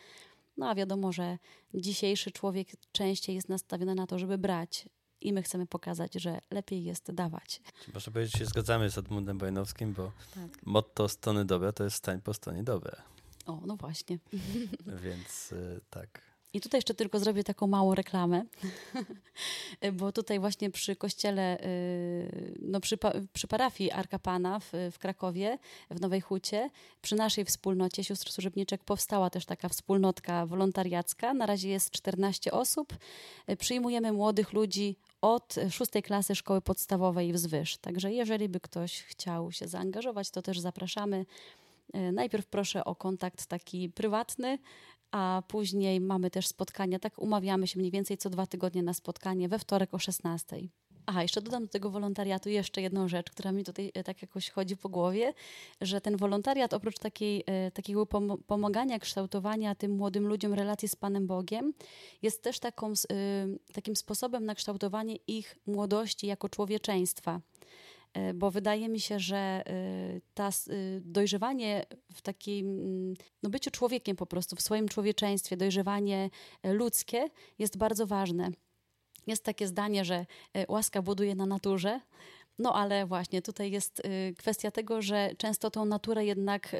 No 0.57 0.69
a 0.69 0.75
wiadomo, 0.75 1.13
że 1.13 1.39
dzisiejszy 1.75 2.31
człowiek 2.31 2.69
częściej 2.93 3.35
jest 3.35 3.49
nastawiony 3.49 3.95
na 3.95 4.07
to, 4.07 4.19
żeby 4.19 4.39
brać. 4.39 4.89
I 5.21 5.33
my 5.33 5.43
chcemy 5.43 5.67
pokazać, 5.67 6.15
że 6.15 6.41
lepiej 6.51 6.85
jest 6.85 7.13
dawać. 7.13 7.61
Można 7.95 8.13
powiedzieć, 8.13 8.33
że 8.33 8.39
się 8.39 8.47
zgadzamy 8.47 8.91
z 8.91 8.99
Edmundem 8.99 9.39
Bojnowskim, 9.39 9.93
bo 9.93 10.13
tak. 10.35 10.67
motto 10.67 11.09
strony 11.09 11.45
dobre 11.45 11.73
to 11.73 11.85
jest 11.85 11.97
stań 11.97 12.21
po 12.21 12.35
stronie 12.35 12.63
dobre. 12.63 13.03
O, 13.47 13.61
no 13.67 13.77
właśnie. 13.77 14.19
Więc 15.05 15.53
y, 15.53 15.81
tak. 15.91 16.30
I 16.53 16.61
tutaj 16.61 16.79
jeszcze 16.79 16.95
tylko 16.95 17.19
zrobię 17.19 17.45
taką 17.45 17.67
małą 17.67 17.95
reklamę, 17.95 18.45
bo 19.99 20.13
tutaj 20.13 20.41
właśnie 20.41 20.71
przy 20.71 20.97
kościele, 20.97 21.65
y, 21.65 22.59
no 22.63 22.81
przy, 22.81 22.99
przy 23.33 23.49
parafii 23.49 23.91
Arka 23.91 24.19
Pana 24.19 24.61
w, 24.61 24.73
w 24.93 24.99
Krakowie, 24.99 25.59
w 25.91 26.01
Nowej 26.01 26.21
Hucie, 26.21 26.71
przy 27.03 27.17
naszej 27.17 27.45
wspólnocie 27.45 28.05
sióstr 28.05 28.33
służebniczek 28.33 28.85
powstała 28.85 29.31
też 29.31 29.47
taka 29.47 29.69
wspólnotka 29.69 30.47
wolontariacka. 30.47 31.35
Na 31.35 31.47
razie 31.47 31.69
jest 31.69 31.91
14 31.91 32.53
osób. 32.53 32.97
Przyjmujemy 33.59 34.13
młodych 34.13 34.53
ludzi 34.53 34.97
od 35.21 35.55
szóstej 35.71 36.03
klasy 36.03 36.35
szkoły 36.35 36.61
podstawowej 36.61 37.33
wzwyż. 37.33 37.77
Także 37.77 38.13
jeżeli 38.13 38.49
by 38.49 38.61
ktoś 38.61 39.03
chciał 39.03 39.53
się 39.53 39.69
zaangażować, 39.69 40.31
to 40.31 40.43
też 40.43 40.61
zapraszamy. 40.61 41.27
Y, 41.95 42.13
najpierw 42.13 42.47
proszę 42.47 42.85
o 42.85 42.95
kontakt 42.95 43.47
taki 43.47 43.89
prywatny, 43.89 44.59
a 45.11 45.43
później 45.49 46.01
mamy 46.01 46.31
też 46.31 46.47
spotkania, 46.47 46.99
tak 46.99 47.19
umawiamy 47.19 47.67
się 47.67 47.79
mniej 47.79 47.91
więcej 47.91 48.19
co 48.19 48.31
dwa 48.31 48.47
tygodnie 48.47 48.83
na 48.83 48.95
spotkanie 48.95 49.49
we 49.49 49.59
wtorek 49.59 49.95
o 49.95 49.99
16. 49.99 50.57
Aha, 51.07 51.23
jeszcze 51.23 51.43
dodam 51.43 51.63
do 51.63 51.69
tego 51.69 51.91
wolontariatu 51.91 52.49
jeszcze 52.49 52.83
jedną 52.83 53.09
rzecz, 53.09 53.31
która 53.31 53.53
mi 53.53 53.65
tutaj 53.65 53.91
e, 53.95 54.05
tak 54.05 54.23
jakoś 54.23 54.51
chodzi 54.51 54.77
po 54.77 54.89
głowie, 54.89 55.33
że 55.81 56.01
ten 56.01 56.17
wolontariat 56.17 56.75
oprócz 56.75 56.99
takiej, 56.99 57.45
e, 57.47 57.71
takiego 57.71 58.07
pomagania, 58.47 58.99
kształtowania 58.99 59.75
tym 59.75 59.93
młodym 59.97 60.27
ludziom 60.27 60.55
relacji 60.55 60.89
z 60.89 60.97
Panem 60.97 61.27
Bogiem, 61.27 61.73
jest 62.23 62.43
też 62.43 62.59
taką, 62.59 62.91
e, 62.91 62.93
takim 63.73 63.97
sposobem 63.97 64.45
na 64.45 64.55
kształtowanie 64.55 65.17
ich 65.27 65.59
młodości 65.67 66.27
jako 66.27 66.49
człowieczeństwa. 66.49 67.41
E, 68.15 68.35
bo 68.35 68.51
wydaje 68.51 68.89
mi 68.89 69.01
się, 69.01 69.19
że 69.19 69.37
e, 69.37 69.63
ta 70.35 70.49
e, 70.49 70.51
dojrzewanie 71.01 71.87
w 72.15 72.23
takim 72.23 72.67
no 73.43 73.51
byciu 73.51 73.71
człowiekiem 73.71 74.17
po 74.17 74.27
prostu, 74.27 74.57
w 74.57 74.61
swoim 74.61 74.89
człowieczeństwie, 74.89 75.57
dojrzewanie 75.57 76.31
ludzkie 76.65 77.29
jest 77.59 77.79
bardzo 77.79 78.07
ważne. 78.07 78.51
Jest 79.27 79.45
takie 79.45 79.67
zdanie, 79.67 80.05
że 80.05 80.27
łaska 80.69 81.03
buduje 81.03 81.35
na 81.35 81.47
naturze, 81.47 82.01
no 82.59 82.75
ale 82.75 83.07
właśnie 83.07 83.43
tutaj 83.43 83.71
jest 83.71 84.03
kwestia 84.39 84.71
tego, 84.71 85.03
że 85.03 85.31
często 85.39 85.71
tą 85.71 85.85
naturę 85.85 86.25
jednak 86.25 86.77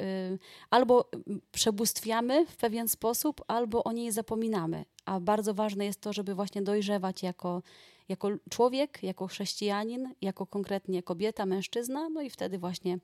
albo 0.69 1.09
przebóstwiamy 1.51 2.45
w 2.45 2.57
pewien 2.57 2.87
sposób, 2.87 3.41
albo 3.47 3.83
o 3.83 3.91
niej 3.91 4.11
zapominamy. 4.11 4.85
A 5.05 5.19
bardzo 5.19 5.53
ważne 5.53 5.85
jest 5.85 6.01
to, 6.01 6.13
żeby 6.13 6.35
właśnie 6.35 6.61
dojrzewać 6.61 7.23
jako 7.23 7.61
jako 8.09 8.29
człowiek, 8.49 9.03
jako 9.03 9.27
chrześcijanin, 9.27 10.13
jako 10.21 10.45
konkretnie 10.45 11.03
kobieta, 11.03 11.45
mężczyzna, 11.45 12.09
no 12.09 12.21
i 12.21 12.29
wtedy 12.29 12.59
właśnie 12.59 12.99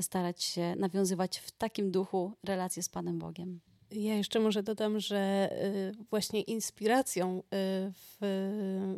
starać 0.00 0.44
się 0.44 0.74
nawiązywać 0.78 1.38
w 1.38 1.50
takim 1.50 1.90
duchu 1.90 2.32
relacje 2.44 2.82
z 2.82 2.88
Panem 2.88 3.18
Bogiem. 3.18 3.60
Ja 3.90 4.14
jeszcze 4.14 4.40
może 4.40 4.62
dodam, 4.62 5.00
że 5.00 5.50
y, 6.00 6.04
właśnie 6.10 6.42
inspiracją 6.42 7.38
y, 7.38 7.42
w, 7.92 8.16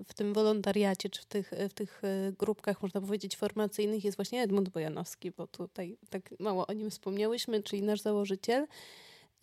w 0.06 0.14
tym 0.14 0.34
wolontariacie, 0.34 1.10
czy 1.10 1.22
w 1.22 1.24
tych, 1.24 1.52
w 1.70 1.74
tych 1.74 2.02
y, 2.04 2.32
grupkach, 2.38 2.82
można 2.82 3.00
powiedzieć, 3.00 3.36
formacyjnych 3.36 4.04
jest 4.04 4.16
właśnie 4.16 4.42
Edmund 4.42 4.68
Bojanowski, 4.68 5.30
bo 5.30 5.46
tutaj 5.46 5.96
tak 6.10 6.34
mało 6.38 6.66
o 6.66 6.72
nim 6.72 6.90
wspomniałyśmy, 6.90 7.62
czyli 7.62 7.82
nasz 7.82 8.00
założyciel. 8.00 8.66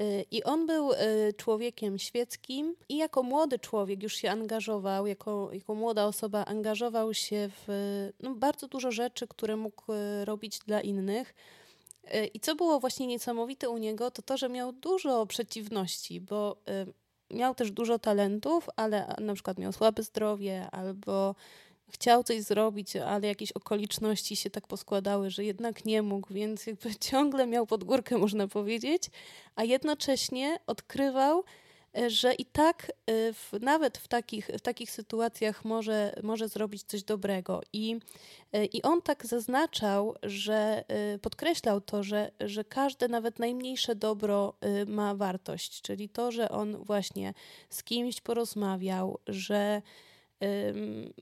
Y, 0.04 0.26
I 0.32 0.44
on 0.44 0.68
był 0.68 0.92
y, 0.92 0.98
człowiekiem 1.38 2.00
świeckim 2.00 2.76
i 2.90 2.98
jako 2.98 3.24
młody 3.24 3.60
człowiek 3.60 4.04
już 4.04 4.16
się 4.16 4.32
angażował, 4.32 5.08
jako, 5.08 5.50
jako 5.54 5.76
młoda 5.76 6.06
osoba 6.06 6.46
angażował 6.46 7.14
się 7.14 7.50
w 7.50 8.10
no, 8.20 8.36
bardzo 8.36 8.68
dużo 8.68 8.92
rzeczy, 8.92 9.28
które 9.28 9.56
mógł 9.56 9.94
y, 9.94 10.26
robić 10.26 10.60
dla 10.60 10.82
innych. 10.82 11.34
I 12.34 12.40
co 12.40 12.56
było 12.56 12.80
właśnie 12.80 13.08
niesamowite 13.08 13.70
u 13.70 13.78
niego, 13.78 14.12
to 14.12 14.22
to, 14.22 14.38
że 14.38 14.50
miał 14.50 14.72
dużo 14.72 15.26
przeciwności, 15.26 16.22
bo 16.22 16.58
miał 17.32 17.56
też 17.56 17.72
dużo 17.72 18.00
talentów, 18.00 18.70
ale 18.76 19.16
na 19.22 19.34
przykład 19.34 19.58
miał 19.58 19.72
słabe 19.72 20.04
zdrowie 20.04 20.68
albo 20.72 21.36
chciał 21.90 22.24
coś 22.24 22.42
zrobić, 22.42 22.96
ale 22.96 23.28
jakieś 23.28 23.52
okoliczności 23.52 24.36
się 24.36 24.50
tak 24.50 24.68
poskładały, 24.68 25.30
że 25.30 25.44
jednak 25.44 25.86
nie 25.86 26.02
mógł, 26.02 26.34
więc 26.34 26.68
jakby 26.68 26.96
ciągle 27.10 27.48
miał 27.48 27.68
pod 27.68 27.84
górkę, 27.84 28.18
można 28.18 28.48
powiedzieć, 28.48 29.04
a 29.56 29.64
jednocześnie 29.64 30.60
odkrywał, 30.68 31.44
że 32.08 32.34
i 32.34 32.46
tak 32.46 32.92
e, 33.06 33.34
w, 33.34 33.52
nawet 33.62 33.98
w 33.98 34.08
takich, 34.08 34.48
w 34.48 34.62
takich 34.62 34.92
sytuacjach 34.92 35.66
może, 35.66 36.16
może 36.24 36.48
zrobić 36.48 36.84
coś 36.84 37.04
dobrego. 37.04 37.62
I, 37.74 38.00
e, 38.54 38.66
I 38.66 38.82
on 38.82 39.02
tak 39.02 39.26
zaznaczał, 39.26 40.16
że 40.24 40.84
podkreślał 41.22 41.82
to, 41.82 42.04
że, 42.04 42.32
że 42.40 42.64
każde, 42.64 43.08
nawet 43.08 43.40
najmniejsze 43.40 43.96
dobro 43.96 44.54
ma 44.88 45.16
wartość, 45.16 45.82
czyli 45.82 46.10
to, 46.10 46.32
że 46.32 46.50
on 46.50 46.78
właśnie 46.78 47.34
z 47.70 47.84
kimś 47.84 48.22
porozmawiał, 48.22 49.20
że 49.28 49.82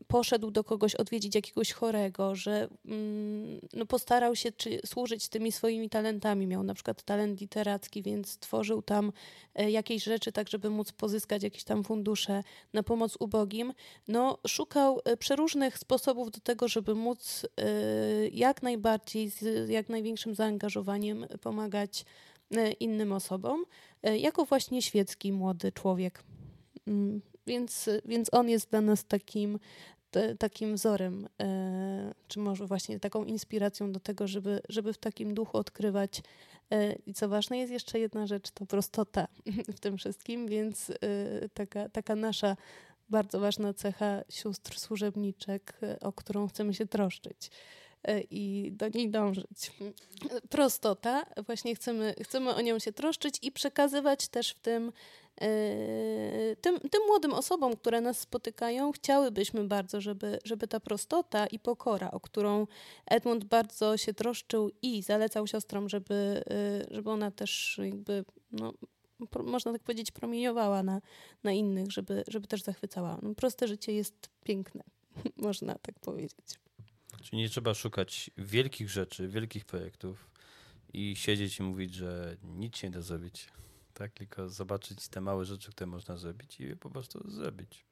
poszedł 0.07 0.51
do 0.51 0.63
kogoś 0.63 0.95
odwiedzić 0.95 1.35
jakiegoś 1.35 1.71
chorego, 1.71 2.35
że 2.35 2.67
mm, 2.85 3.59
no, 3.73 3.85
postarał 3.85 4.35
się 4.35 4.51
czy, 4.51 4.79
służyć 4.85 5.29
tymi 5.29 5.51
swoimi 5.51 5.89
talentami. 5.89 6.47
Miał 6.47 6.63
na 6.63 6.73
przykład 6.73 7.03
talent 7.03 7.41
literacki, 7.41 8.03
więc 8.03 8.37
tworzył 8.37 8.81
tam 8.81 9.11
e, 9.55 9.71
jakieś 9.71 10.03
rzeczy, 10.03 10.31
tak 10.31 10.49
żeby 10.49 10.69
móc 10.69 10.91
pozyskać 10.91 11.43
jakieś 11.43 11.63
tam 11.63 11.83
fundusze 11.83 12.43
na 12.73 12.83
pomoc 12.83 13.17
ubogim. 13.19 13.73
No, 14.07 14.37
szukał 14.47 14.99
e, 15.05 15.17
przeróżnych 15.17 15.77
sposobów 15.77 16.31
do 16.31 16.39
tego, 16.39 16.67
żeby 16.67 16.95
móc 16.95 17.45
e, 17.57 17.67
jak 18.27 18.63
najbardziej, 18.63 19.29
z 19.29 19.69
jak 19.69 19.89
największym 19.89 20.35
zaangażowaniem 20.35 21.25
pomagać 21.41 22.05
innym 22.79 23.13
osobom, 23.13 23.65
jako 24.03 24.45
właśnie 24.45 24.81
świecki 24.81 25.31
młody 25.31 25.71
człowiek. 25.71 26.23
Więc, 27.47 27.89
więc 28.05 28.33
on 28.33 28.49
jest 28.49 28.69
dla 28.69 28.81
nas 28.81 29.05
takim, 29.05 29.59
te, 30.11 30.35
takim 30.35 30.75
wzorem, 30.75 31.27
e, 31.41 32.13
czy 32.27 32.39
może 32.39 32.67
właśnie 32.67 32.99
taką 32.99 33.25
inspiracją 33.25 33.91
do 33.91 33.99
tego, 33.99 34.27
żeby, 34.27 34.61
żeby 34.69 34.93
w 34.93 34.97
takim 34.97 35.33
duchu 35.33 35.57
odkrywać. 35.57 36.21
E, 36.71 36.93
I 36.93 37.13
co 37.13 37.29
ważne, 37.29 37.57
jest 37.57 37.71
jeszcze 37.71 37.99
jedna 37.99 38.27
rzecz, 38.27 38.51
to 38.51 38.65
prostota 38.65 39.27
w 39.75 39.79
tym 39.79 39.97
wszystkim, 39.97 40.47
więc 40.47 40.89
e, 40.89 40.95
taka, 41.53 41.89
taka 41.89 42.15
nasza 42.15 42.55
bardzo 43.11 43.39
ważna 43.39 43.73
cecha 43.73 44.21
sióstr 44.29 44.79
służebniczek, 44.79 45.73
e, 45.83 45.99
o 45.99 46.13
którą 46.13 46.47
chcemy 46.47 46.73
się 46.73 46.87
troszczyć 46.87 47.51
e, 48.03 48.21
i 48.21 48.71
do 48.71 48.89
niej 48.89 49.09
dążyć. 49.09 49.71
Prostota, 50.49 51.25
właśnie 51.45 51.75
chcemy, 51.75 52.15
chcemy 52.23 52.55
o 52.55 52.61
nią 52.61 52.79
się 52.79 52.93
troszczyć 52.93 53.39
i 53.41 53.51
przekazywać 53.51 54.27
też 54.27 54.51
w 54.51 54.59
tym 54.59 54.91
tym, 56.61 56.79
tym 56.79 57.01
młodym 57.07 57.33
osobom, 57.33 57.75
które 57.75 58.01
nas 58.01 58.19
spotykają, 58.19 58.91
chciałybyśmy 58.91 59.63
bardzo, 59.63 60.01
żeby, 60.01 60.39
żeby 60.43 60.67
ta 60.67 60.79
prostota 60.79 61.47
i 61.47 61.59
pokora, 61.59 62.11
o 62.11 62.19
którą 62.19 62.67
Edmund 63.05 63.45
bardzo 63.45 63.97
się 63.97 64.13
troszczył 64.13 64.71
i 64.81 65.03
zalecał 65.03 65.47
siostrom, 65.47 65.89
żeby, 65.89 66.43
yy, 66.89 66.95
żeby 66.95 67.09
ona 67.09 67.31
też 67.31 67.79
jakby, 67.83 68.25
no, 68.51 68.73
można 69.43 69.71
tak 69.71 69.83
powiedzieć, 69.83 70.11
promieniowała 70.11 70.83
na, 70.83 71.01
na 71.43 71.51
innych, 71.51 71.91
żeby, 71.91 72.23
żeby 72.27 72.47
też 72.47 72.61
zachwycała. 72.63 73.19
No, 73.21 73.35
proste 73.35 73.67
życie 73.67 73.93
jest 73.93 74.29
piękne, 74.43 74.83
można 75.37 75.75
tak 75.75 75.99
powiedzieć. 75.99 76.59
Czyli 77.23 77.41
nie 77.41 77.49
trzeba 77.49 77.73
szukać 77.73 78.31
wielkich 78.37 78.89
rzeczy, 78.89 79.27
wielkich 79.27 79.65
projektów 79.65 80.29
i 80.93 81.15
siedzieć 81.15 81.59
i 81.59 81.63
mówić, 81.63 81.93
że 81.93 82.37
nic 82.43 82.77
się 82.77 82.87
nie 82.87 82.93
da 82.93 83.01
zrobić 83.01 83.47
tak? 84.01 84.11
Tylko 84.11 84.49
zobaczyć 84.49 85.07
te 85.07 85.21
małe 85.21 85.45
rzeczy, 85.45 85.71
które 85.71 85.87
można 85.87 86.17
zrobić 86.17 86.59
i 86.59 86.63
je 86.63 86.75
po 86.75 86.89
prostu 86.89 87.29
zrobić. 87.29 87.85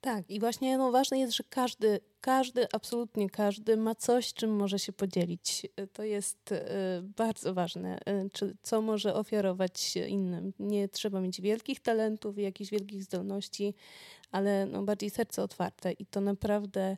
Tak, 0.00 0.30
i 0.30 0.40
właśnie 0.40 0.78
no, 0.78 0.92
ważne 0.92 1.18
jest, 1.18 1.36
że 1.36 1.44
każdy, 1.48 2.00
każdy, 2.20 2.66
absolutnie 2.72 3.30
każdy 3.30 3.76
ma 3.76 3.94
coś, 3.94 4.32
czym 4.34 4.56
może 4.56 4.78
się 4.78 4.92
podzielić. 4.92 5.66
To 5.92 6.02
jest 6.02 6.52
y, 6.52 6.58
bardzo 7.02 7.54
ważne, 7.54 7.98
y, 8.42 8.56
co 8.62 8.82
może 8.82 9.14
ofiarować 9.14 9.96
innym. 9.96 10.52
Nie 10.58 10.88
trzeba 10.88 11.20
mieć 11.20 11.40
wielkich 11.40 11.80
talentów 11.80 12.38
i 12.38 12.42
jakichś 12.42 12.70
wielkich 12.70 13.02
zdolności, 13.02 13.74
ale 14.30 14.66
no, 14.66 14.82
bardziej 14.82 15.10
serce 15.10 15.42
otwarte 15.42 15.92
i 15.92 16.06
to 16.06 16.20
naprawdę 16.20 16.96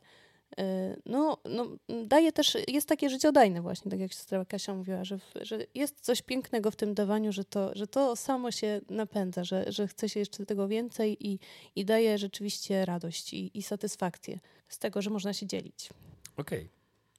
no, 1.05 1.37
no, 1.45 1.77
daje 2.05 2.31
też, 2.31 2.57
jest 2.67 2.87
takie 2.87 3.09
życiodajne 3.09 3.61
właśnie, 3.61 3.91
tak 3.91 3.99
jak 3.99 4.13
siostra 4.13 4.45
Kasia 4.45 4.73
mówiła, 4.73 5.03
że, 5.03 5.19
że 5.41 5.59
jest 5.75 6.01
coś 6.01 6.21
pięknego 6.21 6.71
w 6.71 6.75
tym 6.75 6.93
dawaniu, 6.93 7.31
że 7.31 7.45
to, 7.45 7.71
że 7.75 7.87
to 7.87 8.15
samo 8.15 8.51
się 8.51 8.81
napędza, 8.89 9.43
że, 9.43 9.71
że 9.71 9.87
chce 9.87 10.09
się 10.09 10.19
jeszcze 10.19 10.45
tego 10.45 10.67
więcej 10.67 11.27
i, 11.27 11.39
i 11.75 11.85
daje 11.85 12.17
rzeczywiście 12.17 12.85
radość 12.85 13.33
i, 13.33 13.57
i 13.57 13.63
satysfakcję 13.63 14.39
z 14.67 14.79
tego, 14.79 15.01
że 15.01 15.09
można 15.09 15.33
się 15.33 15.47
dzielić. 15.47 15.89
Okej, 16.37 16.59
okay. 16.59 16.69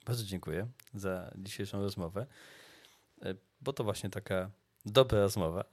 bardzo 0.07 0.25
dziękuję 0.25 0.67
za 0.95 1.35
dzisiejszą 1.37 1.81
rozmowę, 1.81 2.27
e, 3.23 3.35
bo 3.61 3.73
to 3.73 3.85
właśnie 3.85 4.11
taka 4.11 4.51
dobra 4.87 5.21
rozmowa, 5.21 5.65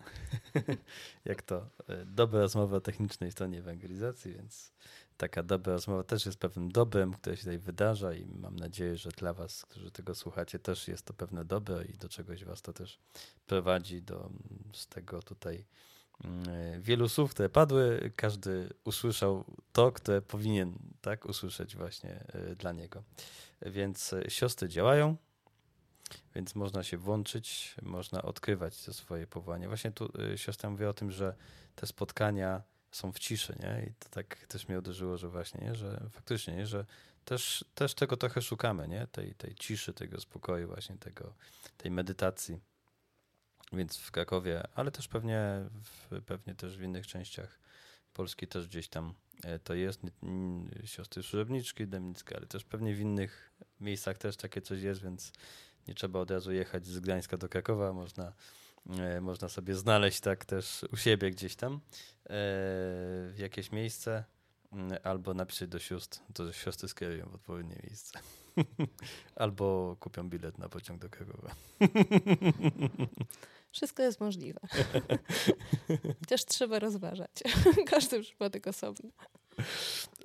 jak 1.25 1.41
to 1.41 1.69
e, 1.87 2.05
dobra 2.05 2.39
rozmowa 2.39 2.77
o 2.77 2.81
technicznej 2.81 3.31
stronie 3.31 3.59
ewangelizacji, 3.59 4.33
więc 4.33 4.71
taka 5.17 5.43
dobra 5.43 5.73
rozmowa 5.73 6.03
też 6.03 6.25
jest 6.25 6.37
pewnym 6.37 6.71
dobrem, 6.71 7.13
które 7.13 7.35
się 7.37 7.41
tutaj 7.41 7.59
wydarza 7.59 8.13
i 8.13 8.25
mam 8.25 8.55
nadzieję, 8.55 8.97
że 8.97 9.09
dla 9.09 9.33
was, 9.33 9.65
którzy 9.65 9.91
tego 9.91 10.15
słuchacie, 10.15 10.59
też 10.59 10.87
jest 10.87 11.05
to 11.05 11.13
pewne 11.13 11.45
dobro 11.45 11.81
i 11.81 11.93
do 11.93 12.09
czegoś 12.09 12.43
was 12.43 12.61
to 12.61 12.73
też 12.73 12.99
prowadzi 13.45 14.01
do, 14.01 14.29
z 14.73 14.87
tego 14.87 15.21
tutaj 15.21 15.65
mm, 16.23 16.81
wielu 16.81 17.09
słów, 17.09 17.31
które 17.31 17.49
padły, 17.49 18.11
każdy 18.15 18.69
usłyszał 18.83 19.45
to, 19.71 19.91
które 19.91 20.21
powinien 20.21 20.77
tak 21.01 21.25
usłyszeć 21.25 21.75
właśnie 21.75 22.25
e, 22.27 22.55
dla 22.55 22.71
niego. 22.71 23.03
Więc 23.61 24.13
e, 24.13 24.29
siostry 24.29 24.69
działają, 24.69 25.15
więc 26.35 26.55
można 26.55 26.83
się 26.83 26.97
włączyć, 26.97 27.75
można 27.81 28.21
odkrywać 28.21 28.83
to 28.83 28.93
swoje 28.93 29.27
powołanie. 29.27 29.67
Właśnie 29.67 29.91
tu 29.91 30.11
e, 30.33 30.37
siostra 30.37 30.69
mówi 30.69 30.85
o 30.85 30.93
tym, 30.93 31.11
że 31.11 31.35
te 31.75 31.87
spotkania 31.87 32.61
są 32.95 33.11
w 33.11 33.19
ciszy, 33.19 33.55
nie? 33.59 33.85
I 33.89 33.93
to 33.93 34.09
tak 34.09 34.47
też 34.47 34.67
mnie 34.67 34.79
uderzyło, 34.79 35.17
że 35.17 35.29
właśnie, 35.29 35.65
nie? 35.65 35.75
że 35.75 36.09
faktycznie, 36.11 36.55
nie? 36.55 36.67
że 36.67 36.85
też, 37.25 37.65
też 37.75 37.93
tego 37.93 38.17
trochę 38.17 38.41
szukamy, 38.41 38.87
nie? 38.87 39.07
Tej, 39.07 39.35
tej 39.35 39.55
ciszy, 39.55 39.93
tego 39.93 40.21
spokoju, 40.21 40.67
właśnie 40.67 40.97
tego, 40.97 41.33
tej 41.77 41.91
medytacji. 41.91 42.59
Więc 43.73 43.97
w 43.97 44.11
Krakowie, 44.11 44.63
ale 44.75 44.91
też 44.91 45.07
pewnie, 45.07 45.39
w, 45.83 46.21
pewnie 46.21 46.55
też 46.55 46.77
w 46.77 46.81
innych 46.81 47.07
częściach 47.07 47.59
Polski 48.13 48.47
też 48.47 48.67
gdzieś 48.67 48.87
tam 48.87 49.13
e, 49.43 49.59
to 49.59 49.73
jest. 49.73 50.01
Siostry 50.85 51.23
Służebniczki, 51.23 51.87
Demnickie, 51.87 52.35
ale 52.37 52.47
też 52.47 52.63
pewnie 52.63 52.95
w 52.95 52.99
innych 52.99 53.51
miejscach 53.79 54.17
też 54.17 54.37
takie 54.37 54.61
coś 54.61 54.81
jest, 54.81 55.03
więc 55.03 55.31
nie 55.87 55.95
trzeba 55.95 56.19
od 56.19 56.31
razu 56.31 56.51
jechać 56.51 56.85
z 56.85 56.99
Gdańska 56.99 57.37
do 57.37 57.49
Krakowa, 57.49 57.93
można 57.93 58.33
można 59.21 59.49
sobie 59.49 59.75
znaleźć 59.75 60.19
tak 60.19 60.45
też 60.45 60.85
u 60.93 60.97
siebie 60.97 61.31
gdzieś 61.31 61.55
tam 61.55 61.73
e, 61.73 61.79
w 63.31 63.35
jakieś 63.37 63.71
miejsce 63.71 64.23
mm, 64.71 64.97
albo 65.03 65.33
napisać 65.33 65.69
do 65.69 65.79
sióstr, 65.79 66.19
to 66.33 66.53
siostry 66.53 66.87
skierują 66.87 67.29
w 67.29 67.35
odpowiednie 67.35 67.75
miejsce. 67.83 68.19
albo 69.35 69.97
kupią 69.99 70.29
bilet 70.29 70.57
na 70.57 70.69
pociąg 70.69 71.01
do 71.01 71.09
Krakowa. 71.09 71.55
Wszystko 73.71 74.03
jest 74.03 74.19
możliwe. 74.19 74.59
Chociaż 76.19 76.45
trzeba 76.45 76.79
rozważać. 76.79 77.31
Każdy 77.87 78.21
przypadek 78.21 78.67
osobny. 78.67 79.11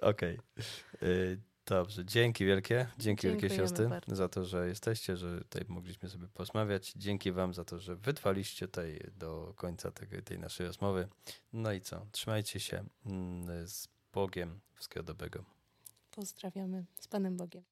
Okej. 0.00 0.38
Okay. 0.38 1.49
Dobrze, 1.70 2.04
dzięki 2.04 2.44
wielkie. 2.44 2.86
Dzięki 2.98 3.26
wielkie 3.26 3.50
siostry 3.50 3.88
bardzo. 3.88 4.16
za 4.16 4.28
to, 4.28 4.44
że 4.44 4.68
jesteście, 4.68 5.16
że 5.16 5.38
tutaj 5.40 5.62
mogliśmy 5.68 6.08
sobie 6.08 6.28
porozmawiać. 6.28 6.92
Dzięki 6.96 7.32
wam 7.32 7.54
za 7.54 7.64
to, 7.64 7.78
że 7.78 7.96
wytrwaliście 7.96 8.66
tutaj 8.66 9.00
do 9.18 9.52
końca 9.56 9.90
tej, 9.90 10.22
tej 10.22 10.38
naszej 10.38 10.66
rozmowy. 10.66 11.08
No 11.52 11.72
i 11.72 11.80
co? 11.80 12.06
Trzymajcie 12.12 12.60
się 12.60 12.84
mm, 13.06 13.68
z 13.68 13.88
Bogiem. 14.12 14.60
Wszystkiego 14.74 15.04
dobrego. 15.04 15.44
Pozdrawiamy 16.10 16.84
z 17.00 17.08
Panem 17.08 17.36
Bogiem. 17.36 17.62